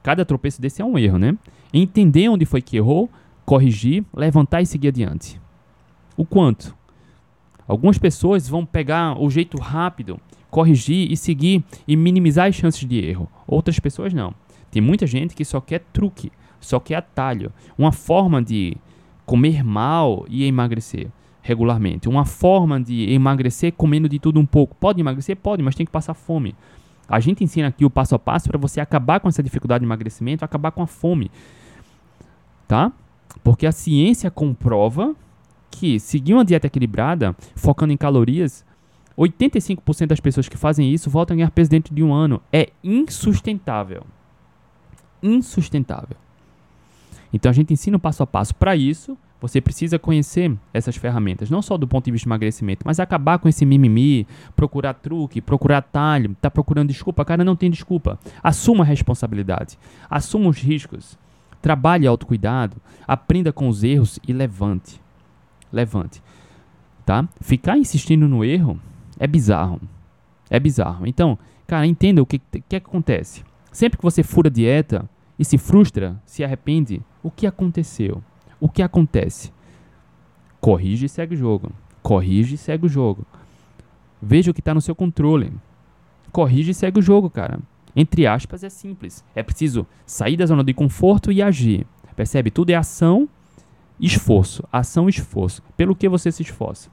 Cada 0.04 0.22
tropeço 0.22 0.60
desse 0.60 0.82
é 0.82 0.84
um 0.84 0.98
erro, 0.98 1.18
né? 1.18 1.34
Entender 1.72 2.28
onde 2.28 2.44
foi 2.44 2.60
que 2.60 2.76
errou, 2.76 3.08
corrigir, 3.44 4.04
levantar 4.14 4.62
e 4.62 4.66
seguir 4.66 4.88
adiante. 4.88 5.40
O 6.16 6.24
quanto? 6.24 6.74
Algumas 7.66 7.98
pessoas 7.98 8.48
vão 8.48 8.64
pegar 8.64 9.20
o 9.20 9.30
jeito 9.30 9.58
rápido, 9.58 10.20
corrigir 10.50 11.10
e 11.10 11.16
seguir 11.16 11.64
e 11.88 11.96
minimizar 11.96 12.48
as 12.48 12.54
chances 12.54 12.86
de 12.86 13.04
erro. 13.04 13.28
Outras 13.46 13.78
pessoas 13.78 14.12
não. 14.12 14.34
Tem 14.70 14.82
muita 14.82 15.06
gente 15.06 15.34
que 15.34 15.44
só 15.44 15.60
quer 15.60 15.80
truque, 15.92 16.30
só 16.60 16.78
quer 16.78 16.96
atalho, 16.96 17.52
uma 17.76 17.92
forma 17.92 18.42
de 18.42 18.76
comer 19.24 19.64
mal 19.64 20.26
e 20.28 20.44
emagrecer 20.44 21.10
regularmente, 21.40 22.08
uma 22.08 22.24
forma 22.24 22.80
de 22.80 23.12
emagrecer 23.12 23.72
comendo 23.72 24.08
de 24.08 24.18
tudo 24.18 24.40
um 24.40 24.46
pouco. 24.46 24.74
Pode 24.76 25.00
emagrecer? 25.00 25.36
Pode, 25.36 25.62
mas 25.62 25.74
tem 25.74 25.84
que 25.84 25.92
passar 25.92 26.14
fome. 26.14 26.54
A 27.06 27.20
gente 27.20 27.44
ensina 27.44 27.68
aqui 27.68 27.84
o 27.84 27.90
passo 27.90 28.14
a 28.14 28.18
passo 28.18 28.48
para 28.48 28.58
você 28.58 28.80
acabar 28.80 29.20
com 29.20 29.28
essa 29.28 29.42
dificuldade 29.42 29.82
de 29.82 29.86
emagrecimento, 29.86 30.44
acabar 30.44 30.70
com 30.70 30.82
a 30.82 30.86
fome. 30.86 31.30
Tá? 32.66 32.90
Porque 33.42 33.66
a 33.66 33.72
ciência 33.72 34.30
comprova 34.30 35.14
que 35.70 35.98
seguir 35.98 36.34
uma 36.34 36.44
dieta 36.44 36.66
equilibrada, 36.66 37.36
focando 37.54 37.92
em 37.92 37.96
calorias, 37.96 38.64
85% 39.18 40.06
das 40.06 40.20
pessoas 40.20 40.48
que 40.48 40.56
fazem 40.56 40.92
isso 40.92 41.10
voltam 41.10 41.34
a 41.34 41.36
ganhar 41.36 41.50
peso 41.50 41.70
dentro 41.70 41.94
de 41.94 42.02
um 42.02 42.12
ano. 42.12 42.40
É 42.52 42.70
insustentável. 42.82 44.04
Insustentável. 45.22 46.16
Então 47.32 47.50
a 47.50 47.52
gente 47.52 47.72
ensina 47.72 47.96
o 47.96 48.00
passo 48.00 48.22
a 48.22 48.26
passo. 48.26 48.54
Para 48.54 48.76
isso, 48.76 49.16
você 49.40 49.60
precisa 49.60 49.98
conhecer 49.98 50.56
essas 50.72 50.96
ferramentas, 50.96 51.50
não 51.50 51.60
só 51.60 51.76
do 51.76 51.86
ponto 51.86 52.04
de 52.04 52.12
vista 52.12 52.24
de 52.24 52.28
emagrecimento, 52.28 52.82
mas 52.84 52.98
acabar 52.98 53.38
com 53.38 53.48
esse 53.48 53.66
mimimi, 53.66 54.26
procurar 54.56 54.94
truque, 54.94 55.40
procurar 55.40 55.78
atalho, 55.78 56.34
tá 56.40 56.50
procurando 56.50 56.88
desculpa. 56.88 57.24
Cara, 57.24 57.44
não 57.44 57.56
tem 57.56 57.70
desculpa. 57.70 58.18
Assuma 58.42 58.84
a 58.84 58.86
responsabilidade. 58.86 59.78
Assuma 60.08 60.48
os 60.48 60.58
riscos. 60.58 61.18
Trabalhe 61.64 62.06
autocuidado, 62.06 62.76
aprenda 63.08 63.50
com 63.50 63.70
os 63.70 63.82
erros 63.82 64.20
e 64.28 64.34
levante. 64.34 65.00
Levante. 65.72 66.22
Tá? 67.06 67.26
Ficar 67.40 67.78
insistindo 67.78 68.28
no 68.28 68.44
erro 68.44 68.78
é 69.18 69.26
bizarro. 69.26 69.80
É 70.50 70.60
bizarro. 70.60 71.06
Então, 71.06 71.38
cara, 71.66 71.86
entenda 71.86 72.20
o 72.20 72.26
que, 72.26 72.38
que 72.68 72.76
acontece. 72.76 73.42
Sempre 73.72 73.96
que 73.96 74.04
você 74.04 74.22
fura 74.22 74.50
dieta 74.50 75.08
e 75.38 75.44
se 75.44 75.56
frustra, 75.56 76.20
se 76.26 76.44
arrepende, 76.44 77.00
o 77.22 77.30
que 77.30 77.46
aconteceu? 77.46 78.22
O 78.60 78.68
que 78.68 78.82
acontece? 78.82 79.50
Corrige 80.60 81.06
e 81.06 81.08
segue 81.08 81.34
o 81.34 81.38
jogo. 81.38 81.72
Corrige 82.02 82.56
e 82.56 82.58
segue 82.58 82.84
o 82.84 82.90
jogo. 82.90 83.24
Veja 84.20 84.50
o 84.50 84.54
que 84.54 84.60
está 84.60 84.74
no 84.74 84.82
seu 84.82 84.94
controle. 84.94 85.50
Corrige 86.30 86.72
e 86.72 86.74
segue 86.74 86.98
o 86.98 87.02
jogo, 87.02 87.30
cara. 87.30 87.58
Entre 87.96 88.26
aspas, 88.26 88.64
é 88.64 88.68
simples. 88.68 89.24
É 89.34 89.42
preciso 89.42 89.86
sair 90.04 90.36
da 90.36 90.46
zona 90.46 90.64
de 90.64 90.74
conforto 90.74 91.30
e 91.30 91.40
agir. 91.40 91.86
Percebe? 92.16 92.50
Tudo 92.50 92.70
é 92.70 92.74
ação, 92.74 93.28
esforço. 94.00 94.64
Ação, 94.72 95.08
esforço. 95.08 95.62
Pelo 95.76 95.94
que 95.94 96.08
você 96.08 96.30
se 96.32 96.42
esforça. 96.42 96.90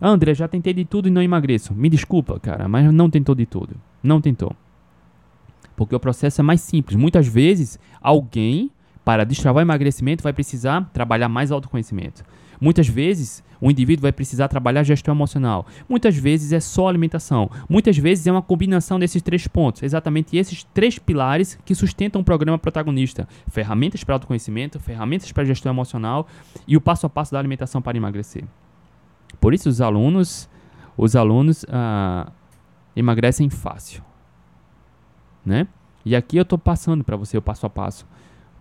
André, 0.00 0.34
já 0.34 0.48
tentei 0.48 0.72
de 0.72 0.84
tudo 0.84 1.08
e 1.08 1.10
não 1.10 1.22
emagreço. 1.22 1.74
Me 1.74 1.88
desculpa, 1.88 2.40
cara, 2.40 2.66
mas 2.68 2.92
não 2.92 3.10
tentou 3.10 3.34
de 3.34 3.46
tudo. 3.46 3.76
Não 4.02 4.20
tentou. 4.20 4.54
Porque 5.76 5.94
o 5.94 6.00
processo 6.00 6.40
é 6.40 6.44
mais 6.44 6.60
simples. 6.60 6.96
Muitas 6.96 7.26
vezes, 7.26 7.78
alguém 8.00 8.70
para 9.04 9.24
destravar 9.24 9.62
o 9.62 9.66
emagrecimento, 9.66 10.22
vai 10.22 10.32
precisar 10.32 10.88
trabalhar 10.92 11.28
mais 11.28 11.50
autoconhecimento. 11.50 12.22
Muitas 12.60 12.86
vezes, 12.86 13.42
o 13.60 13.70
indivíduo 13.70 14.02
vai 14.02 14.12
precisar 14.12 14.48
trabalhar 14.48 14.82
gestão 14.82 15.14
emocional. 15.14 15.66
Muitas 15.88 16.16
vezes 16.16 16.52
é 16.52 16.60
só 16.60 16.88
alimentação. 16.88 17.50
Muitas 17.68 17.96
vezes 17.96 18.26
é 18.26 18.32
uma 18.32 18.42
combinação 18.42 18.98
desses 18.98 19.22
três 19.22 19.46
pontos. 19.46 19.82
Exatamente 19.82 20.36
esses 20.36 20.64
três 20.64 20.98
pilares 20.98 21.58
que 21.64 21.74
sustentam 21.74 22.20
o 22.20 22.24
programa 22.24 22.58
protagonista: 22.58 23.26
ferramentas 23.48 24.04
para 24.04 24.14
autoconhecimento, 24.14 24.78
ferramentas 24.78 25.32
para 25.32 25.44
gestão 25.44 25.72
emocional 25.72 26.26
e 26.66 26.76
o 26.76 26.80
passo 26.80 27.06
a 27.06 27.10
passo 27.10 27.32
da 27.32 27.38
alimentação 27.38 27.80
para 27.80 27.96
emagrecer. 27.96 28.44
Por 29.40 29.54
isso, 29.54 29.68
os 29.68 29.80
alunos, 29.80 30.48
os 30.96 31.16
alunos 31.16 31.64
ah, 31.68 32.30
emagrecem 32.94 33.48
fácil, 33.48 34.02
né? 35.44 35.66
E 36.04 36.16
aqui 36.16 36.36
eu 36.36 36.42
estou 36.42 36.58
passando 36.58 37.04
para 37.04 37.16
você 37.16 37.36
o 37.36 37.42
passo 37.42 37.66
a 37.66 37.70
passo 37.70 38.06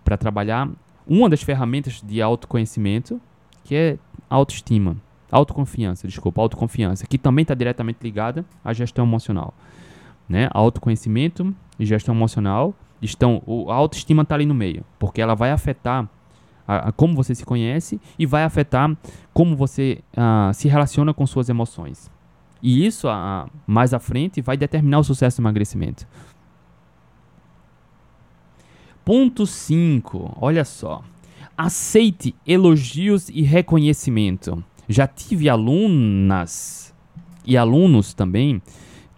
para 0.03 0.17
trabalhar 0.17 0.69
uma 1.07 1.29
das 1.29 1.41
ferramentas 1.41 2.01
de 2.05 2.21
autoconhecimento, 2.21 3.19
que 3.63 3.75
é 3.75 3.97
autoestima, 4.29 4.95
autoconfiança, 5.31 6.07
desculpa, 6.07 6.41
autoconfiança, 6.41 7.05
que 7.05 7.17
também 7.17 7.43
está 7.43 7.53
diretamente 7.53 7.99
ligada 8.03 8.45
à 8.63 8.73
gestão 8.73 9.05
emocional. 9.05 9.53
Né? 10.27 10.49
Autoconhecimento 10.51 11.53
e 11.79 11.85
gestão 11.85 12.13
emocional 12.13 12.73
estão, 13.01 13.41
a 13.69 13.73
autoestima 13.73 14.23
está 14.23 14.35
ali 14.35 14.45
no 14.45 14.53
meio, 14.53 14.83
porque 14.97 15.21
ela 15.21 15.35
vai 15.35 15.51
afetar 15.51 16.07
a, 16.67 16.89
a 16.89 16.91
como 16.91 17.15
você 17.15 17.33
se 17.33 17.45
conhece 17.45 17.99
e 18.17 18.25
vai 18.25 18.43
afetar 18.43 18.95
como 19.33 19.55
você 19.55 19.99
a, 20.15 20.51
se 20.53 20.67
relaciona 20.67 21.13
com 21.13 21.25
suas 21.25 21.49
emoções. 21.49 22.11
E 22.61 22.85
isso, 22.85 23.07
a, 23.07 23.47
mais 23.65 23.93
à 23.93 23.99
frente, 23.99 24.41
vai 24.41 24.57
determinar 24.57 24.99
o 24.99 25.03
sucesso 25.03 25.37
do 25.37 25.41
emagrecimento. 25.41 26.05
Ponto 29.03 29.47
5, 29.47 30.37
olha 30.39 30.63
só. 30.63 31.01
Aceite 31.61 32.33
elogios 32.47 33.27
e 33.27 33.41
reconhecimento. 33.41 34.63
Já 34.87 35.05
tive 35.05 35.49
alunas 35.49 36.95
e 37.45 37.57
alunos 37.57 38.13
também 38.13 38.61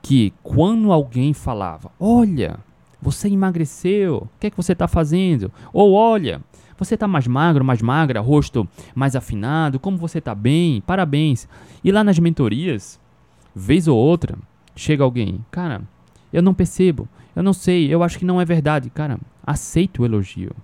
que 0.01 0.33
quando 0.41 0.91
alguém 0.91 1.35
falava, 1.35 1.91
olha, 1.99 2.57
você 2.99 3.27
emagreceu, 3.27 4.23
o 4.23 4.39
que 4.39 4.47
é 4.47 4.49
que 4.49 4.57
você 4.57 4.73
está 4.73 4.87
fazendo? 4.87 5.51
Ou 5.71 5.93
olha, 5.93 6.41
você 6.79 6.95
está 6.95 7.07
mais 7.07 7.27
magro, 7.27 7.63
mais 7.63 7.79
magra, 7.79 8.19
rosto 8.19 8.67
mais 8.95 9.15
afinado, 9.15 9.79
como 9.79 9.97
você 9.97 10.17
está 10.17 10.33
bem, 10.33 10.81
parabéns. 10.81 11.47
E 11.83 11.91
lá 11.91 12.03
nas 12.03 12.17
mentorias, 12.17 12.99
vez 13.53 13.87
ou 13.87 13.95
outra, 13.95 14.35
chega 14.75 15.03
alguém, 15.03 15.45
cara, 15.51 15.83
eu 16.33 16.41
não 16.41 16.55
percebo, 16.55 17.07
eu 17.35 17.43
não 17.43 17.53
sei, 17.53 17.93
eu 17.93 18.01
acho 18.01 18.17
que 18.17 18.25
não 18.25 18.41
é 18.41 18.45
verdade. 18.45 18.89
Cara, 18.89 19.19
aceita 19.45 20.01
o 20.01 20.05
elogio. 20.05 20.55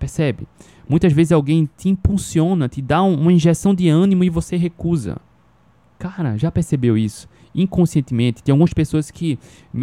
Percebe? 0.00 0.48
Muitas 0.88 1.12
vezes 1.12 1.30
alguém 1.30 1.68
te 1.76 1.90
impulsiona, 1.90 2.68
te 2.68 2.80
dá 2.80 3.02
um, 3.02 3.20
uma 3.20 3.32
injeção 3.32 3.74
de 3.74 3.88
ânimo 3.90 4.24
e 4.24 4.30
você 4.30 4.56
recusa. 4.56 5.18
Cara, 5.98 6.38
já 6.38 6.50
percebeu 6.50 6.96
isso? 6.96 7.28
Inconscientemente, 7.54 8.42
tem 8.42 8.50
algumas 8.50 8.72
pessoas 8.72 9.10
que 9.10 9.38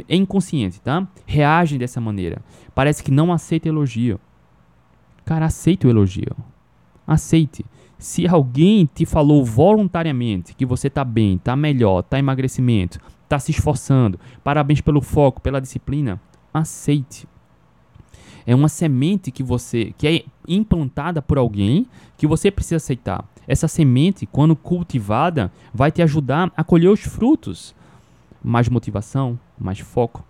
é 0.10 0.16
inconsciente, 0.16 0.82
tá? 0.82 1.08
Reagem 1.26 1.78
dessa 1.78 2.02
maneira. 2.02 2.42
Parece 2.74 3.04
que 3.04 3.12
não 3.12 3.32
aceita 3.32 3.70
elogio. 3.70 4.20
Cara, 5.24 5.46
aceite 5.46 5.86
o 5.86 5.90
elogio. 5.90 6.36
Aceite. 7.06 7.64
Se 8.00 8.28
alguém 8.28 8.90
te 8.92 9.06
falou 9.06 9.46
voluntariamente 9.46 10.56
que 10.56 10.66
você 10.66 10.90
tá 10.90 11.04
bem, 11.04 11.38
tá 11.38 11.56
melhor, 11.56 12.02
tá 12.02 12.18
emagrecimento, 12.18 13.00
tá 13.30 13.38
se 13.38 13.52
esforçando, 13.52 14.20
parabéns 14.44 14.82
pelo 14.82 15.02
foco, 15.02 15.42
pela 15.42 15.62
disciplina, 15.62 16.20
aceite 16.52 17.28
é 18.48 18.56
uma 18.56 18.70
semente 18.70 19.30
que 19.30 19.44
você 19.44 19.94
que 19.98 20.08
é 20.08 20.24
implantada 20.48 21.22
por 21.22 21.38
alguém 21.38 21.86
que 22.18 22.26
você 22.26 22.50
precisa 22.50 22.78
aceitar. 22.78 23.28
Essa 23.46 23.68
semente, 23.68 24.26
quando 24.26 24.56
cultivada, 24.56 25.52
vai 25.74 25.92
te 25.92 26.02
ajudar 26.02 26.52
a 26.56 26.64
colher 26.64 26.90
os 26.90 27.02
frutos. 27.02 27.76
Mais 28.42 28.70
motivação, 28.70 29.38
mais 29.60 29.80
foco, 29.80 30.24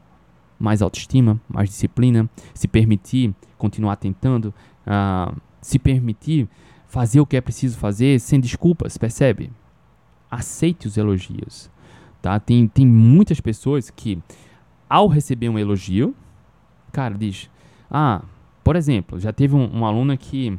mais 0.57 0.81
autoestima, 0.81 1.39
mais 1.47 1.69
disciplina, 1.69 2.27
se 2.55 2.67
permitir 2.67 3.35
continuar 3.55 3.97
tentando, 3.97 4.53
uh, 4.87 5.35
se 5.61 5.77
permitir 5.77 6.47
fazer 6.87 7.19
o 7.19 7.25
que 7.25 7.37
é 7.37 7.41
preciso 7.41 7.77
fazer 7.77 8.19
sem 8.19 8.39
desculpas, 8.39 8.97
percebe? 8.97 9.51
Aceite 10.31 10.87
os 10.87 10.97
elogios. 10.97 11.69
Tá? 12.19 12.39
Tem, 12.39 12.67
tem 12.67 12.87
muitas 12.87 13.39
pessoas 13.39 13.91
que, 13.91 14.17
ao 14.89 15.07
receber 15.07 15.49
um 15.49 15.59
elogio, 15.59 16.15
cara, 16.91 17.15
diz: 17.15 17.49
ah, 17.89 18.21
por 18.63 18.75
exemplo, 18.75 19.19
já 19.19 19.31
teve 19.31 19.55
um, 19.55 19.65
uma 19.65 19.87
aluna 19.87 20.17
que 20.17 20.57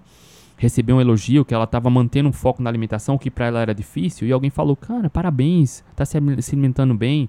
recebeu 0.57 0.97
um 0.97 1.01
elogio 1.01 1.45
que 1.45 1.55
ela 1.55 1.64
estava 1.64 1.88
mantendo 1.88 2.29
um 2.29 2.33
foco 2.33 2.62
na 2.62 2.69
alimentação, 2.69 3.17
que 3.17 3.31
para 3.31 3.47
ela 3.47 3.61
era 3.61 3.75
difícil, 3.75 4.27
e 4.27 4.33
alguém 4.33 4.51
falou, 4.51 4.75
cara, 4.75 5.09
parabéns, 5.09 5.85
está 5.91 6.05
se 6.05 6.16
alimentando 6.16 6.95
bem. 6.95 7.29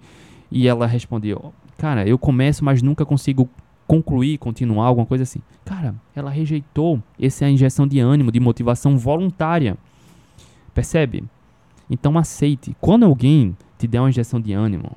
E 0.52 0.68
ela 0.68 0.88
respondeu, 0.88 1.54
cara, 1.78 2.08
eu 2.08 2.18
começo, 2.18 2.66
mas 2.66 2.82
nunca 2.82 3.06
consigo 3.06 3.48
concluir, 3.86 4.38
continuar, 4.38 4.88
alguma 4.88 5.06
coisa 5.06 5.24
assim. 5.24 5.42
Cara, 5.64 5.96
ela 6.16 6.30
rejeitou 6.30 7.02
essa 7.20 7.48
injeção 7.48 7.88
de 7.88 8.00
ânimo, 8.00 8.32
de 8.32 8.40
motivação 8.40 8.98
voluntária. 8.98 9.78
Percebe? 10.74 11.24
Então 11.90 12.18
aceite. 12.18 12.76
Quando 12.80 13.06
alguém 13.06 13.56
te 13.78 13.88
der 13.88 14.00
uma 14.00 14.10
injeção 14.10 14.40
de 14.40 14.54
ânimo, 14.54 14.92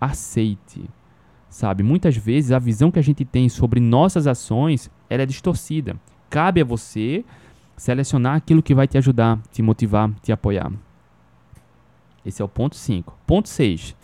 aceite 0.00 0.82
sabe? 1.54 1.84
Muitas 1.84 2.16
vezes 2.16 2.50
a 2.50 2.58
visão 2.58 2.90
que 2.90 2.98
a 2.98 3.02
gente 3.02 3.24
tem 3.24 3.48
sobre 3.48 3.78
nossas 3.78 4.26
ações 4.26 4.90
ela 5.08 5.22
é 5.22 5.26
distorcida. 5.26 5.96
Cabe 6.28 6.60
a 6.60 6.64
você 6.64 7.24
selecionar 7.76 8.34
aquilo 8.34 8.60
que 8.60 8.74
vai 8.74 8.88
te 8.88 8.98
ajudar, 8.98 9.40
te 9.52 9.62
motivar, 9.62 10.10
te 10.20 10.32
apoiar. 10.32 10.72
Esse 12.26 12.42
é 12.42 12.44
o 12.44 12.48
ponto 12.48 12.74
5. 12.74 13.16
Ponto 13.24 13.48
6. 13.48 13.94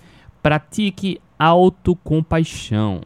Pratique 0.40 1.20
autocompaixão. 1.36 3.00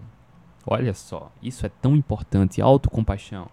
Olha 0.67 0.93
só, 0.93 1.33
isso 1.43 1.65
é 1.65 1.71
tão 1.81 1.97
importante. 1.97 2.61
Autocompaixão. 2.61 3.49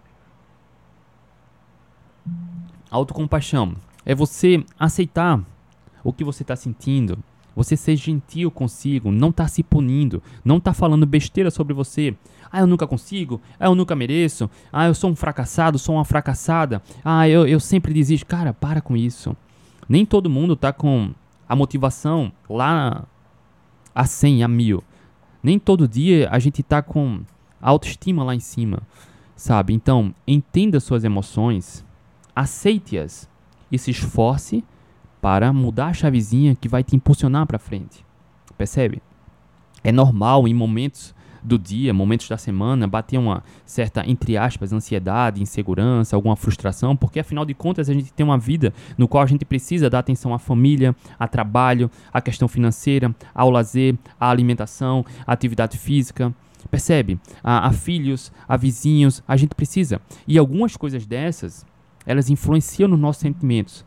Autocompaixão 2.90 3.74
é 4.04 4.14
você 4.14 4.62
aceitar 4.78 5.42
o 6.04 6.12
que 6.12 6.22
você 6.22 6.42
está 6.42 6.54
sentindo. 6.54 7.18
Você 7.54 7.76
ser 7.76 7.96
gentil 7.96 8.50
consigo, 8.50 9.10
não 9.10 9.30
tá 9.30 9.46
se 9.46 9.62
punindo, 9.62 10.22
não 10.44 10.58
tá 10.58 10.72
falando 10.72 11.06
besteira 11.06 11.50
sobre 11.50 11.74
você. 11.74 12.16
Ah, 12.50 12.60
eu 12.60 12.66
nunca 12.66 12.86
consigo, 12.86 13.40
ah, 13.58 13.66
eu 13.66 13.74
nunca 13.74 13.94
mereço, 13.94 14.50
ah, 14.72 14.86
eu 14.86 14.94
sou 14.94 15.10
um 15.10 15.16
fracassado, 15.16 15.78
sou 15.78 15.96
uma 15.96 16.04
fracassada, 16.04 16.82
ah, 17.04 17.28
eu, 17.28 17.46
eu 17.46 17.60
sempre 17.60 17.94
desisto. 17.94 18.26
Cara, 18.26 18.52
para 18.52 18.80
com 18.80 18.96
isso. 18.96 19.36
Nem 19.88 20.06
todo 20.06 20.30
mundo 20.30 20.56
tá 20.56 20.72
com 20.72 21.12
a 21.48 21.56
motivação 21.56 22.32
lá 22.48 23.04
a 23.94 24.04
100, 24.04 24.44
a 24.44 24.48
mil. 24.48 24.82
Nem 25.42 25.58
todo 25.58 25.88
dia 25.88 26.28
a 26.30 26.38
gente 26.38 26.62
tá 26.62 26.80
com 26.80 27.20
a 27.60 27.70
autoestima 27.70 28.24
lá 28.24 28.34
em 28.34 28.40
cima, 28.40 28.80
sabe? 29.36 29.72
Então, 29.72 30.14
entenda 30.26 30.80
suas 30.80 31.04
emoções, 31.04 31.84
aceite-as 32.34 33.28
e 33.70 33.78
se 33.78 33.90
esforce 33.90 34.64
para 35.22 35.52
mudar 35.52 35.86
a 35.86 35.92
chavezinha 35.92 36.56
que 36.56 36.68
vai 36.68 36.82
te 36.82 36.96
impulsionar 36.96 37.46
para 37.46 37.56
frente. 37.56 38.04
Percebe? 38.58 39.00
É 39.84 39.92
normal 39.92 40.48
em 40.48 40.52
momentos 40.52 41.14
do 41.40 41.56
dia, 41.56 41.94
momentos 41.94 42.28
da 42.28 42.36
semana, 42.36 42.88
bater 42.88 43.18
uma 43.18 43.44
certa, 43.64 44.04
entre 44.04 44.36
aspas, 44.36 44.72
ansiedade, 44.72 45.40
insegurança, 45.40 46.16
alguma 46.16 46.34
frustração, 46.34 46.96
porque 46.96 47.20
afinal 47.20 47.44
de 47.44 47.54
contas 47.54 47.88
a 47.88 47.94
gente 47.94 48.12
tem 48.12 48.26
uma 48.26 48.36
vida 48.36 48.74
no 48.98 49.06
qual 49.06 49.22
a 49.22 49.26
gente 49.26 49.44
precisa 49.44 49.88
dar 49.88 50.00
atenção 50.00 50.34
à 50.34 50.40
família, 50.40 50.94
a 51.16 51.28
trabalho, 51.28 51.88
à 52.12 52.20
questão 52.20 52.48
financeira, 52.48 53.14
ao 53.32 53.48
lazer, 53.48 53.96
à 54.18 54.28
alimentação, 54.28 55.04
à 55.24 55.32
atividade 55.32 55.78
física. 55.78 56.34
Percebe? 56.68 57.20
A, 57.44 57.68
a 57.68 57.72
filhos, 57.72 58.32
a 58.48 58.56
vizinhos, 58.56 59.22
a 59.26 59.36
gente 59.36 59.54
precisa. 59.54 60.00
E 60.26 60.36
algumas 60.36 60.76
coisas 60.76 61.06
dessas, 61.06 61.64
elas 62.04 62.28
influenciam 62.28 62.88
nos 62.88 62.98
nossos 62.98 63.20
sentimentos. 63.22 63.84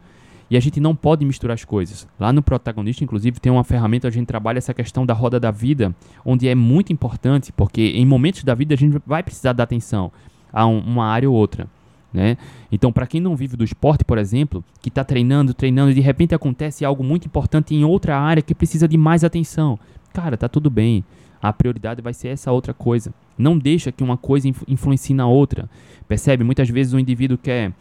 E 0.49 0.55
a 0.55 0.59
gente 0.59 0.79
não 0.79 0.95
pode 0.95 1.25
misturar 1.25 1.55
as 1.55 1.65
coisas. 1.65 2.07
Lá 2.19 2.31
no 2.31 2.41
protagonista, 2.41 3.03
inclusive, 3.03 3.39
tem 3.39 3.51
uma 3.51 3.63
ferramenta, 3.63 4.07
a 4.07 4.11
gente 4.11 4.27
trabalha 4.27 4.59
essa 4.59 4.73
questão 4.73 5.05
da 5.05 5.13
roda 5.13 5.39
da 5.39 5.49
vida, 5.49 5.95
onde 6.23 6.47
é 6.47 6.53
muito 6.53 6.93
importante, 6.93 7.51
porque 7.51 7.81
em 7.95 8.05
momentos 8.05 8.43
da 8.43 8.53
vida 8.53 8.73
a 8.73 8.77
gente 8.77 9.01
vai 9.05 9.23
precisar 9.23 9.53
dar 9.53 9.63
atenção 9.63 10.11
a 10.53 10.65
um, 10.65 10.79
uma 10.79 11.07
área 11.07 11.29
ou 11.29 11.35
outra. 11.35 11.67
Né? 12.13 12.37
Então, 12.71 12.93
para 12.93 13.05
quem 13.05 13.19
não 13.19 13.35
vive 13.35 13.57
do 13.57 13.63
esporte, 13.63 14.05
por 14.05 14.17
exemplo, 14.17 14.63
que 14.81 14.87
está 14.87 15.03
treinando, 15.03 15.53
treinando, 15.53 15.91
e 15.91 15.95
de 15.95 15.99
repente 15.99 16.33
acontece 16.33 16.85
algo 16.85 17.03
muito 17.03 17.25
importante 17.25 17.75
em 17.75 17.83
outra 17.83 18.17
área 18.17 18.41
que 18.41 18.55
precisa 18.55 18.87
de 18.87 18.97
mais 18.97 19.23
atenção. 19.23 19.77
Cara, 20.13 20.37
tá 20.37 20.47
tudo 20.47 20.69
bem. 20.69 21.03
A 21.41 21.51
prioridade 21.51 22.01
vai 22.01 22.13
ser 22.13 22.29
essa 22.29 22.51
outra 22.51 22.73
coisa. 22.73 23.13
Não 23.37 23.57
deixa 23.57 23.91
que 23.91 24.01
uma 24.01 24.15
coisa 24.15 24.47
influencie 24.47 25.13
na 25.13 25.27
outra. 25.27 25.69
Percebe? 26.07 26.43
Muitas 26.43 26.69
vezes 26.69 26.93
o 26.93 26.99
indivíduo 26.99 27.37
quer. 27.37 27.73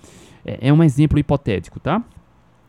É, 0.45 0.69
é 0.69 0.73
um 0.73 0.83
exemplo 0.83 1.19
hipotético, 1.19 1.79
tá? 1.79 2.03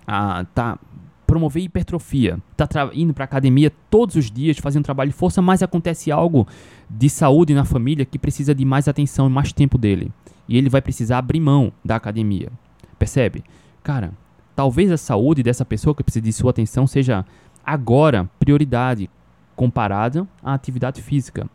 Ah, 0.08 0.46
tá 0.54 0.78
promover 1.26 1.64
hipertrofia, 1.64 2.40
tá 2.56 2.68
indo 2.94 3.14
para 3.14 3.26
academia 3.26 3.72
todos 3.90 4.16
os 4.16 4.30
dias, 4.30 4.58
fazendo 4.58 4.84
trabalho 4.84 5.10
de 5.10 5.18
força, 5.18 5.42
mas 5.42 5.64
acontece 5.64 6.12
algo 6.12 6.48
de 6.90 7.10
saúde 7.10 7.54
na 7.54 7.66
família 7.66 8.06
que 8.06 8.20
precisa 8.20 8.54
de 8.54 8.64
mais 8.64 8.88
atenção 8.88 9.28
e 9.28 9.32
mais 9.32 9.52
tempo 9.52 9.78
dele. 9.78 10.12
E 10.48 10.58
ele 10.58 10.70
vai 10.70 10.82
precisar 10.82 11.18
abrir 11.18 11.40
mão 11.40 11.72
da 11.84 11.96
academia. 11.96 12.52
Percebe? 13.00 13.44
Cara, 13.84 14.14
talvez 14.56 14.92
a 14.92 14.98
saúde 14.98 15.42
dessa 15.42 15.66
pessoa 15.66 15.96
que 15.96 16.04
precisa 16.04 16.24
de 16.24 16.32
sua 16.32 16.52
atenção 16.52 16.86
seja 16.86 17.26
agora 17.66 18.30
prioridade 18.40 19.10
comparada 19.56 20.28
à 20.44 20.54
atividade 20.54 21.02
física. 21.02 21.50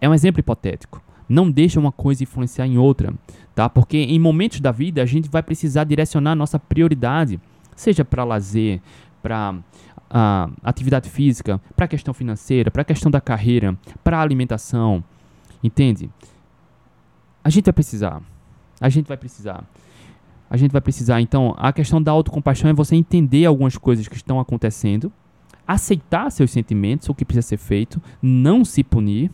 É 0.00 0.08
um 0.08 0.14
exemplo 0.14 0.40
hipotético. 0.40 1.02
Não 1.28 1.50
deixa 1.50 1.80
uma 1.80 1.90
coisa 1.90 2.22
influenciar 2.22 2.66
em 2.66 2.78
outra, 2.78 3.12
tá? 3.52 3.68
Porque 3.68 3.96
em 3.96 4.18
momentos 4.18 4.60
da 4.60 4.70
vida 4.70 5.02
a 5.02 5.06
gente 5.06 5.28
vai 5.28 5.42
precisar 5.42 5.82
direcionar 5.82 6.36
nossa 6.36 6.58
prioridade 6.58 7.40
seja 7.76 8.04
para 8.04 8.24
lazer, 8.24 8.80
para 9.22 9.52
uh, 9.52 10.52
atividade 10.62 11.10
física, 11.10 11.60
para 11.74 11.84
a 11.84 11.88
questão 11.88 12.14
financeira, 12.14 12.70
para 12.70 12.82
a 12.82 12.84
questão 12.84 13.10
da 13.10 13.20
carreira, 13.20 13.76
para 14.02 14.18
a 14.18 14.22
alimentação, 14.22 15.04
entende? 15.62 16.10
A 17.44 17.50
gente 17.50 17.66
vai 17.66 17.72
precisar. 17.72 18.22
A 18.80 18.88
gente 18.88 19.06
vai 19.06 19.16
precisar. 19.16 19.64
A 20.48 20.56
gente 20.56 20.72
vai 20.72 20.80
precisar. 20.80 21.20
Então, 21.20 21.54
a 21.58 21.72
questão 21.72 22.02
da 22.02 22.10
autocompaixão 22.12 22.70
é 22.70 22.72
você 22.72 22.96
entender 22.96 23.46
algumas 23.46 23.76
coisas 23.76 24.08
que 24.08 24.16
estão 24.16 24.40
acontecendo, 24.40 25.12
aceitar 25.66 26.30
seus 26.30 26.50
sentimentos, 26.50 27.08
o 27.08 27.14
que 27.14 27.24
precisa 27.24 27.46
ser 27.46 27.56
feito, 27.56 28.00
não 28.22 28.64
se 28.64 28.82
punir. 28.82 29.30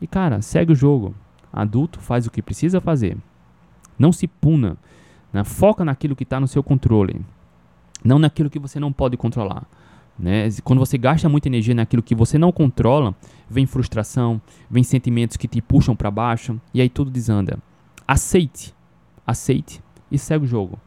E, 0.00 0.06
cara, 0.06 0.40
segue 0.42 0.72
o 0.72 0.76
jogo. 0.76 1.14
Adulto 1.52 2.00
faz 2.00 2.26
o 2.26 2.30
que 2.30 2.42
precisa 2.42 2.80
fazer. 2.80 3.16
Não 3.98 4.12
se 4.12 4.28
puna. 4.28 4.76
Né? 5.32 5.42
Foca 5.42 5.84
naquilo 5.84 6.14
que 6.14 6.22
está 6.22 6.38
no 6.38 6.46
seu 6.46 6.62
controle 6.62 7.24
não 8.06 8.18
naquilo 8.18 8.48
que 8.50 8.58
você 8.58 8.78
não 8.78 8.92
pode 8.92 9.16
controlar. 9.16 9.66
Né? 10.18 10.48
Quando 10.64 10.78
você 10.78 10.96
gasta 10.96 11.28
muita 11.28 11.48
energia 11.48 11.74
naquilo 11.74 12.02
que 12.02 12.14
você 12.14 12.38
não 12.38 12.50
controla, 12.50 13.14
vem 13.48 13.66
frustração, 13.66 14.40
vem 14.70 14.82
sentimentos 14.82 15.36
que 15.36 15.46
te 15.46 15.60
puxam 15.60 15.94
para 15.94 16.10
baixo 16.10 16.60
e 16.72 16.80
aí 16.80 16.88
tudo 16.88 17.10
desanda. 17.10 17.58
Aceite, 18.08 18.74
aceite 19.26 19.82
e 20.10 20.16
segue 20.16 20.44
o 20.44 20.48
jogo, 20.48 20.78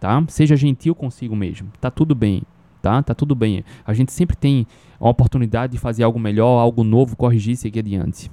tá? 0.00 0.24
Seja 0.28 0.56
gentil 0.56 0.94
consigo 0.94 1.36
mesmo, 1.36 1.70
tá 1.80 1.90
tudo 1.90 2.14
bem, 2.14 2.42
tá? 2.82 3.02
Tá 3.02 3.14
tudo 3.14 3.34
bem. 3.34 3.64
A 3.86 3.94
gente 3.94 4.12
sempre 4.12 4.34
tem 4.34 4.66
a 4.98 5.08
oportunidade 5.08 5.72
de 5.72 5.78
fazer 5.78 6.02
algo 6.02 6.18
melhor, 6.18 6.60
algo 6.60 6.82
novo, 6.82 7.16
corrigir 7.16 7.52
e 7.52 7.56
seguir 7.56 7.80
adiante. 7.80 8.30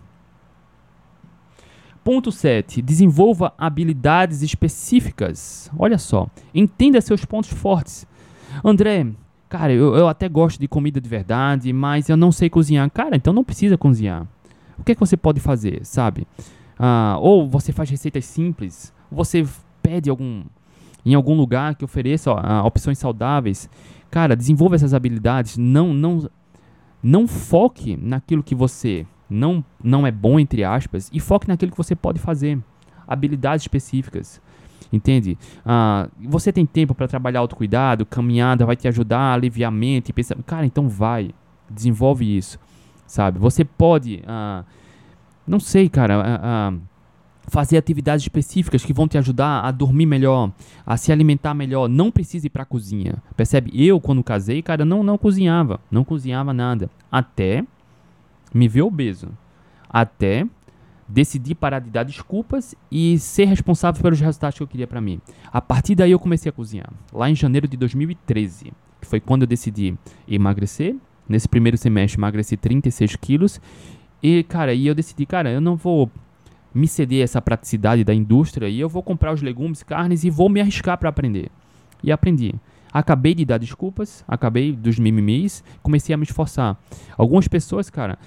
Ponto 2.04 2.32
7. 2.32 2.82
Desenvolva 2.82 3.54
habilidades 3.60 4.42
específicas. 4.42 5.70
Olha 5.78 6.00
só, 6.00 6.28
entenda 6.52 7.00
seus 7.00 7.24
pontos 7.26 7.52
fortes 7.52 8.08
André, 8.64 9.08
cara, 9.50 9.74
eu, 9.74 9.96
eu 9.96 10.08
até 10.08 10.28
gosto 10.30 10.60
de 10.60 10.68
comida 10.68 11.00
de 11.00 11.10
verdade, 11.10 11.72
mas 11.74 12.10
eu 12.10 12.18
não 12.18 12.32
sei 12.32 12.50
cozinhar. 12.50 12.90
Cara, 12.92 13.16
então 13.16 13.34
não 13.34 13.44
precisa 13.44 13.78
cozinhar. 13.78 14.28
O 14.78 14.84
que 14.84 14.92
é 14.92 14.96
que 14.96 15.00
você 15.00 15.16
pode 15.16 15.40
fazer, 15.40 15.86
sabe? 15.86 16.28
Ah, 16.78 17.18
ou 17.20 17.48
você 17.48 17.72
faz 17.72 17.90
receitas 17.90 18.26
simples, 18.26 18.94
você 19.12 19.46
pede 19.84 20.10
algum 20.10 20.44
em 21.06 21.14
algum 21.14 21.36
lugar 21.36 21.76
que 21.76 21.86
ofereça 21.86 22.32
ó, 22.32 22.66
opções 22.66 22.98
saudáveis. 22.98 23.70
Cara, 24.10 24.36
desenvolva 24.36 24.76
essas 24.76 24.94
habilidades. 24.94 25.58
Não, 25.58 25.94
não, 25.94 26.30
não 27.02 27.28
foque 27.28 27.98
naquilo 27.98 28.44
que 28.44 28.54
você 28.54 29.06
não, 29.30 29.64
não 29.84 30.06
é 30.06 30.12
bom 30.12 30.40
entre 30.40 30.64
aspas 30.64 31.10
e 31.14 31.20
foque 31.20 31.48
naquilo 31.48 31.72
que 31.72 31.78
você 31.78 31.96
pode 31.96 32.20
fazer. 32.20 32.60
Habilidades 33.08 33.64
específicas. 33.64 34.42
Entende? 34.92 35.38
Ah, 35.66 36.10
você 36.20 36.52
tem 36.52 36.66
tempo 36.66 36.94
para 36.94 37.08
trabalhar 37.08 37.40
autocuidado, 37.40 38.06
caminhada 38.06 38.66
vai 38.66 38.76
te 38.76 38.88
ajudar 38.88 39.20
a 39.20 39.34
aliviar 39.34 39.70
a 39.70 39.72
mente, 39.72 40.14
pensar, 40.14 40.36
cara, 40.46 40.66
então 40.66 40.88
vai, 40.88 41.32
desenvolve 41.70 42.38
isso, 42.38 42.60
sabe? 43.06 43.40
Você 43.40 43.64
pode, 43.64 44.24
ah, 44.28 44.64
não 45.46 45.60
sei, 45.60 45.90
cara, 45.90 46.22
ah, 46.22 46.40
ah, 46.44 46.74
fazer 47.48 47.78
atividades 47.78 48.24
específicas 48.24 48.86
que 48.86 48.94
vão 48.94 49.08
te 49.08 49.18
ajudar 49.18 49.62
a 49.62 49.72
dormir 49.72 50.06
melhor, 50.06 50.52
a 50.86 50.96
se 50.98 51.12
alimentar 51.12 51.54
melhor. 51.54 51.90
Não 51.90 52.12
precisa 52.12 52.48
ir 52.48 52.50
para 52.50 52.64
a 52.64 52.66
cozinha, 52.66 53.22
percebe? 53.36 53.72
Eu 53.74 54.00
quando 54.00 54.24
casei, 54.24 54.62
cara, 54.62 54.86
não 54.86 55.04
não 55.04 55.18
cozinhava, 55.18 55.80
não 55.90 56.04
cozinhava 56.04 56.54
nada, 56.54 56.90
até 57.12 57.64
me 58.54 58.68
ver 58.68 58.82
obeso, 58.82 59.30
até 59.90 60.46
decidi 61.12 61.54
parar 61.54 61.80
de 61.80 61.90
dar 61.90 62.04
desculpas 62.04 62.74
e 62.92 63.20
ser 63.20 63.46
responsável 63.46 64.02
pelos 64.02 64.20
resultados 64.20 64.58
que 64.58 64.64
eu 64.64 64.68
queria 64.68 64.88
para 64.88 65.02
mim. 65.02 65.20
A 65.52 65.62
partir 65.62 65.94
daí 65.94 66.12
eu 66.12 66.20
comecei 66.20 66.50
a 66.50 66.54
cozinhar, 66.54 66.90
lá 67.12 67.30
em 67.30 67.36
janeiro 67.36 67.68
de 67.68 67.76
2013, 67.76 68.72
que 69.02 69.08
foi 69.08 69.20
quando 69.20 69.42
eu 69.44 69.48
decidi 69.48 69.96
emagrecer. 70.28 70.96
Nesse 71.28 71.48
primeiro 71.48 71.78
semestre 71.78 72.20
emagreci 72.20 72.58
36 72.58 73.16
quilos 73.16 73.62
e, 74.22 74.44
cara, 74.44 74.74
e 74.74 74.88
eu 74.88 74.96
decidi, 74.96 75.26
cara, 75.26 75.50
eu 75.52 75.62
não 75.62 75.76
vou 75.76 76.10
me 76.74 76.88
ceder 76.88 77.24
essa 77.24 77.42
praticidade 77.42 78.04
da 78.04 78.14
indústria 78.14 78.68
e 78.68 78.80
eu 78.80 78.90
vou 78.90 79.04
comprar 79.04 79.34
os 79.34 79.42
legumes, 79.42 79.84
carnes 79.84 80.24
e 80.24 80.30
vou 80.30 80.50
me 80.50 80.62
arriscar 80.62 80.98
para 80.98 81.10
aprender. 81.10 81.50
E 82.04 82.12
aprendi. 82.12 82.54
Acabei 82.94 83.34
de 83.34 83.46
dar 83.46 83.58
desculpas, 83.58 84.24
acabei 84.28 84.74
dos 84.74 85.00
mimimis, 85.00 85.64
comecei 85.82 86.14
a 86.14 86.18
me 86.18 86.24
esforçar. 86.24 86.78
Algumas 87.18 87.48
pessoas, 87.48 87.90
cara, 87.90 88.20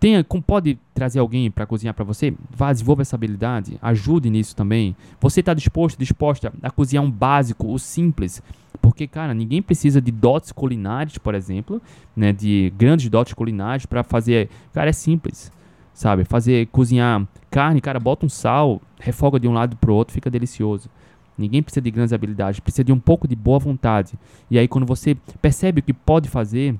Tenha, 0.00 0.22
pode 0.22 0.78
trazer 0.94 1.18
alguém 1.18 1.50
para 1.50 1.66
cozinhar 1.66 1.92
para 1.92 2.04
você? 2.04 2.32
Vá, 2.50 2.72
desenvolva 2.72 3.02
essa 3.02 3.16
habilidade, 3.16 3.78
ajude 3.82 4.30
nisso 4.30 4.54
também. 4.54 4.94
Você 5.20 5.40
está 5.40 5.52
disposto, 5.52 5.98
disposta 5.98 6.52
a 6.62 6.70
cozinhar 6.70 7.02
um 7.02 7.10
básico, 7.10 7.66
o 7.72 7.78
simples? 7.80 8.40
Porque, 8.80 9.08
cara, 9.08 9.34
ninguém 9.34 9.60
precisa 9.60 10.00
de 10.00 10.12
dotes 10.12 10.52
culinários, 10.52 11.18
por 11.18 11.34
exemplo, 11.34 11.82
né, 12.16 12.32
de 12.32 12.72
grandes 12.78 13.08
dotes 13.08 13.34
culinários 13.34 13.86
para 13.86 14.04
fazer. 14.04 14.48
Cara, 14.72 14.88
é 14.88 14.92
simples, 14.92 15.50
sabe? 15.92 16.24
Fazer, 16.24 16.68
cozinhar 16.68 17.26
carne, 17.50 17.80
cara, 17.80 17.98
bota 17.98 18.24
um 18.24 18.28
sal, 18.28 18.80
refoga 19.00 19.40
de 19.40 19.48
um 19.48 19.52
lado 19.52 19.76
para 19.76 19.90
o 19.90 19.94
outro, 19.94 20.14
fica 20.14 20.30
delicioso. 20.30 20.88
Ninguém 21.36 21.60
precisa 21.60 21.80
de 21.80 21.90
grandes 21.90 22.12
habilidades, 22.12 22.60
precisa 22.60 22.84
de 22.84 22.92
um 22.92 23.00
pouco 23.00 23.26
de 23.26 23.34
boa 23.34 23.58
vontade. 23.58 24.12
E 24.48 24.60
aí, 24.60 24.68
quando 24.68 24.86
você 24.86 25.16
percebe 25.42 25.80
o 25.80 25.82
que 25.82 25.92
pode 25.92 26.28
fazer, 26.28 26.76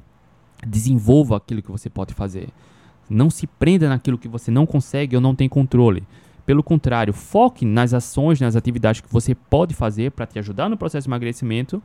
desenvolva 0.64 1.36
aquilo 1.36 1.62
que 1.62 1.70
você 1.70 1.90
pode 1.90 2.14
fazer 2.14 2.48
Não 3.08 3.30
se 3.30 3.46
prenda 3.46 3.88
naquilo 3.88 4.18
que 4.18 4.28
você 4.28 4.50
não 4.50 4.66
consegue 4.66 5.16
ou 5.16 5.22
não 5.22 5.34
tem 5.34 5.48
controle. 5.48 6.04
Pelo 6.44 6.62
contrário, 6.62 7.12
foque 7.12 7.66
nas 7.66 7.92
ações, 7.92 8.40
nas 8.40 8.56
atividades 8.56 9.00
que 9.00 9.12
você 9.12 9.34
pode 9.34 9.74
fazer 9.74 10.12
para 10.12 10.26
te 10.26 10.38
ajudar 10.38 10.68
no 10.68 10.78
processo 10.78 11.04
de 11.04 11.10
emagrecimento 11.10 11.82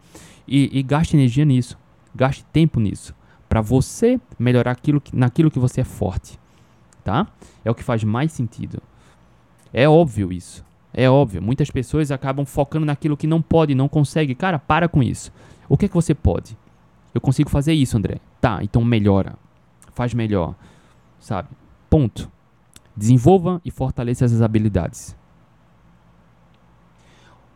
e, 0.47 0.69
e 0.71 0.81
gaste 0.81 1.17
energia 1.17 1.43
nisso. 1.43 1.77
Gaste 2.15 2.45
tempo 2.45 2.79
nisso. 2.79 3.13
Para 3.49 3.59
você 3.59 4.19
melhorar 4.39 4.71
aquilo, 4.71 5.01
naquilo 5.11 5.51
que 5.51 5.59
você 5.59 5.81
é 5.81 5.83
forte. 5.83 6.39
Tá? 7.03 7.27
É 7.65 7.69
o 7.69 7.75
que 7.75 7.83
faz 7.83 8.03
mais 8.03 8.31
sentido. 8.31 8.81
É 9.73 9.87
óbvio 9.89 10.31
isso. 10.31 10.63
É 10.93 11.09
óbvio. 11.09 11.41
Muitas 11.41 11.69
pessoas 11.69 12.11
acabam 12.11 12.45
focando 12.45 12.85
naquilo 12.85 13.17
que 13.17 13.27
não 13.27 13.41
pode, 13.41 13.75
não 13.75 13.89
consegue. 13.89 14.33
Cara, 14.33 14.59
para 14.59 14.87
com 14.87 15.03
isso. 15.03 15.31
O 15.67 15.75
que 15.75 15.85
é 15.85 15.87
que 15.89 15.93
você 15.93 16.13
pode? 16.13 16.57
Eu 17.13 17.19
consigo 17.19 17.49
fazer 17.49 17.73
isso, 17.73 17.97
André. 17.97 18.19
Tá, 18.39 18.59
então 18.63 18.83
melhora. 18.83 19.35
Faz 19.93 20.13
melhor. 20.13 20.55
Sabe? 21.23 21.47
Ponto. 21.89 22.29
Desenvolva 22.93 23.61
e 23.63 23.71
fortaleça 23.71 24.25
essas 24.25 24.41
habilidades. 24.41 25.15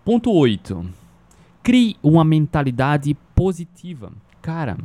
Ponto 0.05 0.32
8. 0.32 0.86
Crie 1.61 1.97
uma 2.01 2.24
mentalidade 2.24 3.13
positiva. 3.36 4.13
Cara, 4.41 4.78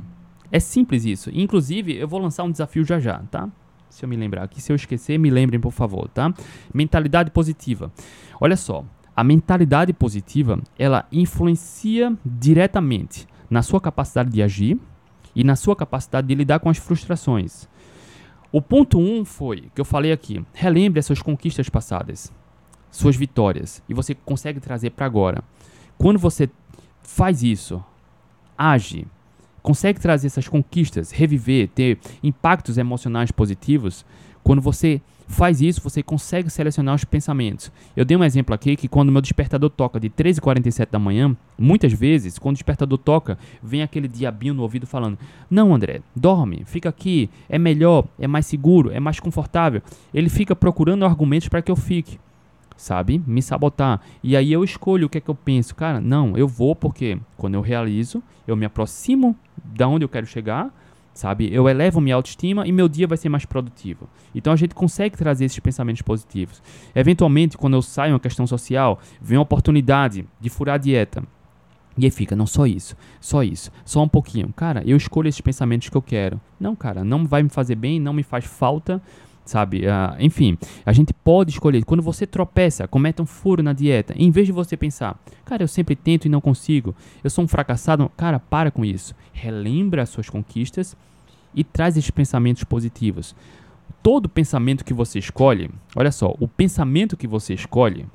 é 0.50 0.58
simples 0.58 1.04
isso. 1.04 1.30
Inclusive, 1.32 1.96
eu 1.96 2.08
vou 2.08 2.18
lançar 2.18 2.42
um 2.42 2.50
desafio 2.50 2.84
já 2.84 2.98
já, 2.98 3.20
tá? 3.30 3.48
Se 3.88 4.04
eu 4.04 4.08
me 4.08 4.16
lembrar 4.16 4.42
aqui, 4.42 4.60
se 4.60 4.72
eu 4.72 4.76
esquecer, 4.76 5.16
me 5.16 5.30
lembrem, 5.30 5.60
por 5.60 5.70
favor, 5.70 6.08
tá? 6.08 6.34
Mentalidade 6.74 7.30
positiva. 7.30 7.92
Olha 8.40 8.56
só, 8.56 8.84
a 9.14 9.22
mentalidade 9.22 9.92
positiva, 9.92 10.60
ela 10.76 11.06
influencia 11.12 12.12
diretamente 12.26 13.28
na 13.48 13.62
sua 13.62 13.80
capacidade 13.80 14.30
de 14.30 14.42
agir 14.42 14.76
e 15.36 15.44
na 15.44 15.54
sua 15.54 15.76
capacidade 15.76 16.26
de 16.26 16.34
lidar 16.34 16.58
com 16.58 16.68
as 16.68 16.78
frustrações. 16.78 17.70
O 18.52 18.60
ponto 18.60 18.98
1 18.98 19.20
um 19.20 19.24
foi, 19.24 19.70
que 19.74 19.80
eu 19.80 19.84
falei 19.84 20.12
aqui, 20.12 20.44
relembre 20.52 21.00
as 21.00 21.06
suas 21.06 21.22
conquistas 21.22 21.70
passadas, 21.70 22.30
suas 22.90 23.16
vitórias, 23.16 23.82
e 23.88 23.94
você 23.94 24.14
consegue 24.14 24.60
trazer 24.60 24.90
para 24.90 25.06
agora. 25.06 25.42
Quando 25.96 26.18
você 26.18 26.50
faz 27.02 27.42
isso, 27.42 27.82
age, 28.56 29.06
consegue 29.62 29.98
trazer 29.98 30.26
essas 30.26 30.48
conquistas, 30.48 31.10
reviver, 31.10 31.68
ter 31.68 31.98
impactos 32.22 32.76
emocionais 32.76 33.30
positivos, 33.30 34.04
quando 34.42 34.60
você 34.60 35.00
faz 35.32 35.60
isso, 35.60 35.80
você 35.82 36.02
consegue 36.02 36.50
selecionar 36.50 36.94
os 36.94 37.04
pensamentos. 37.04 37.72
Eu 37.96 38.04
dei 38.04 38.16
um 38.16 38.24
exemplo 38.24 38.54
aqui 38.54 38.76
que 38.76 38.86
quando 38.86 39.10
meu 39.10 39.22
despertador 39.22 39.70
toca 39.70 39.98
de 39.98 40.10
13h47 40.10 40.88
da 40.90 40.98
manhã, 40.98 41.34
muitas 41.58 41.92
vezes, 41.92 42.38
quando 42.38 42.54
o 42.54 42.58
despertador 42.58 42.98
toca, 42.98 43.38
vem 43.62 43.82
aquele 43.82 44.06
diabinho 44.06 44.54
no 44.54 44.62
ouvido 44.62 44.86
falando: 44.86 45.18
Não, 45.50 45.74
André, 45.74 46.02
dorme, 46.14 46.62
fica 46.66 46.88
aqui, 46.88 47.30
é 47.48 47.58
melhor, 47.58 48.04
é 48.18 48.26
mais 48.26 48.46
seguro, 48.46 48.90
é 48.92 49.00
mais 49.00 49.18
confortável. 49.18 49.82
Ele 50.12 50.28
fica 50.28 50.54
procurando 50.54 51.04
argumentos 51.04 51.48
para 51.48 51.62
que 51.62 51.70
eu 51.70 51.76
fique 51.76 52.18
sabe? 52.74 53.22
Me 53.24 53.40
sabotar. 53.40 54.00
E 54.24 54.36
aí 54.36 54.52
eu 54.52 54.64
escolho 54.64 55.06
o 55.06 55.08
que 55.08 55.18
é 55.18 55.20
que 55.20 55.28
eu 55.28 55.36
penso. 55.36 55.72
Cara, 55.72 56.00
não, 56.00 56.36
eu 56.36 56.48
vou 56.48 56.74
porque 56.74 57.16
quando 57.36 57.54
eu 57.54 57.60
realizo, 57.60 58.20
eu 58.44 58.56
me 58.56 58.66
aproximo 58.66 59.36
da 59.64 59.86
onde 59.86 60.04
eu 60.04 60.08
quero 60.08 60.26
chegar 60.26 60.72
sabe? 61.14 61.52
Eu 61.52 61.68
elevo 61.68 62.00
minha 62.00 62.16
autoestima 62.16 62.66
e 62.66 62.72
meu 62.72 62.88
dia 62.88 63.06
vai 63.06 63.16
ser 63.18 63.28
mais 63.28 63.44
produtivo. 63.44 64.08
Então 64.34 64.52
a 64.52 64.56
gente 64.56 64.74
consegue 64.74 65.16
trazer 65.16 65.44
esses 65.44 65.58
pensamentos 65.58 66.02
positivos. 66.02 66.62
Eventualmente, 66.94 67.56
quando 67.56 67.74
eu 67.74 67.82
saio 67.82 68.14
uma 68.14 68.20
questão 68.20 68.46
social, 68.46 68.98
vem 69.20 69.38
uma 69.38 69.42
oportunidade 69.42 70.26
de 70.40 70.50
furar 70.50 70.76
a 70.76 70.78
dieta. 70.78 71.22
E 71.96 72.06
aí 72.06 72.10
fica, 72.10 72.34
não 72.34 72.46
só 72.46 72.66
isso, 72.66 72.96
só 73.20 73.42
isso, 73.42 73.70
só 73.84 74.02
um 74.02 74.08
pouquinho. 74.08 74.52
Cara, 74.56 74.82
eu 74.86 74.96
escolho 74.96 75.28
esses 75.28 75.40
pensamentos 75.40 75.90
que 75.90 75.96
eu 75.96 76.00
quero. 76.00 76.40
Não, 76.58 76.74
cara, 76.74 77.04
não 77.04 77.26
vai 77.26 77.42
me 77.42 77.50
fazer 77.50 77.74
bem, 77.74 78.00
não 78.00 78.14
me 78.14 78.22
faz 78.22 78.46
falta, 78.46 79.00
sabe? 79.44 79.86
Uh, 79.86 80.16
enfim, 80.20 80.56
a 80.84 80.92
gente 80.92 81.12
pode 81.12 81.50
escolher. 81.50 81.84
Quando 81.84 82.02
você 82.02 82.26
tropeça, 82.26 82.86
cometa 82.86 83.22
um 83.22 83.26
furo 83.26 83.62
na 83.62 83.72
dieta, 83.72 84.14
em 84.16 84.30
vez 84.30 84.46
de 84.46 84.52
você 84.52 84.76
pensar, 84.76 85.18
cara, 85.44 85.62
eu 85.62 85.68
sempre 85.68 85.96
tento 85.96 86.26
e 86.26 86.28
não 86.28 86.40
consigo, 86.40 86.94
eu 87.22 87.30
sou 87.30 87.44
um 87.44 87.48
fracassado, 87.48 88.10
cara, 88.16 88.38
para 88.38 88.70
com 88.70 88.84
isso. 88.84 89.14
Relembra 89.32 90.02
as 90.02 90.08
suas 90.08 90.28
conquistas 90.28 90.96
e 91.54 91.62
traz 91.64 91.96
esses 91.96 92.10
pensamentos 92.10 92.64
positivos. 92.64 93.34
Todo 94.02 94.28
pensamento 94.28 94.84
que 94.84 94.94
você 94.94 95.18
escolhe, 95.18 95.70
olha 95.94 96.10
só, 96.10 96.34
o 96.40 96.48
pensamento 96.48 97.16
que 97.16 97.26
você 97.26 97.54
escolhe 97.54 98.06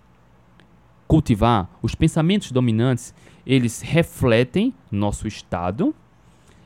cultivar, 1.07 1.69
os 1.81 1.95
pensamentos 1.95 2.51
dominantes, 2.51 3.13
eles 3.45 3.81
refletem 3.81 4.73
nosso 4.91 5.25
estado 5.25 5.95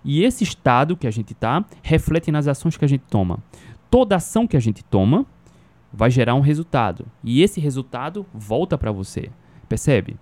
e 0.03 0.23
esse 0.23 0.43
estado 0.43 0.97
que 0.97 1.05
a 1.05 1.11
gente 1.11 1.33
está 1.33 1.63
reflete 1.83 2.31
nas 2.31 2.47
ações 2.47 2.75
que 2.75 2.83
a 2.83 2.87
gente 2.87 3.03
toma 3.07 3.37
toda 3.91 4.15
ação 4.15 4.47
que 4.47 4.57
a 4.57 4.59
gente 4.59 4.83
toma 4.83 5.25
vai 5.93 6.09
gerar 6.09 6.33
um 6.33 6.39
resultado. 6.39 7.05
E 7.23 7.43
esse 7.43 7.59
resultado 7.59 8.25
volta 8.33 8.77
para 8.77 8.91
você. 8.91 9.29
Percebe? 9.67 10.15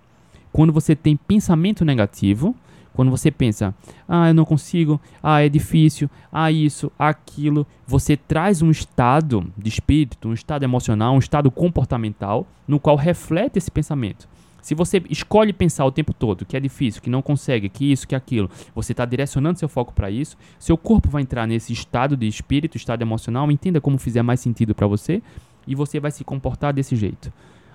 Quando 0.52 0.72
você 0.72 0.96
tem 0.96 1.16
pensamento 1.16 1.84
negativo, 1.84 2.54
quando 2.92 3.10
você 3.10 3.30
pensa, 3.30 3.72
ah, 4.08 4.28
eu 4.28 4.34
não 4.34 4.44
consigo, 4.44 5.00
ah, 5.22 5.40
é 5.40 5.48
difícil, 5.48 6.10
ah, 6.32 6.50
isso, 6.50 6.90
aquilo, 6.98 7.64
você 7.86 8.16
traz 8.16 8.60
um 8.60 8.70
estado 8.70 9.46
de 9.56 9.68
espírito, 9.68 10.28
um 10.28 10.34
estado 10.34 10.64
emocional, 10.64 11.14
um 11.14 11.20
estado 11.20 11.50
comportamental 11.52 12.46
no 12.66 12.80
qual 12.80 12.96
reflete 12.96 13.56
esse 13.56 13.70
pensamento. 13.70 14.28
Se 14.62 14.74
você 14.74 15.02
escolhe 15.08 15.52
pensar 15.52 15.84
o 15.84 15.92
tempo 15.92 16.12
todo 16.12 16.44
que 16.44 16.56
é 16.56 16.60
difícil, 16.60 17.02
que 17.02 17.10
não 17.10 17.22
consegue, 17.22 17.68
que 17.68 17.90
isso, 17.90 18.06
que 18.06 18.14
aquilo, 18.14 18.50
você 18.74 18.92
está 18.92 19.04
direcionando 19.04 19.58
seu 19.58 19.68
foco 19.68 19.92
para 19.92 20.10
isso, 20.10 20.36
seu 20.58 20.76
corpo 20.76 21.08
vai 21.08 21.22
entrar 21.22 21.46
nesse 21.46 21.72
estado 21.72 22.16
de 22.16 22.26
espírito, 22.26 22.76
estado 22.76 23.02
emocional, 23.02 23.50
entenda 23.50 23.80
como 23.80 23.98
fizer 23.98 24.22
mais 24.22 24.40
sentido 24.40 24.74
para 24.74 24.86
você 24.86 25.22
e 25.66 25.74
você 25.74 26.00
vai 26.00 26.10
se 26.10 26.24
comportar 26.24 26.72
desse 26.72 26.96
jeito. 26.96 27.32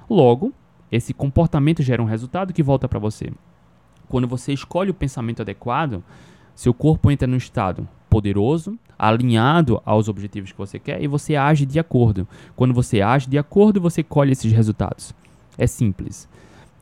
Logo, 0.09 0.53
esse 0.91 1.13
comportamento 1.13 1.81
gera 1.81 2.01
um 2.01 2.05
resultado 2.05 2.53
que 2.53 2.63
volta 2.63 2.87
para 2.87 2.99
você. 2.99 3.31
Quando 4.07 4.27
você 4.27 4.53
escolhe 4.53 4.91
o 4.91 4.93
pensamento 4.93 5.41
adequado, 5.41 6.03
seu 6.53 6.73
corpo 6.73 7.09
entra 7.09 7.27
num 7.27 7.37
estado 7.37 7.87
poderoso, 8.09 8.77
alinhado 8.97 9.81
aos 9.83 10.07
objetivos 10.07 10.51
que 10.51 10.57
você 10.57 10.79
quer 10.79 11.01
e 11.01 11.07
você 11.07 11.35
age 11.35 11.65
de 11.65 11.79
acordo. 11.79 12.27
Quando 12.55 12.73
você 12.73 13.01
age 13.01 13.27
de 13.27 13.37
acordo, 13.37 13.81
você 13.81 14.03
colhe 14.03 14.31
esses 14.31 14.53
resultados. 14.53 15.13
É 15.57 15.67
simples 15.67 16.29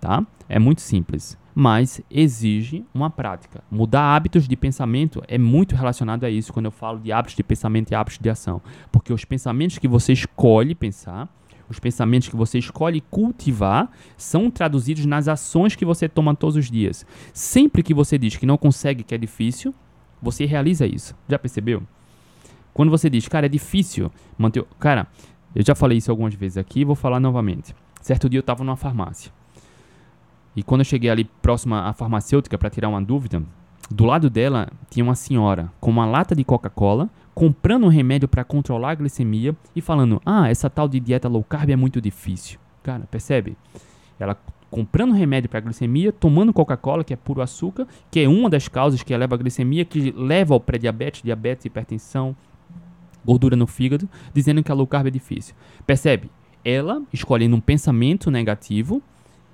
tá? 0.04 0.28
É 0.50 0.60
muito 0.60 0.82
simples, 0.82 1.38
mas 1.56 2.02
exige 2.12 2.84
uma 2.94 3.10
prática. 3.10 3.64
Mudar 3.72 4.14
hábitos 4.14 4.50
de 4.50 4.58
pensamento 4.58 5.24
é 5.30 5.38
muito 5.38 5.78
relacionado 5.78 6.26
a 6.26 6.30
isso 6.30 6.52
quando 6.52 6.66
eu 6.66 6.72
falo 6.72 7.00
de 7.00 7.14
hábitos 7.14 7.38
de 7.38 7.44
pensamento 7.44 7.92
e 7.92 7.96
hábitos 7.96 8.20
de 8.20 8.30
ação, 8.30 8.62
porque 8.92 9.14
os 9.14 9.24
pensamentos 9.24 9.78
que 9.78 9.88
você 9.88 10.12
escolhe 10.12 10.76
pensar, 10.76 11.34
os 11.70 11.80
pensamentos 11.80 12.28
que 12.28 12.36
você 12.36 12.60
escolhe 12.60 13.00
cultivar, 13.00 13.90
são 14.18 14.52
traduzidos 14.52 15.06
nas 15.06 15.30
ações 15.30 15.74
que 15.74 15.86
você 15.86 16.10
toma 16.10 16.36
todos 16.36 16.58
os 16.58 16.70
dias. 16.70 17.06
Sempre 17.34 17.82
que 17.82 17.94
você 17.94 18.18
diz 18.18 18.36
que 18.36 18.46
não 18.46 18.58
consegue, 18.58 19.04
que 19.04 19.16
é 19.16 19.18
difícil, 19.18 19.74
você 20.22 20.46
realiza 20.46 20.86
isso. 20.86 21.16
Já 21.30 21.40
percebeu? 21.40 21.82
Quando 22.74 22.90
você 22.90 23.10
diz, 23.10 23.26
cara, 23.30 23.46
é 23.46 23.50
difícil 23.50 24.12
manter. 24.38 24.66
Cara, 24.80 25.08
eu 25.56 25.64
já 25.66 25.74
falei 25.74 25.98
isso 25.98 26.12
algumas 26.12 26.34
vezes 26.36 26.58
aqui 26.58 26.84
vou 26.84 26.96
falar 26.96 27.22
novamente. 27.22 27.74
Certo 28.02 28.28
dia 28.28 28.40
eu 28.40 28.42
estava 28.42 28.66
numa 28.66 28.76
farmácia. 28.76 29.32
E 30.56 30.62
quando 30.62 30.82
eu 30.82 30.86
cheguei 30.86 31.10
ali 31.10 31.24
próxima 31.42 31.88
à 31.88 31.94
farmacêutica 31.94 32.58
para 32.58 32.70
tirar 32.70 32.90
uma 32.90 33.02
dúvida, 33.02 33.42
do 33.90 34.06
lado 34.06 34.30
dela 34.30 34.70
tinha 34.90 35.04
uma 35.04 35.16
senhora 35.16 35.72
com 35.80 35.90
uma 35.90 36.06
lata 36.06 36.36
de 36.36 36.44
Coca-Cola, 36.44 37.10
comprando 37.34 37.86
um 37.86 37.90
remédio 37.90 38.28
para 38.28 38.44
controlar 38.44 38.92
a 38.92 38.96
glicemia 38.96 39.56
e 39.76 39.82
falando: 39.82 40.22
"Ah, 40.26 40.50
essa 40.50 40.70
tal 40.70 40.88
de 40.88 41.00
dieta 41.00 41.28
low 41.28 41.44
carb 41.44 41.70
é 41.70 41.76
muito 41.76 42.00
difícil". 42.00 42.60
Cara, 42.82 43.08
percebe? 43.10 43.58
Ela 44.20 44.38
comprando 44.70 45.14
remédio 45.14 45.50
para 45.50 45.60
glicemia, 45.60 46.12
tomando 46.12 46.52
Coca-Cola, 46.52 47.04
que 47.04 47.14
é 47.14 47.16
puro 47.16 47.42
açúcar, 47.42 47.88
que 48.10 48.20
é 48.20 48.28
uma 48.28 48.50
das 48.50 48.68
causas 48.68 49.04
que 49.04 49.14
eleva 49.14 49.36
a 49.36 49.38
glicemia, 49.38 49.86
que 49.86 50.12
leva 50.12 50.56
ao 50.56 50.60
pré-diabetes, 50.60 51.22
diabetes, 51.22 51.66
hipertensão, 51.66 52.36
gordura 53.24 53.56
no 53.56 53.68
fígado, 53.68 54.10
dizendo 54.34 54.64
que 54.64 54.72
a 54.72 54.76
low 54.76 54.88
carb 54.88 55.08
é 55.08 55.12
difícil. 55.12 55.54
Percebe? 55.86 56.32
Ela 56.66 57.04
escolhendo 57.12 57.56
um 57.56 57.62
pensamento 57.62 58.32
negativo 58.32 59.02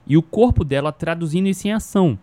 e 0.09 0.17
o 0.17 0.23
corpo 0.23 0.63
dela 0.65 0.91
traduzindo 0.91 1.47
isso 1.47 1.67
em 1.67 1.71
ação. 1.71 2.17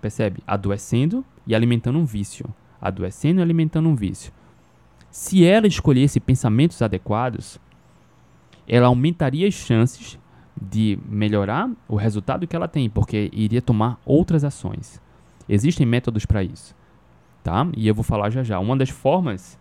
Percebe? 0.00 0.42
Adoecendo 0.46 1.22
e 1.46 1.54
alimentando 1.54 1.98
um 1.98 2.06
vício. 2.06 2.46
Adoecendo 2.80 3.40
e 3.40 3.42
alimentando 3.42 3.88
um 3.88 3.94
vício. 3.94 4.32
Se 5.10 5.44
ela 5.44 5.66
escolhesse 5.66 6.18
pensamentos 6.18 6.80
adequados, 6.80 7.60
ela 8.66 8.86
aumentaria 8.86 9.46
as 9.46 9.54
chances 9.54 10.18
de 10.60 10.98
melhorar 11.06 11.70
o 11.86 11.96
resultado 11.96 12.46
que 12.46 12.56
ela 12.56 12.66
tem, 12.66 12.88
porque 12.88 13.30
iria 13.32 13.62
tomar 13.62 14.00
outras 14.04 14.42
ações. 14.42 15.00
Existem 15.48 15.86
métodos 15.86 16.26
para 16.26 16.42
isso, 16.42 16.74
tá? 17.42 17.68
E 17.76 17.86
eu 17.86 17.94
vou 17.94 18.04
falar 18.04 18.30
já 18.30 18.42
já. 18.42 18.58
Uma 18.58 18.76
das 18.76 18.90
formas 18.90 19.58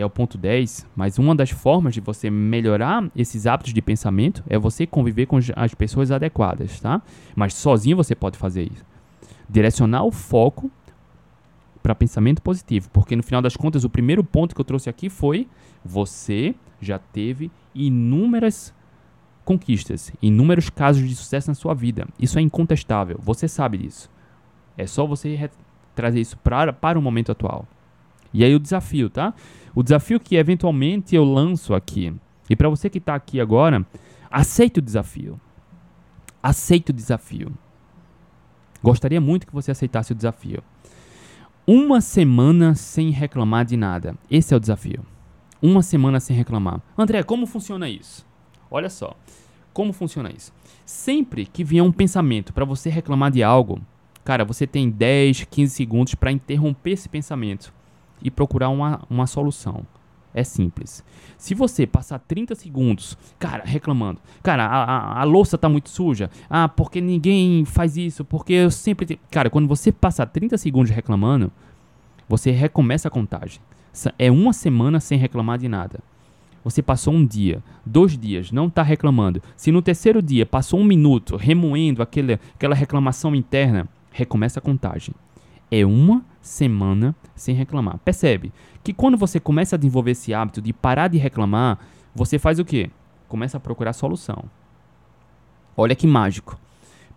é 0.00 0.04
o 0.04 0.10
ponto 0.10 0.38
10, 0.38 0.86
mas 0.94 1.18
uma 1.18 1.34
das 1.34 1.50
formas 1.50 1.94
de 1.94 2.00
você 2.00 2.30
melhorar 2.30 3.10
esses 3.16 3.46
hábitos 3.46 3.72
de 3.72 3.82
pensamento 3.82 4.42
é 4.48 4.58
você 4.58 4.86
conviver 4.86 5.26
com 5.26 5.38
as 5.56 5.74
pessoas 5.74 6.10
adequadas, 6.10 6.80
tá? 6.80 7.02
Mas 7.34 7.54
sozinho 7.54 7.96
você 7.96 8.14
pode 8.14 8.38
fazer 8.38 8.64
isso. 8.64 8.84
Direcionar 9.48 10.04
o 10.04 10.10
foco 10.10 10.70
para 11.82 11.94
pensamento 11.94 12.42
positivo, 12.42 12.90
porque 12.90 13.16
no 13.16 13.22
final 13.22 13.40
das 13.40 13.56
contas 13.56 13.84
o 13.84 13.90
primeiro 13.90 14.22
ponto 14.22 14.54
que 14.54 14.60
eu 14.60 14.64
trouxe 14.64 14.90
aqui 14.90 15.08
foi 15.08 15.48
você 15.84 16.54
já 16.80 16.98
teve 16.98 17.50
inúmeras 17.74 18.74
conquistas, 19.44 20.12
inúmeros 20.20 20.68
casos 20.68 21.08
de 21.08 21.16
sucesso 21.16 21.48
na 21.48 21.54
sua 21.54 21.72
vida. 21.72 22.06
Isso 22.18 22.38
é 22.38 22.42
incontestável, 22.42 23.18
você 23.18 23.48
sabe 23.48 23.78
disso. 23.78 24.10
É 24.76 24.86
só 24.86 25.06
você 25.06 25.50
trazer 25.94 26.20
isso 26.20 26.36
para, 26.38 26.72
para 26.72 26.98
o 26.98 27.02
momento 27.02 27.32
atual. 27.32 27.66
E 28.32 28.44
aí 28.44 28.54
o 28.54 28.58
desafio, 28.58 29.08
tá? 29.08 29.34
O 29.74 29.82
desafio 29.82 30.20
que 30.20 30.36
eventualmente 30.36 31.14
eu 31.14 31.24
lanço 31.24 31.74
aqui. 31.74 32.14
E 32.48 32.56
para 32.56 32.68
você 32.68 32.88
que 32.90 32.98
está 32.98 33.14
aqui 33.14 33.40
agora, 33.40 33.86
aceite 34.30 34.78
o 34.78 34.82
desafio. 34.82 35.40
Aceite 36.42 36.90
o 36.90 36.94
desafio. 36.94 37.52
Gostaria 38.82 39.20
muito 39.20 39.46
que 39.46 39.52
você 39.52 39.70
aceitasse 39.70 40.12
o 40.12 40.14
desafio. 40.14 40.62
Uma 41.66 42.00
semana 42.00 42.74
sem 42.74 43.10
reclamar 43.10 43.64
de 43.64 43.76
nada. 43.76 44.14
Esse 44.30 44.54
é 44.54 44.56
o 44.56 44.60
desafio. 44.60 45.04
Uma 45.60 45.82
semana 45.82 46.20
sem 46.20 46.36
reclamar. 46.36 46.80
André, 46.96 47.22
como 47.22 47.46
funciona 47.46 47.88
isso? 47.88 48.24
Olha 48.70 48.88
só. 48.88 49.16
Como 49.72 49.92
funciona 49.92 50.30
isso? 50.30 50.52
Sempre 50.86 51.44
que 51.44 51.64
vier 51.64 51.84
um 51.84 51.92
pensamento 51.92 52.52
para 52.52 52.64
você 52.64 52.88
reclamar 52.88 53.30
de 53.30 53.42
algo, 53.42 53.80
cara, 54.24 54.44
você 54.44 54.66
tem 54.66 54.88
10, 54.88 55.44
15 55.44 55.74
segundos 55.74 56.14
para 56.14 56.32
interromper 56.32 56.92
esse 56.92 57.08
pensamento 57.08 57.72
e 58.22 58.30
procurar 58.30 58.68
uma, 58.68 59.00
uma 59.08 59.26
solução. 59.26 59.84
É 60.34 60.44
simples. 60.44 61.02
Se 61.36 61.54
você 61.54 61.86
passar 61.86 62.18
30 62.18 62.54
segundos, 62.54 63.16
cara, 63.38 63.64
reclamando, 63.64 64.20
cara, 64.42 64.66
a, 64.66 64.84
a, 64.84 65.20
a, 65.20 65.24
louça 65.24 65.56
tá 65.56 65.68
muito 65.68 65.88
suja, 65.88 66.30
ah, 66.50 66.68
porque 66.68 67.00
ninguém 67.00 67.64
faz 67.64 67.96
isso, 67.96 68.24
porque 68.24 68.52
eu 68.52 68.70
sempre. 68.70 69.06
Te... 69.06 69.20
Cara, 69.30 69.48
quando 69.48 69.66
você 69.66 69.90
passar 69.90 70.26
30 70.26 70.58
segundos 70.58 70.90
reclamando, 70.90 71.50
você 72.28 72.50
recomeça 72.50 73.08
a 73.08 73.10
contagem. 73.10 73.60
É 74.18 74.30
uma 74.30 74.52
semana 74.52 75.00
sem 75.00 75.18
reclamar 75.18 75.58
de 75.58 75.68
nada. 75.68 75.98
Você 76.62 76.82
passou 76.82 77.14
um 77.14 77.24
dia, 77.24 77.62
dois 77.84 78.16
dias, 78.18 78.52
não 78.52 78.66
está 78.66 78.82
reclamando. 78.82 79.42
Se 79.56 79.72
no 79.72 79.80
terceiro 79.80 80.20
dia 80.20 80.44
passou 80.44 80.78
um 80.78 80.84
minuto 80.84 81.36
remoendo 81.36 82.02
aquele, 82.02 82.34
aquela 82.54 82.74
reclamação 82.74 83.34
interna, 83.34 83.88
recomeça 84.12 84.58
a 84.58 84.62
contagem. 84.62 85.14
É 85.70 85.84
uma 85.84 86.24
semana 86.40 87.14
sem 87.34 87.54
reclamar. 87.54 87.98
Percebe 87.98 88.52
que 88.82 88.92
quando 88.92 89.16
você 89.16 89.38
começa 89.38 89.76
a 89.76 89.78
desenvolver 89.78 90.12
esse 90.12 90.32
hábito 90.32 90.62
de 90.62 90.72
parar 90.72 91.08
de 91.08 91.18
reclamar, 91.18 91.78
você 92.14 92.38
faz 92.38 92.58
o 92.58 92.64
quê? 92.64 92.90
Começa 93.28 93.56
a 93.58 93.60
procurar 93.60 93.92
solução. 93.92 94.44
Olha 95.76 95.94
que 95.94 96.06
mágico. 96.06 96.58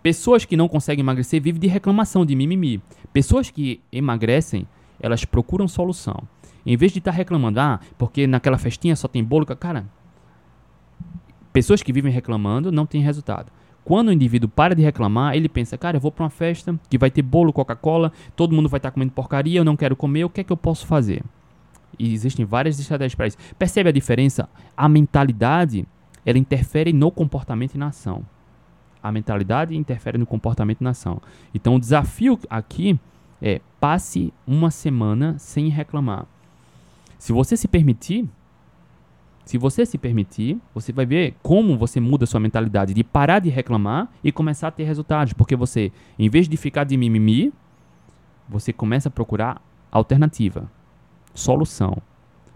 Pessoas 0.03 0.45
que 0.45 0.57
não 0.57 0.67
conseguem 0.67 1.03
emagrecer 1.03 1.41
vivem 1.41 1.61
de 1.61 1.67
reclamação, 1.67 2.25
de 2.25 2.35
mimimi. 2.35 2.81
Pessoas 3.13 3.49
que 3.49 3.81
emagrecem, 3.91 4.67
elas 4.99 5.23
procuram 5.25 5.67
solução. 5.67 6.23
Em 6.65 6.75
vez 6.75 6.91
de 6.91 6.99
estar 6.99 7.11
tá 7.11 7.17
reclamando, 7.17 7.59
ah, 7.59 7.79
porque 7.97 8.27
naquela 8.27 8.57
festinha 8.57 8.95
só 8.95 9.07
tem 9.07 9.23
bolo, 9.23 9.45
cara. 9.45 9.85
Pessoas 11.53 11.81
que 11.83 11.91
vivem 11.91 12.11
reclamando 12.11 12.71
não 12.71 12.85
têm 12.85 13.01
resultado. 13.01 13.51
Quando 13.83 14.09
o 14.09 14.11
indivíduo 14.11 14.47
para 14.47 14.75
de 14.75 14.81
reclamar, 14.81 15.35
ele 15.35 15.49
pensa, 15.49 15.77
cara, 15.77 15.97
eu 15.97 16.01
vou 16.01 16.11
para 16.11 16.23
uma 16.23 16.29
festa 16.29 16.79
que 16.89 16.97
vai 16.97 17.09
ter 17.09 17.21
bolo, 17.21 17.51
Coca-Cola, 17.51 18.11
todo 18.35 18.55
mundo 18.55 18.69
vai 18.69 18.77
estar 18.77 18.91
tá 18.91 18.93
comendo 18.93 19.11
porcaria, 19.11 19.59
eu 19.59 19.65
não 19.65 19.75
quero 19.75 19.95
comer, 19.95 20.23
o 20.23 20.29
que 20.29 20.41
é 20.41 20.43
que 20.43 20.51
eu 20.51 20.57
posso 20.57 20.85
fazer? 20.85 21.23
E 21.97 22.13
existem 22.13 22.45
várias 22.45 22.79
estratégias 22.79 23.15
para 23.15 23.27
isso. 23.27 23.37
Percebe 23.57 23.89
a 23.89 23.91
diferença? 23.91 24.47
A 24.77 24.87
mentalidade, 24.87 25.85
ela 26.25 26.37
interfere 26.37 26.93
no 26.93 27.11
comportamento 27.11 27.75
e 27.75 27.77
na 27.77 27.87
ação. 27.87 28.23
A 29.01 29.11
mentalidade 29.11 29.75
interfere 29.75 30.17
no 30.17 30.25
comportamento 30.25 30.81
e 30.81 30.83
na 30.83 30.91
ação. 30.91 31.21
Então 31.53 31.75
o 31.75 31.79
desafio 31.79 32.39
aqui 32.49 32.99
é 33.41 33.59
passe 33.79 34.31
uma 34.45 34.69
semana 34.69 35.37
sem 35.39 35.69
reclamar. 35.69 36.27
Se 37.17 37.33
você 37.33 37.57
se 37.57 37.67
permitir, 37.67 38.29
se 39.51 39.57
você 39.57 39.85
se 39.85 39.97
permitir, 39.97 40.57
você 40.73 40.93
vai 40.93 41.05
ver 41.05 41.35
como 41.43 41.77
você 41.77 41.99
muda 41.99 42.25
sua 42.25 42.39
mentalidade 42.39 42.93
de 42.93 43.03
parar 43.03 43.39
de 43.39 43.49
reclamar 43.49 44.09
e 44.23 44.31
começar 44.31 44.69
a 44.69 44.71
ter 44.71 44.85
resultados, 44.85 45.33
porque 45.33 45.57
você, 45.57 45.91
em 46.17 46.29
vez 46.29 46.47
de 46.47 46.55
ficar 46.55 46.85
de 46.85 46.95
mimimi, 46.95 47.51
você 48.47 48.71
começa 48.71 49.09
a 49.09 49.11
procurar 49.11 49.61
alternativa, 49.91 50.71
solução. 51.33 52.01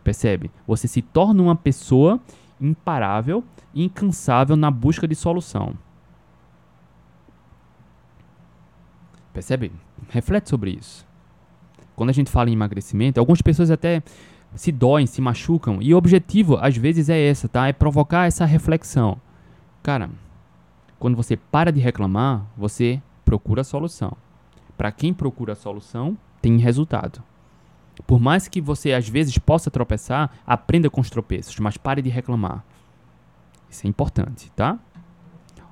Percebe? 0.05 0.49
Você 0.65 0.87
se 0.87 1.01
torna 1.01 1.43
uma 1.43 1.53
pessoa 1.53 2.17
imparável, 2.61 3.43
incansável 3.75 4.55
na 4.55 4.71
busca 4.71 5.05
de 5.05 5.15
solução. 5.15 5.73
Percebe? 9.33 9.69
Reflete 10.07 10.49
sobre 10.49 10.71
isso. 10.71 11.05
Quando 11.93 12.09
a 12.11 12.13
gente 12.13 12.31
fala 12.31 12.49
em 12.49 12.53
emagrecimento, 12.53 13.19
algumas 13.19 13.41
pessoas 13.41 13.69
até 13.69 14.01
se 14.56 14.72
doem, 14.72 15.06
se 15.06 15.22
machucam. 15.22 15.82
E 15.82 15.93
o 15.93 15.97
objetivo, 15.97 16.58
às 16.58 16.76
vezes, 16.76 17.10
é 17.10 17.28
essa, 17.28 17.47
tá? 17.47 17.68
É 17.68 17.74
provocar 17.74 18.26
essa 18.26 18.45
reflexão. 18.45 19.18
Cara, 19.84 20.10
quando 20.97 21.16
você 21.16 21.36
para 21.36 21.72
de 21.72 21.80
reclamar, 21.80 22.45
você 22.58 23.01
procura 23.24 23.62
a 23.62 23.66
solução. 23.66 24.16
Para 24.78 24.91
quem 24.91 25.14
procura 25.14 25.53
a 25.53 25.56
solução, 25.56 26.18
tem 26.41 26.58
resultado. 26.58 27.22
Por 28.06 28.20
mais 28.20 28.47
que 28.47 28.60
você 28.60 28.93
às 28.93 29.08
vezes 29.08 29.38
possa 29.38 29.72
tropeçar, 29.72 30.32
aprenda 30.45 30.89
com 30.89 31.01
os 31.01 31.10
tropeços, 31.10 31.58
mas 31.60 31.78
pare 31.78 32.01
de 32.01 32.10
reclamar. 32.10 32.64
Isso 33.70 33.86
é 33.86 33.89
importante, 33.89 34.51
tá? 34.51 34.78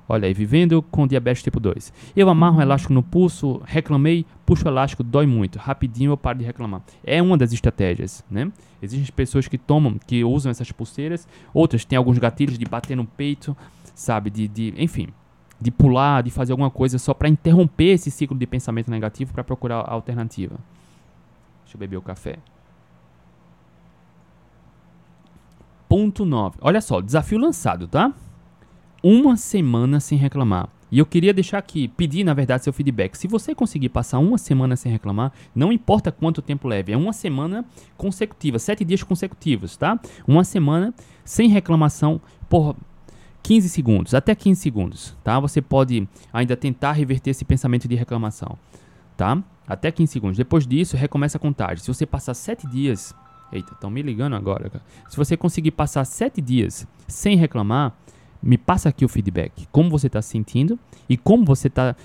Olha 0.08 0.26
aí, 0.26 0.34
vivendo 0.34 0.82
com 0.82 1.06
diabetes 1.06 1.42
tipo 1.42 1.58
2. 1.58 1.92
Eu 2.14 2.28
amarro 2.28 2.58
um 2.58 2.60
elástico 2.60 2.92
no 2.92 3.02
pulso, 3.02 3.62
reclamei, 3.64 4.26
puxo 4.44 4.66
o 4.66 4.68
elástico, 4.68 5.02
dói 5.02 5.26
muito. 5.26 5.58
Rapidinho 5.58 6.12
eu 6.12 6.16
paro 6.16 6.38
de 6.38 6.44
reclamar. 6.44 6.82
É 7.02 7.22
uma 7.22 7.38
das 7.38 7.52
estratégias, 7.52 8.22
né? 8.30 8.52
Existem 8.82 9.14
pessoas 9.14 9.48
que 9.48 9.56
tomam, 9.56 9.98
que 10.06 10.22
usam 10.22 10.50
essas 10.50 10.70
pulseiras, 10.70 11.26
outras 11.54 11.84
têm 11.86 11.96
alguns 11.96 12.18
gatilhos 12.18 12.58
de 12.58 12.66
bater 12.66 12.96
no 12.96 13.06
peito, 13.06 13.56
sabe? 13.94 14.28
De, 14.28 14.46
de 14.46 14.74
enfim, 14.76 15.08
de 15.58 15.70
pular, 15.70 16.22
de 16.22 16.30
fazer 16.30 16.52
alguma 16.52 16.70
coisa 16.70 16.98
só 16.98 17.14
para 17.14 17.28
interromper 17.28 17.92
esse 17.94 18.10
ciclo 18.10 18.36
de 18.36 18.46
pensamento 18.46 18.90
negativo 18.90 19.32
para 19.32 19.42
procurar 19.42 19.80
a 19.80 19.92
alternativa. 19.92 20.56
Deixa 21.64 21.76
eu 21.76 21.78
beber 21.78 21.96
o 21.96 22.02
café. 22.02 22.38
Ponto 25.88 26.26
9. 26.26 26.58
Olha 26.60 26.80
só, 26.82 27.00
desafio 27.00 27.38
lançado, 27.38 27.88
tá? 27.88 28.12
Uma 29.04 29.36
semana 29.36 30.00
sem 30.00 30.16
reclamar. 30.16 30.66
E 30.90 30.98
eu 30.98 31.04
queria 31.04 31.34
deixar 31.34 31.58
aqui, 31.58 31.88
pedir 31.88 32.24
na 32.24 32.32
verdade 32.32 32.64
seu 32.64 32.72
feedback. 32.72 33.16
Se 33.16 33.28
você 33.28 33.54
conseguir 33.54 33.90
passar 33.90 34.18
uma 34.18 34.38
semana 34.38 34.76
sem 34.76 34.90
reclamar, 34.90 35.30
não 35.54 35.70
importa 35.70 36.10
quanto 36.10 36.40
tempo 36.40 36.66
leve, 36.66 36.90
é 36.90 36.96
uma 36.96 37.12
semana 37.12 37.66
consecutiva, 37.98 38.58
sete 38.58 38.82
dias 38.82 39.02
consecutivos, 39.02 39.76
tá? 39.76 40.00
Uma 40.26 40.42
semana 40.42 40.94
sem 41.22 41.50
reclamação 41.50 42.18
por 42.48 42.74
15 43.42 43.68
segundos, 43.68 44.14
até 44.14 44.34
15 44.34 44.58
segundos, 44.58 45.14
tá? 45.22 45.38
Você 45.38 45.60
pode 45.60 46.08
ainda 46.32 46.56
tentar 46.56 46.92
reverter 46.92 47.28
esse 47.28 47.44
pensamento 47.44 47.86
de 47.86 47.94
reclamação, 47.94 48.56
tá? 49.18 49.42
Até 49.68 49.90
15 49.90 50.10
segundos. 50.10 50.38
Depois 50.38 50.66
disso, 50.66 50.96
recomeça 50.96 51.36
a 51.36 51.40
contagem. 51.40 51.84
Se 51.84 51.88
você 51.88 52.06
passar 52.06 52.32
sete 52.32 52.66
dias, 52.66 53.14
eita, 53.52 53.74
estão 53.74 53.90
me 53.90 54.00
ligando 54.00 54.34
agora, 54.34 54.70
cara. 54.70 54.84
Se 55.10 55.16
você 55.16 55.36
conseguir 55.36 55.72
passar 55.72 56.06
sete 56.06 56.40
dias 56.40 56.86
sem 57.06 57.36
reclamar, 57.36 57.92
me 58.44 58.58
passa 58.58 58.90
aqui 58.90 59.04
o 59.04 59.08
feedback. 59.08 59.66
Como 59.72 59.88
você 59.88 60.06
está 60.06 60.20
se 60.20 60.28
sentindo 60.28 60.78
e 61.08 61.16
como 61.16 61.44
você 61.46 61.68
está. 61.68 61.96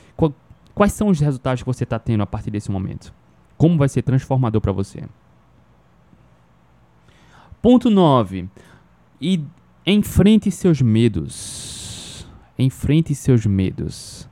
Quais 0.74 0.94
são 0.94 1.10
os 1.10 1.20
resultados 1.20 1.62
que 1.62 1.68
você 1.68 1.84
está 1.84 2.00
tendo 2.00 2.24
a 2.24 2.26
partir 2.26 2.50
desse 2.50 2.72
momento? 2.72 3.14
Como 3.58 3.78
vai 3.78 3.90
ser 3.90 4.04
transformador 4.04 4.62
para 4.62 4.72
você? 4.72 5.04
Ponto 7.62 7.90
9. 7.90 8.48
E 9.20 9.44
enfrente 9.86 10.50
seus 10.50 10.82
medos. 10.82 12.26
Enfrente 12.58 13.14
seus 13.14 13.46
medos. 13.46 14.30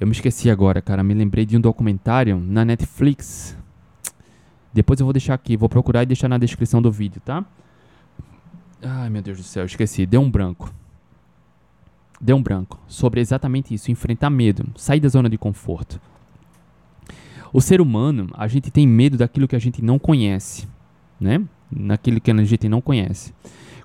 Eu 0.00 0.06
me 0.06 0.12
esqueci 0.12 0.48
agora, 0.48 0.80
cara. 0.80 1.02
Me 1.02 1.12
lembrei 1.12 1.44
de 1.44 1.54
um 1.54 1.60
documentário 1.60 2.40
na 2.40 2.64
Netflix. 2.64 3.54
Depois 4.72 5.00
eu 5.00 5.04
vou 5.04 5.12
deixar 5.12 5.34
aqui, 5.34 5.54
vou 5.54 5.68
procurar 5.68 6.02
e 6.02 6.06
deixar 6.06 6.28
na 6.28 6.38
descrição 6.38 6.80
do 6.80 6.90
vídeo, 6.90 7.20
tá? 7.22 7.44
Ai, 8.82 9.08
meu 9.08 9.22
Deus 9.22 9.38
do 9.38 9.44
céu, 9.44 9.64
esqueci. 9.64 10.04
Deu 10.04 10.20
um 10.20 10.30
branco. 10.30 10.72
Deu 12.20 12.36
um 12.36 12.42
branco. 12.42 12.78
Sobre 12.86 13.20
exatamente 13.20 13.74
isso. 13.74 13.90
Enfrentar 13.90 14.30
medo. 14.30 14.66
Sair 14.76 15.00
da 15.00 15.08
zona 15.08 15.28
de 15.28 15.38
conforto. 15.38 16.00
O 17.52 17.60
ser 17.60 17.80
humano, 17.80 18.28
a 18.34 18.46
gente 18.46 18.70
tem 18.70 18.86
medo 18.86 19.16
daquilo 19.16 19.48
que 19.48 19.56
a 19.56 19.58
gente 19.58 19.82
não 19.82 19.98
conhece. 19.98 20.68
Né? 21.18 21.42
Naquilo 21.70 22.20
que 22.20 22.30
a 22.30 22.44
gente 22.44 22.68
não 22.68 22.80
conhece. 22.80 23.32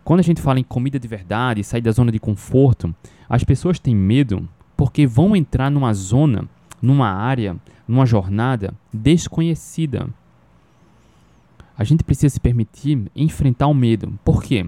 Quando 0.03 0.19
a 0.19 0.23
gente 0.23 0.41
fala 0.41 0.59
em 0.59 0.63
comida 0.63 0.99
de 0.99 1.07
verdade, 1.07 1.63
sair 1.63 1.81
da 1.81 1.91
zona 1.91 2.11
de 2.11 2.19
conforto, 2.19 2.93
as 3.29 3.43
pessoas 3.43 3.79
têm 3.79 3.95
medo 3.95 4.47
porque 4.75 5.05
vão 5.05 5.35
entrar 5.35 5.69
numa 5.69 5.93
zona, 5.93 6.49
numa 6.81 7.09
área, 7.09 7.55
numa 7.87 8.05
jornada 8.05 8.73
desconhecida 8.91 10.09
a 11.81 11.83
gente 11.83 12.03
precisa 12.03 12.29
se 12.29 12.39
permitir 12.39 13.09
enfrentar 13.15 13.65
o 13.65 13.73
medo. 13.73 14.13
Por 14.23 14.43
quê? 14.43 14.67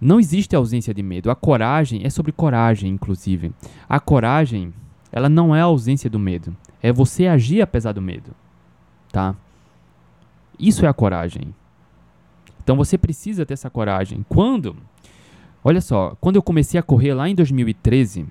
Não 0.00 0.18
existe 0.18 0.56
ausência 0.56 0.94
de 0.94 1.02
medo. 1.02 1.30
A 1.30 1.34
coragem 1.34 2.00
é 2.04 2.08
sobre 2.08 2.32
coragem, 2.32 2.90
inclusive. 2.90 3.52
A 3.86 4.00
coragem, 4.00 4.72
ela 5.12 5.28
não 5.28 5.54
é 5.54 5.60
a 5.60 5.64
ausência 5.64 6.08
do 6.08 6.18
medo. 6.18 6.56
é 6.82 6.90
você 6.90 7.26
agir 7.26 7.60
apesar 7.60 7.92
do 7.92 8.00
medo, 8.00 8.30
tá? 9.12 9.34
Isso 10.58 10.86
é 10.86 10.88
a 10.88 10.94
coragem. 10.94 11.54
Então 12.62 12.76
você 12.76 12.96
precisa 12.96 13.44
ter 13.44 13.52
essa 13.52 13.68
coragem. 13.68 14.24
Quando, 14.26 14.74
olha 15.62 15.82
só, 15.82 16.16
quando 16.18 16.36
eu 16.36 16.42
comecei 16.42 16.80
a 16.80 16.82
correr 16.82 17.12
lá 17.12 17.28
em 17.28 17.34
2013, 17.34 18.24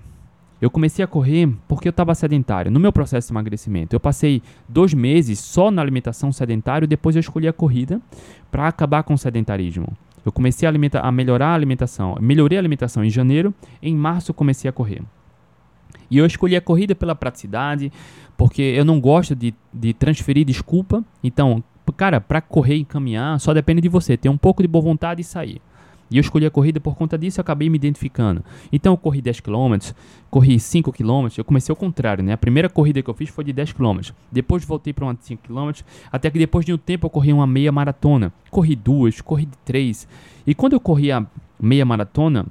eu 0.62 0.70
comecei 0.70 1.04
a 1.04 1.08
correr 1.08 1.50
porque 1.68 1.88
eu 1.88 1.92
estava 1.92 2.16
sedentário. 2.16 2.72
No 2.72 2.80
meu 2.80 2.92
processo 2.92 3.28
de 3.28 3.34
emagrecimento, 3.34 3.96
eu 3.96 4.00
passei 4.00 4.42
dois 4.68 4.94
meses 4.94 5.40
só 5.40 5.70
na 5.70 5.82
alimentação 5.82 6.32
sedentária. 6.32 6.88
Depois 6.88 7.16
eu 7.16 7.20
escolhi 7.20 7.48
a 7.48 7.54
corrida 7.54 8.02
para 8.50 8.68
acabar 8.68 9.04
com 9.04 9.14
o 9.14 9.18
sedentarismo. 9.18 9.88
Eu 10.26 10.32
comecei 10.32 10.68
a, 10.68 10.72
a 11.02 11.12
melhorar 11.12 11.50
a 11.50 11.54
alimentação. 11.54 12.18
Melhorei 12.20 12.58
a 12.58 12.62
alimentação 12.62 13.04
em 13.04 13.10
janeiro. 13.10 13.54
Em 13.82 13.96
março 13.96 14.32
eu 14.32 14.36
comecei 14.36 14.68
a 14.70 14.74
correr. 14.74 15.02
E 16.10 16.18
eu 16.18 16.26
escolhi 16.26 16.56
a 16.56 16.62
corrida 16.62 16.96
pela 16.96 17.16
praticidade, 17.16 17.92
porque 18.38 18.62
eu 18.62 18.86
não 18.86 19.00
gosto 19.00 19.36
de, 19.36 19.54
de 19.74 19.94
transferir 19.94 20.46
desculpa. 20.46 21.04
Então, 21.24 21.64
cara, 21.98 22.22
para 22.22 22.42
correr 22.42 22.76
e 22.76 22.86
caminhar 22.86 23.40
só 23.40 23.54
depende 23.54 23.82
de 23.82 23.90
você. 23.90 24.18
Ter 24.18 24.30
um 24.30 24.38
pouco 24.38 24.62
de 24.62 24.68
boa 24.68 24.84
vontade 24.84 25.22
e 25.22 25.24
sair. 25.24 25.62
E 26.16 26.18
eu 26.18 26.22
escolhi 26.22 26.46
a 26.46 26.50
corrida 26.50 26.80
por 26.80 26.96
conta 26.96 27.18
disso, 27.18 27.42
eu 27.42 27.42
acabei 27.42 27.70
me 27.70 27.76
identificando. 27.76 28.42
Então 28.72 28.94
eu 28.94 28.98
corri 28.98 29.22
10 29.22 29.42
km, 29.42 29.92
corri 30.30 30.58
5 30.58 30.94
km, 30.94 31.28
eu 31.38 31.44
comecei 31.44 31.74
ao 31.74 31.76
contrário, 31.76 32.24
né? 32.24 32.32
A 32.32 32.38
primeira 32.38 32.70
corrida 32.70 33.04
que 33.04 33.10
eu 33.10 33.14
fiz 33.14 33.28
foi 33.28 33.44
de 33.44 33.52
10 33.52 33.74
km. 33.74 34.00
Depois 34.32 34.64
voltei 34.64 34.94
para 34.94 35.04
uma 35.04 35.14
de 35.14 35.26
5 35.26 35.44
km, 35.46 35.84
até 36.10 36.32
que 36.32 36.40
depois 36.40 36.66
de 36.66 36.72
um 36.72 36.78
tempo 36.78 37.06
eu 37.06 37.10
corri 37.10 37.34
uma 37.34 37.46
meia 37.46 37.70
maratona. 37.70 38.32
Corri 38.50 38.78
duas, 38.78 39.20
corri 39.20 39.50
três. 39.66 40.08
E 40.48 40.56
quando 40.56 40.72
eu 40.72 40.80
corri 40.80 41.12
a 41.12 41.26
meia 41.62 41.84
maratona, 41.84 42.46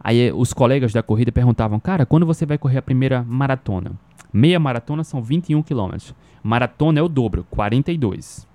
aí 0.00 0.32
os 0.32 0.52
colegas 0.52 0.92
da 0.92 1.00
corrida 1.00 1.30
perguntavam: 1.30 1.78
"Cara, 1.78 2.04
quando 2.04 2.26
você 2.26 2.44
vai 2.44 2.58
correr 2.58 2.78
a 2.78 2.82
primeira 2.82 3.22
maratona?" 3.22 3.92
Meia 4.32 4.58
maratona 4.58 5.04
são 5.04 5.22
21 5.22 5.62
km. 5.62 6.12
Maratona 6.42 6.98
é 6.98 7.02
o 7.04 7.08
dobro, 7.08 7.46
42. 7.50 8.48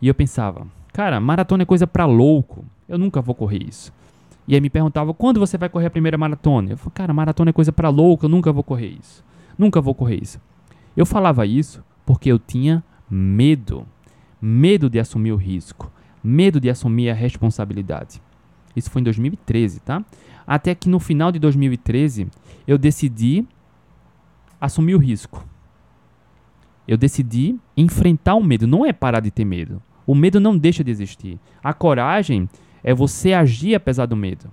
E 0.00 0.08
eu 0.08 0.14
pensava: 0.14 0.66
"Cara, 0.94 1.20
maratona 1.20 1.64
é 1.64 1.66
coisa 1.66 1.86
para 1.86 2.06
louco." 2.06 2.64
Eu 2.90 2.98
nunca 2.98 3.22
vou 3.22 3.34
correr 3.34 3.62
isso. 3.62 3.92
E 4.48 4.54
aí 4.54 4.60
me 4.60 4.68
perguntava, 4.68 5.14
quando 5.14 5.38
você 5.38 5.56
vai 5.56 5.68
correr 5.68 5.86
a 5.86 5.90
primeira 5.90 6.18
maratona? 6.18 6.72
Eu 6.72 6.76
falei, 6.76 6.92
cara, 6.92 7.14
maratona 7.14 7.50
é 7.50 7.52
coisa 7.52 7.72
para 7.72 7.88
louco, 7.88 8.24
eu 8.24 8.28
nunca 8.28 8.52
vou 8.52 8.64
correr 8.64 8.88
isso. 9.00 9.24
Nunca 9.56 9.80
vou 9.80 9.94
correr 9.94 10.20
isso. 10.20 10.40
Eu 10.96 11.06
falava 11.06 11.46
isso 11.46 11.84
porque 12.04 12.30
eu 12.30 12.38
tinha 12.38 12.82
medo. 13.08 13.86
Medo 14.42 14.90
de 14.90 14.98
assumir 14.98 15.30
o 15.30 15.36
risco. 15.36 15.90
Medo 16.22 16.60
de 16.60 16.68
assumir 16.68 17.10
a 17.10 17.14
responsabilidade. 17.14 18.20
Isso 18.74 18.90
foi 18.90 19.00
em 19.00 19.04
2013, 19.04 19.80
tá? 19.80 20.04
Até 20.44 20.74
que 20.74 20.88
no 20.88 20.98
final 20.98 21.30
de 21.30 21.38
2013 21.38 22.26
eu 22.66 22.76
decidi 22.76 23.46
assumir 24.60 24.96
o 24.96 24.98
risco. 24.98 25.46
Eu 26.88 26.96
decidi 26.96 27.56
enfrentar 27.76 28.34
o 28.34 28.42
medo. 28.42 28.66
Não 28.66 28.84
é 28.84 28.92
parar 28.92 29.20
de 29.20 29.30
ter 29.30 29.44
medo. 29.44 29.80
O 30.04 30.14
medo 30.14 30.40
não 30.40 30.58
deixa 30.58 30.82
de 30.82 30.90
existir. 30.90 31.38
A 31.62 31.72
coragem 31.72 32.48
é 32.82 32.94
você 32.94 33.32
agir 33.32 33.74
apesar 33.74 34.06
do 34.06 34.16
medo. 34.16 34.50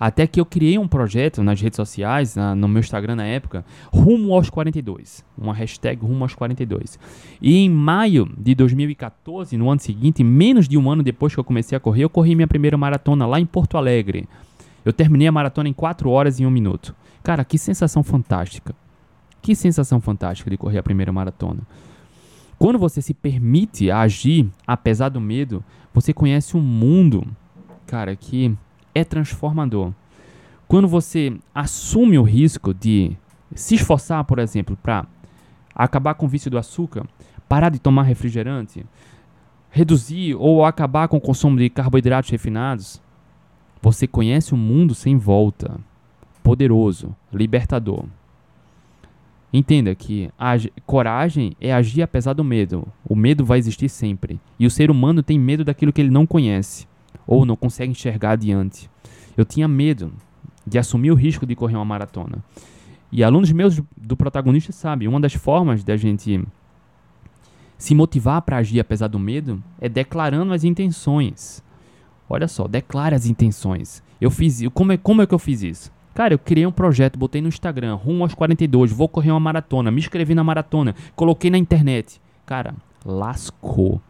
Até 0.00 0.28
que 0.28 0.40
eu 0.40 0.46
criei 0.46 0.78
um 0.78 0.86
projeto 0.86 1.42
nas 1.42 1.60
redes 1.60 1.76
sociais, 1.76 2.36
na, 2.36 2.54
no 2.54 2.68
meu 2.68 2.78
Instagram 2.78 3.16
na 3.16 3.24
época, 3.24 3.64
rumo 3.92 4.32
aos 4.32 4.48
42. 4.48 5.24
Uma 5.36 5.52
hashtag 5.52 6.00
rumo 6.04 6.24
aos 6.24 6.34
42. 6.34 6.98
E 7.42 7.56
em 7.56 7.68
maio 7.68 8.30
de 8.38 8.54
2014, 8.54 9.56
no 9.56 9.68
ano 9.68 9.80
seguinte, 9.80 10.22
menos 10.22 10.68
de 10.68 10.78
um 10.78 10.88
ano 10.88 11.02
depois 11.02 11.34
que 11.34 11.40
eu 11.40 11.44
comecei 11.44 11.76
a 11.76 11.80
correr, 11.80 12.04
eu 12.04 12.10
corri 12.10 12.36
minha 12.36 12.46
primeira 12.46 12.76
maratona 12.76 13.26
lá 13.26 13.40
em 13.40 13.46
Porto 13.46 13.76
Alegre. 13.76 14.28
Eu 14.84 14.92
terminei 14.92 15.26
a 15.26 15.32
maratona 15.32 15.68
em 15.68 15.72
4 15.72 16.08
horas 16.08 16.38
e 16.38 16.46
1 16.46 16.50
minuto. 16.50 16.94
Cara, 17.22 17.44
que 17.44 17.58
sensação 17.58 18.04
fantástica. 18.04 18.74
Que 19.42 19.54
sensação 19.54 20.00
fantástica 20.00 20.48
de 20.48 20.56
correr 20.56 20.78
a 20.78 20.82
primeira 20.82 21.12
maratona. 21.12 21.60
Quando 22.58 22.78
você 22.78 23.00
se 23.00 23.14
permite 23.14 23.90
agir 23.90 24.50
apesar 24.66 25.10
do 25.10 25.20
medo, 25.20 25.62
você 25.94 26.12
conhece 26.12 26.56
um 26.56 26.60
mundo, 26.60 27.24
cara, 27.86 28.16
que 28.16 28.56
é 28.94 29.04
transformador. 29.04 29.92
Quando 30.66 30.88
você 30.88 31.36
assume 31.54 32.18
o 32.18 32.22
risco 32.22 32.74
de 32.74 33.16
se 33.54 33.76
esforçar, 33.76 34.24
por 34.24 34.38
exemplo, 34.38 34.76
para 34.82 35.06
acabar 35.74 36.14
com 36.14 36.26
o 36.26 36.28
vício 36.28 36.50
do 36.50 36.58
açúcar, 36.58 37.06
parar 37.48 37.70
de 37.70 37.78
tomar 37.78 38.02
refrigerante, 38.02 38.84
reduzir 39.70 40.34
ou 40.34 40.64
acabar 40.64 41.06
com 41.08 41.16
o 41.16 41.20
consumo 41.20 41.56
de 41.56 41.70
carboidratos 41.70 42.30
refinados, 42.30 43.00
você 43.80 44.06
conhece 44.06 44.54
um 44.54 44.58
mundo 44.58 44.94
sem 44.94 45.16
volta, 45.16 45.78
poderoso, 46.42 47.14
libertador. 47.32 48.04
Entenda 49.52 49.94
que 49.94 50.30
coragem 50.84 51.52
é 51.60 51.72
agir 51.72 52.02
apesar 52.02 52.34
do 52.34 52.44
medo. 52.44 52.86
O 53.04 53.16
medo 53.16 53.44
vai 53.44 53.58
existir 53.58 53.88
sempre. 53.88 54.38
E 54.58 54.66
o 54.66 54.70
ser 54.70 54.90
humano 54.90 55.22
tem 55.22 55.38
medo 55.38 55.64
daquilo 55.64 55.92
que 55.92 56.00
ele 56.00 56.10
não 56.10 56.26
conhece 56.26 56.86
ou 57.26 57.46
não 57.46 57.56
consegue 57.56 57.92
enxergar 57.92 58.32
adiante. 58.32 58.90
Eu 59.36 59.44
tinha 59.44 59.66
medo 59.66 60.12
de 60.66 60.78
assumir 60.78 61.10
o 61.10 61.14
risco 61.14 61.46
de 61.46 61.54
correr 61.54 61.76
uma 61.76 61.84
maratona. 61.84 62.44
E 63.10 63.24
alunos 63.24 63.50
meus 63.52 63.80
do 63.96 64.16
protagonista 64.16 64.70
sabem, 64.70 65.08
uma 65.08 65.20
das 65.20 65.32
formas 65.32 65.82
da 65.82 65.96
gente 65.96 66.44
se 67.78 67.94
motivar 67.94 68.42
para 68.42 68.58
agir 68.58 68.80
apesar 68.80 69.08
do 69.08 69.18
medo 69.18 69.62
é 69.80 69.88
declarando 69.88 70.52
as 70.52 70.64
intenções. 70.64 71.64
Olha 72.28 72.48
só, 72.48 72.68
declare 72.68 73.14
as 73.14 73.24
intenções. 73.24 74.02
Eu 74.20 74.30
fiz, 74.30 74.60
como 74.74 74.92
é, 74.92 74.98
como 74.98 75.22
é 75.22 75.26
que 75.26 75.34
eu 75.34 75.38
fiz 75.38 75.62
isso? 75.62 75.92
Cara, 76.14 76.34
eu 76.34 76.38
criei 76.38 76.66
um 76.66 76.72
projeto, 76.72 77.18
botei 77.18 77.40
no 77.40 77.48
Instagram, 77.48 77.94
rumo 77.94 78.24
aos 78.24 78.34
42, 78.34 78.92
vou 78.92 79.08
correr 79.08 79.30
uma 79.30 79.40
maratona, 79.40 79.90
me 79.90 80.00
inscrevi 80.00 80.34
na 80.34 80.42
maratona, 80.42 80.94
coloquei 81.14 81.50
na 81.50 81.58
internet. 81.58 82.20
Cara, 82.44 82.74
lascou. 83.04 84.00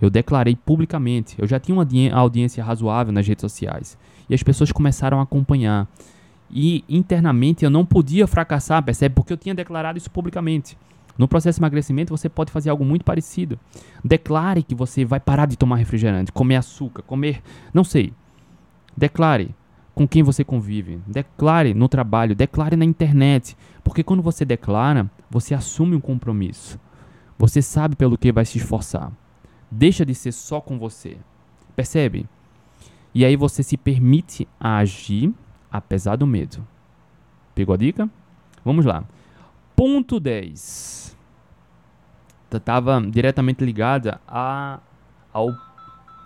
Eu 0.00 0.08
declarei 0.08 0.56
publicamente. 0.56 1.36
Eu 1.38 1.46
já 1.46 1.60
tinha 1.60 1.76
uma 1.76 1.86
audiência 2.14 2.64
razoável 2.64 3.12
nas 3.12 3.26
redes 3.26 3.42
sociais. 3.42 3.98
E 4.28 4.34
as 4.34 4.42
pessoas 4.42 4.72
começaram 4.72 5.20
a 5.20 5.22
acompanhar. 5.22 5.86
E 6.50 6.84
internamente 6.88 7.64
eu 7.64 7.70
não 7.70 7.84
podia 7.84 8.26
fracassar, 8.26 8.82
percebe? 8.82 9.14
Porque 9.14 9.32
eu 9.32 9.36
tinha 9.36 9.54
declarado 9.54 9.98
isso 9.98 10.10
publicamente. 10.10 10.76
No 11.16 11.28
processo 11.28 11.58
de 11.58 11.60
emagrecimento 11.60 12.16
você 12.16 12.28
pode 12.28 12.50
fazer 12.50 12.70
algo 12.70 12.84
muito 12.84 13.04
parecido. 13.04 13.58
Declare 14.02 14.62
que 14.62 14.74
você 14.74 15.04
vai 15.04 15.20
parar 15.20 15.46
de 15.46 15.56
tomar 15.56 15.76
refrigerante, 15.76 16.32
comer 16.32 16.56
açúcar, 16.56 17.02
comer. 17.02 17.42
Não 17.74 17.84
sei. 17.84 18.12
Declare 18.96 19.54
com 20.00 20.08
quem 20.08 20.22
você 20.22 20.42
convive. 20.42 20.98
Declare 21.06 21.74
no 21.74 21.86
trabalho, 21.86 22.34
declare 22.34 22.74
na 22.74 22.86
internet. 22.86 23.54
Porque 23.84 24.02
quando 24.02 24.22
você 24.22 24.46
declara, 24.46 25.10
você 25.28 25.52
assume 25.52 25.94
um 25.94 26.00
compromisso. 26.00 26.80
Você 27.38 27.60
sabe 27.60 27.94
pelo 27.96 28.16
que 28.16 28.32
vai 28.32 28.46
se 28.46 28.56
esforçar. 28.56 29.12
Deixa 29.70 30.06
de 30.06 30.14
ser 30.14 30.32
só 30.32 30.58
com 30.58 30.78
você. 30.78 31.18
Percebe? 31.76 32.26
E 33.14 33.26
aí 33.26 33.36
você 33.36 33.62
se 33.62 33.76
permite 33.76 34.48
agir 34.58 35.34
apesar 35.70 36.16
do 36.16 36.26
medo. 36.26 36.66
Pegou 37.54 37.74
a 37.74 37.76
dica? 37.76 38.08
Vamos 38.64 38.86
lá. 38.86 39.04
Ponto 39.76 40.18
10. 40.18 41.14
Estava 42.50 43.02
diretamente 43.02 43.62
ligada 43.62 44.18
a, 44.26 44.80
ao. 45.30 45.50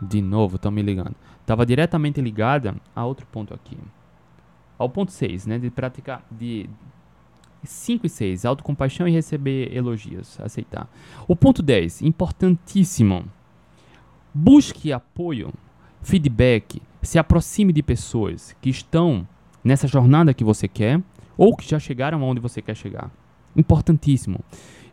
De 0.08 0.20
novo, 0.20 0.56
estão 0.56 0.70
me 0.70 0.82
ligando 0.82 1.16
estava 1.44 1.64
diretamente 1.64 2.20
ligada 2.20 2.74
a 2.96 3.04
outro 3.04 3.26
ponto 3.26 3.54
aqui. 3.54 3.76
Ao 4.78 4.88
ponto 4.88 5.12
6, 5.12 5.46
né, 5.46 5.58
de 5.58 5.70
praticar 5.70 6.26
de 6.30 6.68
5 7.62 8.06
e 8.06 8.08
6, 8.08 8.44
autocompaixão 8.44 9.06
e 9.06 9.12
receber 9.12 9.74
elogios, 9.74 10.40
aceitar. 10.40 10.88
O 11.28 11.36
ponto 11.36 11.62
10, 11.62 12.02
importantíssimo. 12.02 13.24
Busque 14.32 14.92
apoio, 14.92 15.52
feedback, 16.02 16.82
se 17.02 17.18
aproxime 17.18 17.72
de 17.72 17.82
pessoas 17.82 18.56
que 18.60 18.70
estão 18.70 19.28
nessa 19.62 19.86
jornada 19.86 20.34
que 20.34 20.42
você 20.42 20.66
quer 20.66 21.00
ou 21.36 21.54
que 21.54 21.68
já 21.68 21.78
chegaram 21.78 22.22
aonde 22.22 22.40
você 22.40 22.60
quer 22.60 22.74
chegar. 22.74 23.10
Importantíssimo. 23.54 24.40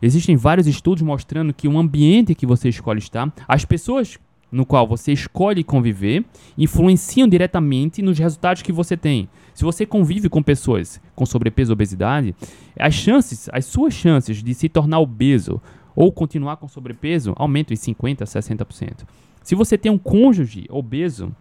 Existem 0.00 0.36
vários 0.36 0.66
estudos 0.66 1.02
mostrando 1.02 1.52
que 1.52 1.66
o 1.66 1.78
ambiente 1.78 2.34
que 2.34 2.46
você 2.46 2.68
escolhe 2.68 2.98
estar, 2.98 3.32
as 3.48 3.64
pessoas 3.64 4.18
no 4.52 4.66
qual 4.66 4.86
você 4.86 5.12
escolhe 5.12 5.64
conviver 5.64 6.24
influenciam 6.58 7.26
diretamente 7.26 8.02
nos 8.02 8.18
resultados 8.18 8.62
que 8.62 8.70
você 8.70 8.96
tem. 8.96 9.28
Se 9.54 9.64
você 9.64 9.86
convive 9.86 10.28
com 10.28 10.42
pessoas 10.42 11.00
com 11.16 11.24
sobrepeso 11.24 11.72
ou 11.72 11.74
obesidade, 11.74 12.36
as 12.78 12.94
chances, 12.94 13.48
as 13.52 13.64
suas 13.64 13.94
chances 13.94 14.42
de 14.42 14.54
se 14.54 14.68
tornar 14.68 15.00
obeso 15.00 15.60
ou 15.96 16.12
continuar 16.12 16.56
com 16.56 16.68
sobrepeso 16.68 17.32
aumentam 17.36 17.74
em 17.74 17.76
50% 17.76 18.22
a 18.22 18.24
60%. 18.24 19.06
Se 19.42 19.54
você 19.54 19.76
tem 19.76 19.90
um 19.90 19.98
cônjuge 19.98 20.66
obeso, 20.70 21.34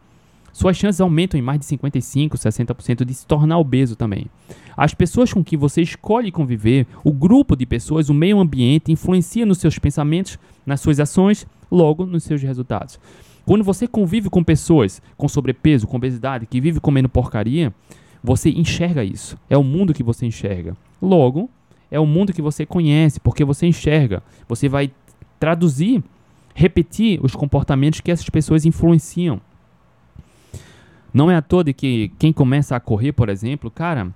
suas 0.54 0.78
chances 0.78 1.02
aumentam 1.02 1.40
em 1.40 1.44
mais 1.44 1.60
de 1.60 1.66
55%, 1.66 2.32
60% 2.32 3.06
de 3.06 3.14
se 3.14 3.26
tornar 3.26 3.58
obeso 3.58 3.96
também. 3.96 4.28
As 4.76 4.94
pessoas 4.94 5.32
com 5.32 5.44
quem 5.44 5.58
você 5.58 5.82
escolhe 5.82 6.32
conviver, 6.32 6.88
o 7.04 7.12
grupo 7.12 7.56
de 7.56 7.66
pessoas, 7.66 8.10
o 8.10 8.14
meio 8.14 8.40
ambiente, 8.40 8.92
influencia 8.92 9.46
nos 9.46 9.60
seus 9.60 9.78
pensamentos, 9.78 10.38
nas 10.66 10.82
suas 10.82 11.00
ações 11.00 11.46
logo 11.72 12.06
nos 12.06 12.24
seus 12.24 12.42
resultados. 12.42 13.00
Quando 13.46 13.64
você 13.64 13.88
convive 13.88 14.30
com 14.30 14.44
pessoas 14.44 15.02
com 15.18 15.28
sobrepeso, 15.28 15.88
com 15.88 15.98
obesidade, 15.98 16.46
que 16.46 16.62
vivem 16.62 16.80
comendo 16.80 17.10
porcaria, 17.10 17.74
você 18.24 18.50
enxerga 18.50 19.04
isso. 19.04 19.38
É 19.50 19.58
o 19.58 19.64
mundo 19.64 19.94
que 19.94 20.04
você 20.04 20.26
enxerga. 20.26 20.76
Logo, 21.02 21.50
é 21.90 22.00
o 22.00 22.06
mundo 22.06 22.34
que 22.34 22.42
você 22.42 22.66
conhece, 22.66 23.20
porque 23.20 23.44
você 23.44 23.66
enxerga. 23.66 24.22
Você 24.48 24.70
vai 24.70 24.92
traduzir, 25.40 26.04
repetir 26.54 27.20
os 27.24 27.36
comportamentos 27.36 28.00
que 28.00 28.12
essas 28.12 28.30
pessoas 28.30 28.66
influenciam. 28.66 29.42
Não 31.14 31.30
é 31.30 31.36
à 31.36 31.42
toa 31.42 31.64
de 31.64 31.74
que 31.74 32.12
quem 32.18 32.32
começa 32.32 32.76
a 32.76 32.80
correr, 32.80 33.12
por 33.12 33.30
exemplo, 33.30 33.70
cara, 33.70 34.14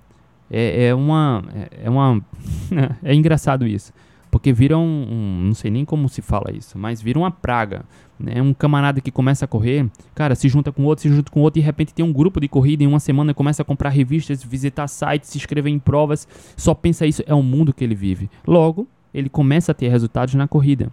é, 0.50 0.86
é 0.86 0.94
uma. 0.94 1.44
É, 1.54 1.84
é 1.84 1.90
uma. 1.90 2.20
é 3.02 3.14
engraçado 3.14 3.66
isso. 3.66 3.92
Porque 4.30 4.52
vira 4.52 4.76
um, 4.76 4.82
um, 4.82 5.42
Não 5.44 5.54
sei 5.54 5.70
nem 5.70 5.84
como 5.84 6.08
se 6.08 6.20
fala 6.20 6.52
isso, 6.52 6.78
mas 6.78 7.00
vira 7.00 7.18
uma 7.18 7.30
praga. 7.30 7.84
Né? 8.18 8.40
Um 8.40 8.52
camarada 8.52 9.00
que 9.00 9.10
começa 9.10 9.44
a 9.44 9.48
correr, 9.48 9.88
cara, 10.14 10.34
se 10.34 10.48
junta 10.48 10.72
com 10.72 10.84
outro, 10.84 11.02
se 11.02 11.08
junta 11.08 11.30
com 11.30 11.40
outro, 11.40 11.58
e 11.58 11.62
de 11.62 11.66
repente 11.66 11.94
tem 11.94 12.04
um 12.04 12.12
grupo 12.12 12.40
de 12.40 12.48
corrida 12.48 12.82
em 12.82 12.86
uma 12.86 13.00
semana 13.00 13.34
começa 13.34 13.62
a 13.62 13.64
comprar 13.64 13.90
revistas, 13.90 14.42
visitar 14.42 14.88
sites, 14.88 15.30
se 15.30 15.38
inscrever 15.38 15.72
em 15.72 15.78
provas, 15.78 16.26
só 16.56 16.74
pensa 16.74 17.06
isso, 17.06 17.22
é 17.26 17.34
o 17.34 17.42
mundo 17.42 17.74
que 17.74 17.84
ele 17.84 17.94
vive. 17.94 18.30
Logo, 18.46 18.86
ele 19.12 19.28
começa 19.28 19.72
a 19.72 19.74
ter 19.74 19.88
resultados 19.88 20.34
na 20.34 20.48
corrida. 20.48 20.90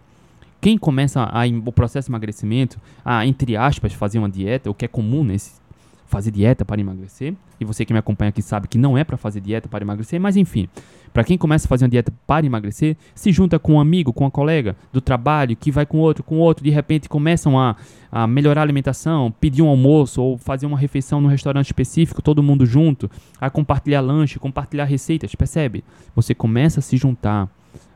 Quem 0.60 0.78
começa 0.78 1.22
a, 1.22 1.42
o 1.66 1.72
processo 1.74 2.08
de 2.08 2.12
emagrecimento, 2.12 2.80
a, 3.04 3.26
entre 3.26 3.58
aspas, 3.58 3.94
fazer 3.94 4.20
uma 4.20 4.30
dieta, 4.30 4.70
o 4.70 4.74
que 4.74 4.86
é 4.86 4.88
comum 4.88 5.24
nesse 5.24 5.60
fazer 6.06 6.32
dieta 6.32 6.64
para 6.64 6.80
emagrecer. 6.80 7.34
E 7.60 7.66
você 7.66 7.86
que 7.86 7.94
me 7.94 8.00
acompanha 8.00 8.30
aqui 8.30 8.42
sabe 8.42 8.68
que 8.68 8.78
não 8.78 8.98
é 8.98 9.04
para 9.04 9.18
fazer 9.18 9.40
dieta 9.40 9.70
para 9.70 9.84
emagrecer, 9.84 10.20
mas 10.20 10.36
enfim, 10.36 10.68
para 11.14 11.24
quem 11.24 11.38
começa 11.38 11.68
a 11.68 11.70
fazer 11.70 11.86
uma 11.86 11.90
dieta 11.90 12.12
para 12.26 12.46
emagrecer, 12.46 12.98
se 13.14 13.32
junta 13.32 13.60
com 13.60 13.74
um 13.74 13.80
amigo, 13.80 14.12
com 14.12 14.26
um 14.26 14.30
colega 14.30 14.76
do 14.92 15.00
trabalho, 15.00 15.56
que 15.56 15.72
vai 15.72 15.86
com 15.86 16.00
outro, 16.00 16.24
com 16.24 16.40
outro, 16.40 16.64
de 16.64 16.72
repente 16.72 17.08
começam 17.08 17.60
a, 17.60 17.76
a 18.12 18.28
melhorar 18.28 18.62
a 18.62 18.64
alimentação, 18.64 19.32
pedir 19.40 19.62
um 19.62 19.68
almoço 19.68 20.22
ou 20.22 20.38
fazer 20.38 20.66
uma 20.66 20.78
refeição 20.78 21.22
num 21.22 21.30
restaurante 21.30 21.68
específico, 21.68 22.22
todo 22.22 22.44
mundo 22.44 22.66
junto, 22.66 23.10
a 23.40 23.50
compartilhar 23.50 24.02
lanche, 24.02 24.40
compartilhar 24.40 24.86
receitas, 24.86 25.34
percebe? 25.36 25.84
Você 26.16 26.34
começa 26.34 26.80
a 26.80 26.84
se 26.84 26.98
juntar, 26.98 27.48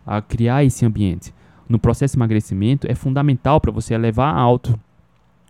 a 0.05 0.21
criar 0.21 0.63
esse 0.63 0.85
ambiente. 0.85 1.33
No 1.67 1.77
processo 1.77 2.13
de 2.13 2.19
emagrecimento 2.19 2.89
é 2.89 2.95
fundamental 2.95 3.59
para 3.59 3.71
você 3.71 3.93
elevar 3.93 4.33
a 4.33 4.39
auto 4.39 4.79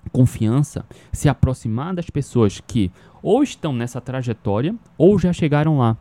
confiança, 0.08 0.86
se 1.12 1.30
aproximar 1.30 1.94
das 1.94 2.10
pessoas 2.10 2.62
que 2.66 2.92
ou 3.22 3.44
estão 3.44 3.74
nessa 3.74 4.00
trajetória 4.00 4.76
ou 4.98 5.18
já 5.20 5.34
chegaram 5.34 5.78
lá. 5.78 5.98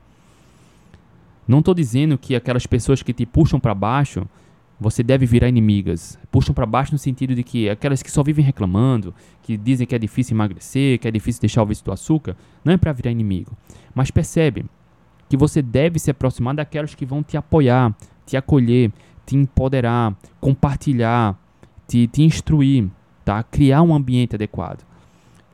Não 1.46 1.60
estou 1.60 1.74
dizendo 1.74 2.18
que 2.18 2.34
aquelas 2.34 2.66
pessoas 2.66 3.02
que 3.02 3.12
te 3.12 3.24
puxam 3.24 3.60
para 3.60 3.74
baixo 3.74 4.26
você 4.78 5.02
deve 5.02 5.24
virar 5.24 5.48
inimigas. 5.48 6.18
Puxam 6.30 6.54
para 6.54 6.66
baixo 6.66 6.92
no 6.92 6.98
sentido 6.98 7.34
de 7.34 7.42
que 7.42 7.68
aquelas 7.68 8.02
que 8.02 8.10
só 8.10 8.22
vivem 8.22 8.44
reclamando, 8.44 9.14
que 9.42 9.56
dizem 9.56 9.86
que 9.86 9.94
é 9.94 9.98
difícil 9.98 10.36
emagrecer, 10.36 10.98
que 10.98 11.08
é 11.08 11.10
difícil 11.10 11.40
deixar 11.40 11.62
o 11.62 11.66
vício 11.66 11.84
do 11.84 11.92
açúcar, 11.92 12.36
não 12.64 12.72
é 12.72 12.76
para 12.76 12.92
virar 12.92 13.10
inimigo. 13.10 13.56
Mas 13.94 14.10
percebe 14.10 14.66
que 15.28 15.36
você 15.36 15.62
deve 15.62 15.98
se 15.98 16.10
aproximar 16.10 16.54
daquelas 16.54 16.94
que 16.94 17.06
vão 17.06 17.22
te 17.22 17.36
apoiar, 17.36 17.94
te 18.26 18.36
acolher, 18.36 18.92
te 19.24 19.36
empoderar, 19.36 20.14
compartilhar, 20.40 21.36
te, 21.88 22.06
te 22.06 22.22
instruir, 22.22 22.88
tá? 23.26 23.42
Criar 23.42 23.82
um 23.82 23.92
ambiente 23.92 24.36
adequado. 24.36 24.84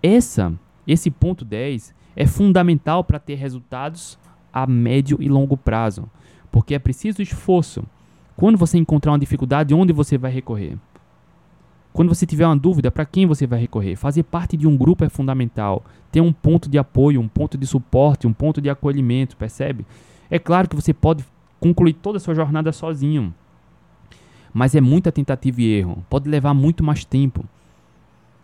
Essa, 0.03 0.53
esse 0.87 1.11
ponto 1.11 1.43
10 1.43 1.95
é 2.15 2.27
fundamental 2.27 3.03
para 3.03 3.19
ter 3.19 3.37
resultados 3.37 4.19
a 4.53 4.67
médio 4.67 5.17
e 5.23 5.27
longo 5.27 5.57
prazo, 5.57 6.09
porque 6.51 6.75
é 6.75 6.79
preciso 6.79 7.23
esforço. 7.23 7.83
Quando 8.37 8.59
você 8.59 8.77
encontrar 8.77 9.13
uma 9.13 9.19
dificuldade, 9.19 9.73
onde 9.73 9.91
você 9.91 10.19
vai 10.19 10.31
recorrer? 10.31 10.77
Quando 11.95 12.11
você 12.11 12.27
tiver 12.27 12.45
uma 12.47 12.57
dúvida, 12.57 12.91
para 12.91 13.07
quem 13.07 13.25
você 13.25 13.47
vai 13.47 13.59
recorrer? 13.59 13.97
Fazer 13.97 14.23
parte 14.23 14.55
de 14.55 14.67
um 14.67 14.77
grupo 14.77 15.05
é 15.05 15.09
fundamental. 15.09 15.83
Ter 16.11 16.21
um 16.21 16.33
ponto 16.33 16.69
de 16.69 16.77
apoio, 16.77 17.23
um 17.23 17.29
ponto 17.29 17.57
de 17.57 17.67
suporte, 17.67 18.27
um 18.27 18.35
ponto 18.35 18.61
de 18.61 18.69
acolhimento, 18.69 19.35
percebe? 19.35 19.87
É 20.31 20.39
claro 20.39 20.69
que 20.69 20.77
você 20.77 20.93
pode 20.93 21.25
concluir 21.59 21.95
toda 21.95 22.19
a 22.19 22.21
sua 22.21 22.35
jornada 22.35 22.71
sozinho, 22.71 23.33
mas 24.53 24.75
é 24.75 24.81
muita 24.81 25.11
tentativa 25.11 25.63
e 25.63 25.73
erro. 25.73 26.05
Pode 26.11 26.29
levar 26.29 26.53
muito 26.53 26.85
mais 26.85 27.03
tempo 27.03 27.47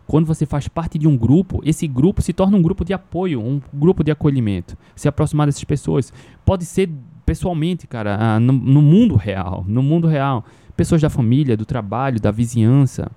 quando 0.09 0.25
você 0.25 0.47
faz 0.47 0.67
parte 0.67 0.99
de 0.99 1.07
um 1.07 1.19
grupo, 1.19 1.61
esse 1.63 1.87
grupo 1.87 2.23
se 2.23 2.33
torna 2.33 2.57
um 2.57 2.63
grupo 2.63 2.83
de 2.83 2.95
apoio, 2.95 3.43
um 3.43 3.61
grupo 3.75 4.03
de 4.03 4.11
acolhimento. 4.11 4.75
Se 4.97 5.07
aproximar 5.07 5.47
dessas 5.47 5.63
pessoas. 5.65 6.11
Pode 6.47 6.65
ser 6.65 6.89
pessoalmente, 7.27 7.87
cara, 7.87 8.17
ah, 8.19 8.41
no, 8.41 8.55
no 8.55 8.81
mundo 8.81 9.17
real. 9.17 9.67
No 9.69 9.83
mundo 9.83 10.09
real. 10.09 10.47
Pessoas 10.75 11.03
da 11.03 11.11
família, 11.11 11.59
do 11.59 11.67
trabalho, 11.67 12.19
da 12.19 12.31
vizinhança. 12.31 13.13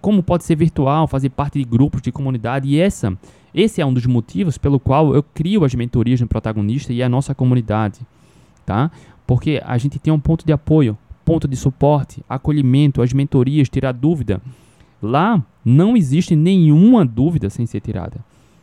Como 0.00 0.24
pode 0.24 0.42
ser 0.42 0.56
virtual, 0.56 1.06
fazer 1.06 1.30
parte 1.30 1.56
de 1.56 1.64
grupos 1.64 2.02
de 2.02 2.10
comunidade. 2.10 2.68
E 2.68 2.80
essa, 2.80 3.16
esse 3.54 3.80
é 3.80 3.86
um 3.86 3.94
dos 3.94 4.04
motivos 4.04 4.58
pelo 4.58 4.80
qual 4.80 5.14
eu 5.14 5.22
crio 5.22 5.64
as 5.64 5.72
mentorias 5.72 6.20
no 6.20 6.26
protagonista 6.26 6.92
e 6.92 7.00
a 7.00 7.08
nossa 7.08 7.32
comunidade. 7.32 8.00
Tá? 8.66 8.90
Porque 9.24 9.62
a 9.64 9.78
gente 9.78 10.00
tem 10.00 10.12
um 10.12 10.18
ponto 10.18 10.44
de 10.44 10.52
apoio, 10.52 10.98
ponto 11.24 11.46
de 11.46 11.54
suporte, 11.54 12.24
acolhimento, 12.28 13.02
as 13.02 13.12
mentorias, 13.12 13.68
tirar 13.68 13.92
dúvida. 13.92 14.42
Lá 15.04 15.44
não 15.62 15.94
existe 15.94 16.34
nenhuma 16.34 17.04
dúvida 17.04 17.50
sem 17.50 17.66
ser 17.66 17.80
tirada. 17.80 18.16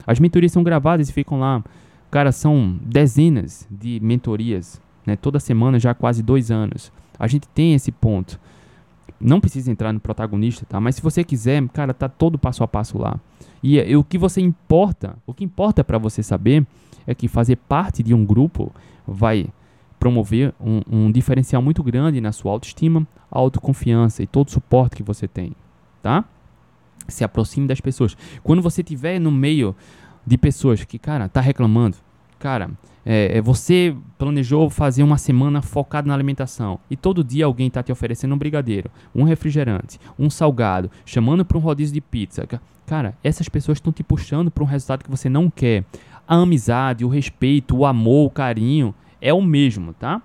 As 0.07 0.19
mentorias 0.19 0.51
são 0.51 0.63
gravadas 0.63 1.07
e 1.07 1.13
ficam 1.13 1.39
lá. 1.39 1.63
Cara, 2.09 2.31
são 2.31 2.79
dezenas 2.81 3.67
de 3.69 3.99
mentorias, 4.01 4.81
né? 5.05 5.15
Toda 5.15 5.39
semana 5.39 5.79
já 5.79 5.91
há 5.91 5.93
quase 5.93 6.23
dois 6.23 6.49
anos. 6.49 6.91
A 7.19 7.27
gente 7.27 7.47
tem 7.49 7.75
esse 7.75 7.91
ponto. 7.91 8.39
Não 9.19 9.39
precisa 9.39 9.71
entrar 9.71 9.93
no 9.93 9.99
protagonista, 9.99 10.65
tá? 10.67 10.81
Mas 10.81 10.95
se 10.95 11.01
você 11.03 11.23
quiser, 11.23 11.63
cara, 11.69 11.93
tá 11.93 12.09
todo 12.09 12.39
passo 12.39 12.63
a 12.63 12.67
passo 12.67 12.97
lá. 12.97 13.19
E, 13.61 13.77
e 13.77 13.95
o 13.95 14.03
que 14.03 14.17
você 14.17 14.41
importa, 14.41 15.15
o 15.27 15.33
que 15.35 15.43
importa 15.43 15.83
para 15.83 15.99
você 15.99 16.23
saber 16.23 16.65
é 17.05 17.13
que 17.13 17.27
fazer 17.27 17.55
parte 17.55 18.01
de 18.01 18.15
um 18.15 18.25
grupo 18.25 18.71
vai 19.07 19.47
promover 19.99 20.55
um, 20.59 20.81
um 20.89 21.11
diferencial 21.11 21.61
muito 21.61 21.83
grande 21.83 22.19
na 22.19 22.31
sua 22.31 22.51
autoestima, 22.51 23.07
autoconfiança 23.29 24.23
e 24.23 24.27
todo 24.27 24.47
o 24.47 24.51
suporte 24.51 24.95
que 24.95 25.03
você 25.03 25.27
tem 25.27 25.53
tá? 26.01 26.25
Se 27.07 27.23
aproxime 27.23 27.67
das 27.67 27.81
pessoas. 27.81 28.15
Quando 28.43 28.61
você 28.61 28.81
estiver 28.81 29.19
no 29.19 29.31
meio 29.31 29.75
de 30.25 30.37
pessoas 30.37 30.83
que, 30.83 30.99
cara, 30.99 31.27
tá 31.27 31.41
reclamando, 31.41 31.97
cara, 32.39 32.71
é, 33.05 33.37
é, 33.37 33.41
você 33.41 33.95
planejou 34.17 34.69
fazer 34.69 35.01
uma 35.01 35.17
semana 35.17 35.61
focada 35.61 36.07
na 36.07 36.13
alimentação 36.13 36.79
e 36.89 36.95
todo 36.95 37.23
dia 37.23 37.45
alguém 37.45 37.67
está 37.67 37.81
te 37.81 37.91
oferecendo 37.91 38.35
um 38.35 38.37
brigadeiro, 38.37 38.91
um 39.13 39.23
refrigerante, 39.23 39.99
um 40.17 40.29
salgado, 40.29 40.91
chamando 41.05 41.43
para 41.43 41.57
um 41.57 41.61
rodízio 41.61 41.93
de 41.93 42.01
pizza. 42.01 42.47
Cara, 42.85 43.17
essas 43.23 43.49
pessoas 43.49 43.77
estão 43.77 43.91
te 43.91 44.03
puxando 44.03 44.51
para 44.51 44.63
um 44.63 44.67
resultado 44.67 45.03
que 45.03 45.09
você 45.09 45.29
não 45.29 45.49
quer. 45.49 45.83
A 46.27 46.35
amizade, 46.35 47.03
o 47.03 47.09
respeito, 47.09 47.75
o 47.75 47.85
amor, 47.85 48.27
o 48.27 48.29
carinho 48.29 48.93
é 49.19 49.33
o 49.33 49.41
mesmo, 49.41 49.93
tá? 49.93 50.21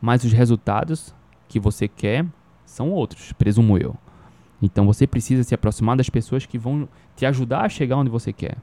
Mas 0.00 0.24
os 0.24 0.32
resultados 0.32 1.14
que 1.48 1.60
você 1.60 1.86
quer 1.86 2.24
são 2.64 2.90
outros, 2.90 3.32
presumo 3.32 3.76
eu. 3.76 3.94
Então 4.62 4.86
você 4.86 5.06
precisa 5.06 5.42
se 5.42 5.54
aproximar 5.54 5.96
das 5.96 6.10
pessoas 6.10 6.46
que 6.46 6.58
vão 6.58 6.88
te 7.16 7.24
ajudar 7.26 7.62
a 7.62 7.68
chegar 7.68 7.96
onde 7.96 8.10
você 8.10 8.32
quer. 8.32 8.56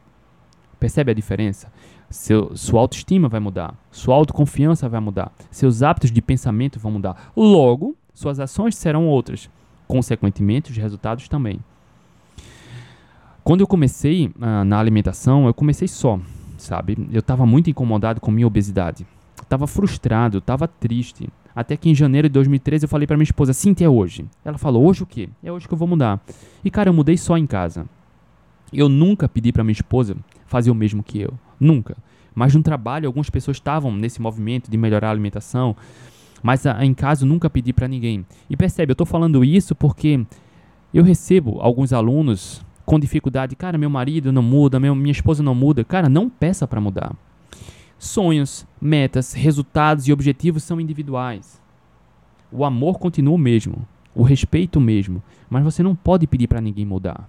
Percebe 0.79 1.11
a 1.11 1.15
diferença? 1.15 1.71
Seu, 2.09 2.55
sua 2.55 2.81
autoestima 2.81 3.27
vai 3.27 3.39
mudar, 3.39 3.75
sua 3.91 4.15
autoconfiança 4.15 4.87
vai 4.87 4.99
mudar, 4.99 5.31
seus 5.51 5.83
hábitos 5.83 6.11
de 6.11 6.21
pensamento 6.21 6.79
vão 6.79 6.91
mudar. 6.91 7.31
Logo, 7.35 7.95
suas 8.13 8.39
ações 8.39 8.75
serão 8.75 9.07
outras. 9.07 9.49
Consequentemente, 9.87 10.71
os 10.71 10.77
resultados 10.77 11.27
também. 11.27 11.59
Quando 13.43 13.61
eu 13.61 13.67
comecei 13.67 14.27
uh, 14.27 14.63
na 14.65 14.77
alimentação, 14.79 15.47
eu 15.47 15.53
comecei 15.53 15.87
só, 15.87 16.19
sabe? 16.57 16.97
Eu 17.11 17.19
estava 17.19 17.45
muito 17.45 17.69
incomodado 17.69 18.19
com 18.19 18.29
minha 18.29 18.47
obesidade. 18.47 19.07
Estava 19.41 19.65
frustrado, 19.65 20.39
estava 20.39 20.67
triste. 20.67 21.29
Até 21.57 21.75
que 21.75 21.89
em 21.89 21.95
janeiro 21.95 22.29
de 22.29 22.33
2013 22.33 22.85
eu 22.85 22.87
falei 22.87 23.07
para 23.07 23.17
minha 23.17 23.23
esposa, 23.23 23.51
Cintia, 23.51 23.87
é 23.87 23.89
hoje. 23.89 24.23
Ela 24.45 24.59
falou, 24.59 24.85
hoje 24.85 25.01
o 25.01 25.07
quê? 25.07 25.27
É 25.43 25.51
hoje 25.51 25.67
que 25.67 25.73
eu 25.73 25.77
vou 25.77 25.87
mudar. 25.87 26.23
E 26.63 26.69
cara, 26.69 26.89
eu 26.89 26.93
mudei 26.93 27.17
só 27.17 27.35
em 27.35 27.47
casa. 27.47 27.87
Eu 28.71 28.87
nunca 28.87 29.27
pedi 29.27 29.51
para 29.51 29.63
minha 29.63 29.73
esposa 29.73 30.15
fazer 30.45 30.69
o 30.69 30.75
mesmo 30.75 31.01
que 31.01 31.19
eu. 31.19 31.33
Nunca. 31.59 31.97
Mas 32.35 32.53
no 32.53 32.61
trabalho, 32.61 33.07
algumas 33.07 33.27
pessoas 33.31 33.57
estavam 33.57 33.91
nesse 33.91 34.21
movimento 34.21 34.69
de 34.69 34.77
melhorar 34.77 35.07
a 35.07 35.11
alimentação. 35.11 35.75
Mas 36.43 36.63
a, 36.67 36.85
em 36.85 36.93
casa 36.93 37.23
eu 37.23 37.27
nunca 37.27 37.49
pedi 37.49 37.73
para 37.73 37.87
ninguém. 37.87 38.23
E 38.47 38.55
percebe, 38.55 38.91
eu 38.91 38.93
estou 38.93 39.07
falando 39.07 39.43
isso 39.43 39.73
porque 39.73 40.23
eu 40.93 41.03
recebo 41.03 41.57
alguns 41.59 41.91
alunos 41.91 42.63
com 42.85 42.99
dificuldade. 42.99 43.55
Cara, 43.55 43.79
meu 43.79 43.89
marido 43.89 44.31
não 44.31 44.43
muda, 44.43 44.79
meu, 44.79 44.93
minha 44.93 45.11
esposa 45.11 45.41
não 45.41 45.55
muda. 45.55 45.83
Cara, 45.83 46.07
não 46.07 46.29
peça 46.29 46.67
para 46.67 46.79
mudar. 46.79 47.15
Sonhos, 47.99 48.65
metas, 48.79 49.33
resultados 49.33 50.07
e 50.07 50.13
objetivos 50.13 50.63
são 50.63 50.79
individuais. 50.79 51.61
O 52.51 52.63
amor 52.63 52.99
continua 52.99 53.33
o 53.33 53.37
mesmo, 53.37 53.87
o 54.13 54.23
respeito 54.23 54.77
o 54.77 54.81
mesmo, 54.81 55.21
mas 55.49 55.63
você 55.63 55.81
não 55.81 55.95
pode 55.95 56.27
pedir 56.27 56.47
para 56.47 56.61
ninguém 56.61 56.85
mudar. 56.85 57.27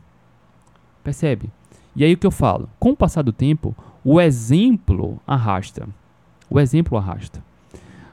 Percebe? 1.03 1.51
E 1.97 2.05
aí 2.05 2.13
o 2.13 2.19
que 2.19 2.27
eu 2.27 2.31
falo? 2.31 2.69
Com 2.79 2.91
o 2.91 2.97
passar 2.97 3.23
do 3.23 3.33
tempo, 3.33 3.75
o 4.05 4.21
exemplo 4.21 5.21
arrasta. 5.27 5.89
O 6.49 6.61
exemplo 6.61 6.97
arrasta. 6.97 7.43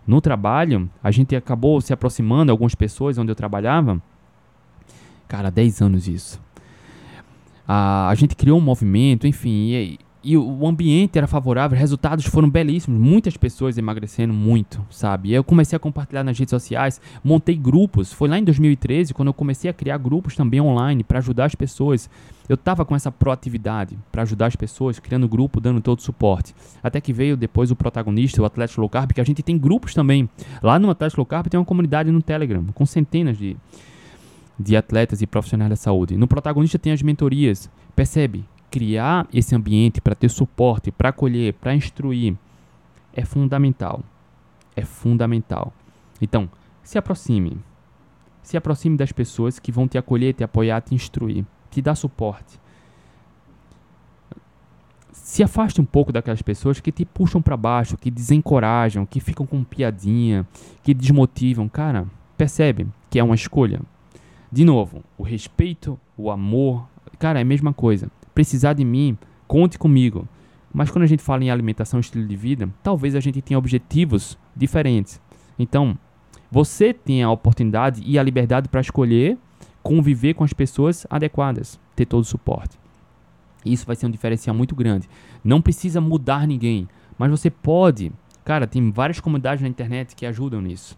No 0.07 0.21
trabalho, 0.21 0.89
a 1.03 1.11
gente 1.11 1.35
acabou 1.35 1.81
se 1.81 1.91
aproximando, 1.91 2.51
algumas 2.51 2.75
pessoas 2.75 3.17
onde 3.17 3.31
eu 3.31 3.35
trabalhava. 3.35 4.01
Cara, 5.27 5.49
10 5.49 5.81
anos 5.81 6.07
isso. 6.07 6.41
Ah, 7.67 8.07
a 8.09 8.15
gente 8.15 8.35
criou 8.35 8.59
um 8.59 8.61
movimento, 8.61 9.25
enfim, 9.25 9.71
e, 9.71 9.99
e 10.25 10.35
o 10.35 10.67
ambiente 10.67 11.19
era 11.19 11.27
favorável, 11.27 11.77
resultados 11.77 12.25
foram 12.25 12.49
belíssimos, 12.49 12.99
muitas 12.99 13.37
pessoas 13.37 13.77
emagrecendo 13.77 14.33
muito, 14.33 14.83
sabe? 14.89 15.31
Eu 15.31 15.43
comecei 15.43 15.77
a 15.77 15.79
compartilhar 15.79 16.23
nas 16.23 16.37
redes 16.37 16.49
sociais, 16.49 16.99
montei 17.23 17.55
grupos. 17.55 18.11
Foi 18.11 18.27
lá 18.27 18.39
em 18.39 18.43
2013 18.43 19.13
quando 19.13 19.27
eu 19.27 19.33
comecei 19.35 19.69
a 19.69 19.73
criar 19.73 19.99
grupos 19.99 20.35
também 20.35 20.59
online 20.59 21.03
para 21.03 21.19
ajudar 21.19 21.45
as 21.45 21.53
pessoas. 21.53 22.09
Eu 22.49 22.57
tava 22.57 22.83
com 22.83 22.95
essa 22.95 23.11
proatividade 23.11 23.95
para 24.11 24.23
ajudar 24.23 24.47
as 24.47 24.55
pessoas, 24.55 24.97
criando 24.97 25.27
grupo, 25.27 25.61
dando 25.61 25.79
todo 25.79 26.01
suporte. 26.01 26.55
Até 26.81 26.99
que 26.99 27.13
veio 27.13 27.37
depois 27.37 27.69
o 27.69 27.75
protagonista, 27.75 28.41
o 28.41 28.45
Atlético 28.45 28.81
Low 28.81 28.89
Carb, 28.89 29.11
que 29.13 29.21
a 29.21 29.23
gente 29.23 29.43
tem 29.43 29.57
grupos 29.57 29.93
também. 29.93 30.27
Lá 30.63 30.79
no 30.79 30.89
Atlético 30.89 31.21
Low 31.21 31.27
Carb 31.27 31.47
tem 31.47 31.59
uma 31.59 31.65
comunidade 31.65 32.09
no 32.09 32.21
Telegram 32.21 32.65
com 32.73 32.85
centenas 32.85 33.37
de 33.37 33.55
de 34.57 34.75
atletas 34.75 35.21
e 35.21 35.27
profissionais 35.27 35.69
da 35.69 35.75
saúde. 35.75 36.17
No 36.17 36.27
protagonista 36.27 36.79
tem 36.79 36.93
as 36.93 37.01
mentorias. 37.01 37.69
Percebe? 37.95 38.45
Criar 38.75 39.25
esse 39.33 39.55
ambiente 39.55 40.01
para 40.01 40.13
ter 40.13 40.27
suporte, 40.27 40.91
para 40.91 41.07
acolher, 41.07 41.53
para 41.53 41.73
instruir, 41.73 42.35
é 43.13 43.23
fundamental. 43.23 44.03
É 44.75 44.81
fundamental. 44.81 45.71
Então, 46.21 46.49
se 46.83 46.97
aproxime. 46.97 47.57
Se 48.43 48.57
aproxime 48.57 48.97
das 48.97 49.13
pessoas 49.13 49.59
que 49.59 49.71
vão 49.71 49.87
te 49.87 49.97
acolher, 49.97 50.33
te 50.33 50.43
apoiar, 50.43 50.81
te 50.81 50.93
instruir, 50.93 51.45
te 51.71 51.81
dar 51.81 51.95
suporte. 51.95 52.59
Se 55.13 55.41
afaste 55.41 55.79
um 55.79 55.85
pouco 55.85 56.11
daquelas 56.11 56.41
pessoas 56.41 56.81
que 56.81 56.91
te 56.91 57.05
puxam 57.05 57.41
para 57.41 57.55
baixo, 57.55 57.95
que 57.95 58.11
desencorajam, 58.11 59.05
que 59.05 59.21
ficam 59.21 59.45
com 59.45 59.63
piadinha, 59.63 60.45
que 60.83 60.93
desmotivam. 60.93 61.69
Cara, 61.69 62.05
percebe 62.35 62.87
que 63.09 63.19
é 63.19 63.23
uma 63.23 63.35
escolha. 63.35 63.79
De 64.51 64.65
novo, 64.65 65.01
o 65.17 65.23
respeito, 65.23 65.97
o 66.17 66.29
amor, 66.29 66.85
cara, 67.17 67.39
é 67.39 67.41
a 67.41 67.45
mesma 67.45 67.73
coisa 67.73 68.11
precisar 68.35 68.73
de 68.73 68.85
mim, 68.85 69.17
conte 69.47 69.79
comigo. 69.79 70.27
Mas 70.71 70.91
quando 70.91 71.03
a 71.03 71.07
gente 71.07 71.23
fala 71.23 71.43
em 71.43 71.49
alimentação 71.49 71.99
estilo 71.99 72.27
de 72.27 72.35
vida, 72.35 72.69
talvez 72.83 73.15
a 73.15 73.19
gente 73.19 73.41
tenha 73.41 73.57
objetivos 73.57 74.37
diferentes. 74.55 75.19
Então, 75.57 75.97
você 76.51 76.93
tem 76.93 77.23
a 77.23 77.31
oportunidade 77.31 78.03
e 78.05 78.19
a 78.19 78.23
liberdade 78.23 78.69
para 78.69 78.81
escolher 78.81 79.37
conviver 79.81 80.33
com 80.33 80.43
as 80.43 80.51
pessoas 80.51 81.05
adequadas, 81.11 81.79
ter 81.95 82.07
todo 82.07 82.23
o 82.23 82.25
suporte. 82.25 82.75
Isso 83.63 83.85
vai 83.85 83.95
ser 83.95 84.07
um 84.07 84.11
diferencial 84.11 84.55
muito 84.55 84.75
grande. 84.75 85.07
Não 85.43 85.61
precisa 85.61 86.01
mudar 86.01 86.47
ninguém, 86.47 86.89
mas 87.19 87.29
você 87.29 87.51
pode. 87.51 88.11
Cara, 88.43 88.65
tem 88.65 88.91
várias 88.91 89.19
comunidades 89.19 89.61
na 89.61 89.67
internet 89.67 90.15
que 90.15 90.25
ajudam 90.25 90.59
nisso. 90.59 90.97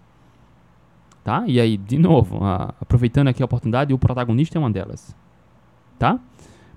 Tá? 1.22 1.44
E 1.48 1.60
aí, 1.60 1.76
de 1.76 1.98
novo, 1.98 2.40
aproveitando 2.44 3.28
aqui 3.28 3.42
a 3.42 3.46
oportunidade, 3.46 3.94
o 3.94 4.00
protagonista 4.00 4.58
é 4.58 4.60
uma 4.60 4.72
delas. 4.72 5.14
Tá? 6.00 6.18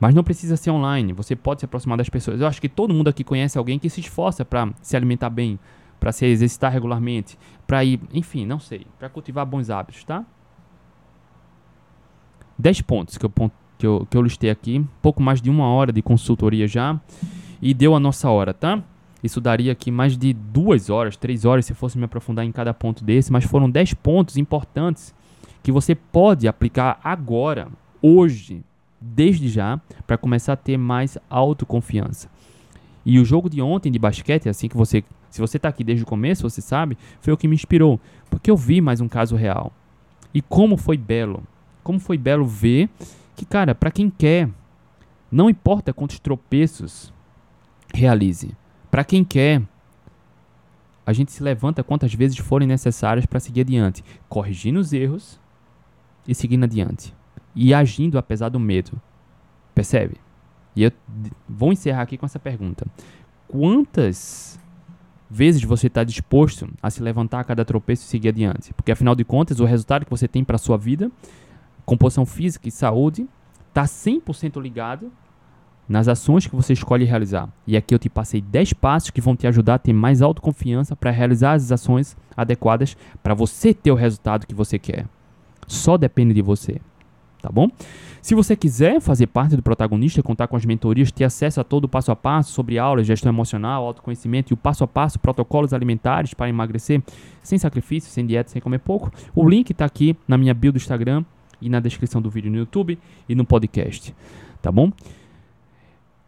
Mas 0.00 0.14
não 0.14 0.24
precisa 0.24 0.56
ser 0.56 0.70
online, 0.70 1.12
você 1.12 1.36
pode 1.36 1.60
se 1.60 1.66
aproximar 1.66 1.98
das 1.98 2.08
pessoas. 2.08 2.40
Eu 2.40 2.46
acho 2.46 2.60
que 2.60 2.70
todo 2.70 2.94
mundo 2.94 3.08
aqui 3.08 3.22
conhece 3.22 3.58
alguém 3.58 3.78
que 3.78 3.90
se 3.90 4.00
esforça 4.00 4.46
para 4.46 4.72
se 4.80 4.96
alimentar 4.96 5.28
bem, 5.28 5.58
para 6.00 6.10
se 6.10 6.24
exercitar 6.24 6.72
regularmente, 6.72 7.38
para 7.66 7.84
ir, 7.84 8.00
enfim, 8.12 8.46
não 8.46 8.58
sei, 8.58 8.86
para 8.98 9.10
cultivar 9.10 9.44
bons 9.44 9.68
hábitos, 9.68 10.02
tá? 10.02 10.24
10 12.58 12.80
pontos 12.82 13.18
que 13.18 13.26
eu, 13.26 13.32
que, 13.76 13.86
eu, 13.86 14.06
que 14.08 14.16
eu 14.16 14.22
listei 14.22 14.48
aqui, 14.48 14.84
pouco 15.02 15.22
mais 15.22 15.42
de 15.42 15.50
uma 15.50 15.68
hora 15.68 15.92
de 15.92 16.00
consultoria 16.00 16.66
já, 16.66 16.98
e 17.60 17.74
deu 17.74 17.94
a 17.94 18.00
nossa 18.00 18.30
hora, 18.30 18.54
tá? 18.54 18.82
Isso 19.22 19.38
daria 19.38 19.72
aqui 19.72 19.90
mais 19.90 20.16
de 20.16 20.32
duas 20.32 20.88
horas, 20.88 21.14
três 21.14 21.44
horas 21.44 21.66
se 21.66 21.74
fosse 21.74 21.98
me 21.98 22.04
aprofundar 22.04 22.46
em 22.46 22.52
cada 22.52 22.72
ponto 22.72 23.04
desse, 23.04 23.30
mas 23.30 23.44
foram 23.44 23.68
10 23.68 23.92
pontos 23.94 24.38
importantes 24.38 25.14
que 25.62 25.70
você 25.70 25.94
pode 25.94 26.48
aplicar 26.48 26.98
agora, 27.04 27.68
hoje, 28.00 28.64
desde 29.00 29.48
já 29.48 29.80
para 30.06 30.18
começar 30.18 30.52
a 30.52 30.56
ter 30.56 30.76
mais 30.76 31.16
autoconfiança. 31.30 32.28
E 33.04 33.18
o 33.18 33.24
jogo 33.24 33.48
de 33.48 33.62
ontem 33.62 33.90
de 33.90 33.98
basquete, 33.98 34.48
assim 34.48 34.68
que 34.68 34.76
você, 34.76 35.02
se 35.30 35.40
você 35.40 35.56
está 35.56 35.68
aqui 35.68 35.82
desde 35.82 36.04
o 36.04 36.06
começo, 36.06 36.48
você 36.48 36.60
sabe, 36.60 36.98
foi 37.20 37.32
o 37.32 37.36
que 37.36 37.48
me 37.48 37.54
inspirou, 37.54 37.98
porque 38.28 38.50
eu 38.50 38.56
vi 38.56 38.80
mais 38.80 39.00
um 39.00 39.08
caso 39.08 39.36
real. 39.36 39.72
E 40.34 40.42
como 40.42 40.76
foi 40.76 40.96
belo, 40.96 41.42
como 41.82 41.98
foi 41.98 42.18
belo 42.18 42.44
ver 42.44 42.90
que, 43.34 43.44
cara, 43.46 43.74
para 43.74 43.90
quem 43.90 44.10
quer, 44.10 44.48
não 45.32 45.48
importa 45.48 45.94
quantos 45.94 46.18
tropeços 46.18 47.12
realize. 47.94 48.54
Para 48.90 49.04
quem 49.04 49.24
quer, 49.24 49.62
a 51.06 51.12
gente 51.12 51.32
se 51.32 51.42
levanta 51.42 51.82
quantas 51.82 52.12
vezes 52.12 52.36
forem 52.36 52.68
necessárias 52.68 53.24
para 53.24 53.40
seguir 53.40 53.62
adiante, 53.62 54.04
corrigindo 54.28 54.78
os 54.78 54.92
erros 54.92 55.40
e 56.28 56.34
seguindo 56.34 56.64
adiante 56.64 57.14
e 57.54 57.74
agindo 57.74 58.18
apesar 58.18 58.48
do 58.48 58.60
medo. 58.60 59.00
Percebe? 59.74 60.16
E 60.74 60.84
eu 60.84 60.92
vou 61.48 61.72
encerrar 61.72 62.02
aqui 62.02 62.16
com 62.16 62.26
essa 62.26 62.38
pergunta: 62.38 62.86
quantas 63.48 64.58
vezes 65.28 65.62
você 65.62 65.86
está 65.86 66.02
disposto 66.02 66.68
a 66.82 66.90
se 66.90 67.02
levantar 67.02 67.40
a 67.40 67.44
cada 67.44 67.64
tropeço 67.64 68.04
e 68.04 68.06
seguir 68.06 68.28
adiante? 68.28 68.72
Porque 68.74 68.92
afinal 68.92 69.14
de 69.14 69.24
contas, 69.24 69.60
o 69.60 69.64
resultado 69.64 70.04
que 70.04 70.10
você 70.10 70.26
tem 70.26 70.44
para 70.44 70.56
a 70.56 70.58
sua 70.58 70.76
vida, 70.76 71.10
composição 71.84 72.26
física 72.26 72.68
e 72.68 72.70
saúde, 72.70 73.28
está 73.68 73.84
100% 73.84 74.60
ligado 74.60 75.10
nas 75.88 76.06
ações 76.06 76.46
que 76.46 76.54
você 76.54 76.72
escolhe 76.72 77.04
realizar. 77.04 77.48
E 77.66 77.76
aqui 77.76 77.92
eu 77.92 77.98
te 77.98 78.08
passei 78.08 78.40
10 78.40 78.74
passos 78.74 79.10
que 79.10 79.20
vão 79.20 79.34
te 79.34 79.46
ajudar 79.46 79.74
a 79.74 79.78
ter 79.78 79.92
mais 79.92 80.22
autoconfiança 80.22 80.94
para 80.94 81.10
realizar 81.10 81.52
as 81.52 81.72
ações 81.72 82.16
adequadas 82.36 82.96
para 83.22 83.34
você 83.34 83.74
ter 83.74 83.90
o 83.90 83.96
resultado 83.96 84.46
que 84.46 84.54
você 84.54 84.78
quer. 84.78 85.06
Só 85.66 85.96
depende 85.96 86.32
de 86.32 86.42
você 86.42 86.80
tá 87.40 87.50
bom? 87.50 87.68
Se 88.22 88.34
você 88.34 88.54
quiser 88.54 89.00
fazer 89.00 89.26
parte 89.26 89.56
do 89.56 89.62
protagonista, 89.62 90.22
contar 90.22 90.46
com 90.46 90.56
as 90.56 90.64
mentorias, 90.64 91.10
ter 91.10 91.24
acesso 91.24 91.60
a 91.60 91.64
todo 91.64 91.84
o 91.84 91.88
passo 91.88 92.12
a 92.12 92.16
passo 92.16 92.52
sobre 92.52 92.78
aulas, 92.78 93.06
gestão 93.06 93.32
emocional, 93.32 93.84
autoconhecimento 93.86 94.52
e 94.52 94.54
o 94.54 94.56
passo 94.56 94.84
a 94.84 94.88
passo, 94.88 95.18
protocolos 95.18 95.72
alimentares 95.72 96.34
para 96.34 96.48
emagrecer 96.48 97.02
sem 97.42 97.58
sacrifício, 97.58 98.10
sem 98.10 98.26
dieta, 98.26 98.50
sem 98.50 98.60
comer 98.60 98.78
pouco, 98.78 99.10
o 99.34 99.48
link 99.48 99.70
está 99.70 99.84
aqui 99.84 100.16
na 100.28 100.36
minha 100.36 100.52
bio 100.52 100.72
do 100.72 100.76
Instagram 100.76 101.24
e 101.60 101.68
na 101.68 101.80
descrição 101.80 102.20
do 102.20 102.30
vídeo 102.30 102.50
no 102.50 102.58
YouTube 102.58 102.98
e 103.28 103.34
no 103.34 103.44
podcast, 103.44 104.14
tá 104.60 104.70
bom? 104.70 104.92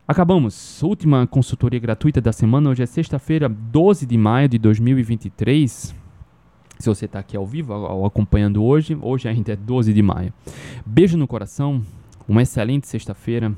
Acabamos. 0.06 0.82
Última 0.82 1.26
consultoria 1.26 1.78
gratuita 1.78 2.20
da 2.20 2.32
semana. 2.32 2.68
Hoje 2.70 2.82
é 2.82 2.86
sexta-feira, 2.86 3.48
12 3.48 4.04
de 4.04 4.18
maio 4.18 4.48
de 4.48 4.58
2023 4.58 6.01
se 6.82 6.88
você 6.88 7.04
está 7.04 7.18
aqui 7.18 7.36
ao 7.36 7.46
vivo 7.46 7.72
ou 7.72 8.04
acompanhando 8.04 8.62
hoje. 8.62 8.96
Hoje 9.00 9.28
ainda 9.28 9.52
é 9.52 9.56
12 9.56 9.92
de 9.92 10.02
maio. 10.02 10.32
Beijo 10.84 11.16
no 11.16 11.26
coração, 11.26 11.82
uma 12.28 12.42
excelente 12.42 12.88
sexta-feira. 12.88 13.52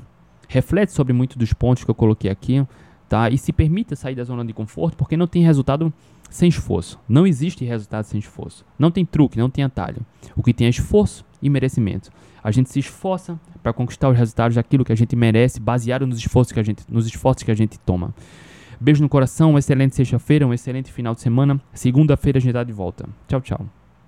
Reflete 0.47 0.91
sobre 0.91 1.11
muitos 1.11 1.37
dos 1.37 1.51
pontos 1.53 1.83
que 1.83 1.89
eu 1.89 1.95
coloquei 1.95 2.29
aqui, 2.29 2.65
tá? 3.09 3.29
E 3.29 3.37
se 3.37 3.51
permita 3.51 3.95
sair 3.95 4.15
da 4.15 4.23
zona 4.23 4.45
de 4.45 4.53
conforto, 4.53 4.95
porque 4.95 5.17
não 5.17 5.27
tem 5.27 5.43
resultado 5.43 5.91
sem 6.29 6.49
esforço. 6.49 6.99
Não 7.07 7.25
existe 7.25 7.65
resultado 7.65 8.05
sem 8.05 8.19
esforço. 8.19 8.65
Não 8.77 8.91
tem 8.91 9.05
truque, 9.05 9.37
não 9.37 9.49
tem 9.49 9.63
atalho. 9.63 10.05
O 10.35 10.43
que 10.43 10.53
tem 10.53 10.67
é 10.67 10.69
esforço 10.69 11.25
e 11.41 11.49
merecimento. 11.49 12.11
A 12.43 12.51
gente 12.51 12.69
se 12.69 12.79
esforça 12.79 13.39
para 13.63 13.73
conquistar 13.73 14.09
os 14.09 14.17
resultados 14.17 14.55
daquilo 14.55 14.85
que 14.85 14.91
a 14.91 14.95
gente 14.95 15.15
merece, 15.15 15.59
baseado 15.59 16.05
nos 16.05 16.19
esforços 16.19 16.51
que 16.51 16.59
a 16.59 16.63
gente, 16.63 16.83
nos 16.87 17.07
esforços 17.07 17.41
que 17.41 17.51
a 17.51 17.55
gente 17.55 17.79
toma. 17.79 18.13
Beijo 18.79 19.01
no 19.01 19.09
coração, 19.09 19.51
uma 19.51 19.59
excelente 19.59 19.95
sexta-feira, 19.95 20.45
um 20.45 20.53
excelente 20.53 20.91
final 20.91 21.13
de 21.13 21.21
semana. 21.21 21.59
Segunda-feira 21.73 22.37
a 22.37 22.41
gente 22.41 22.53
tá 22.53 22.63
de 22.63 22.73
volta. 22.73 23.07
Tchau, 23.27 23.41
tchau. 23.41 23.84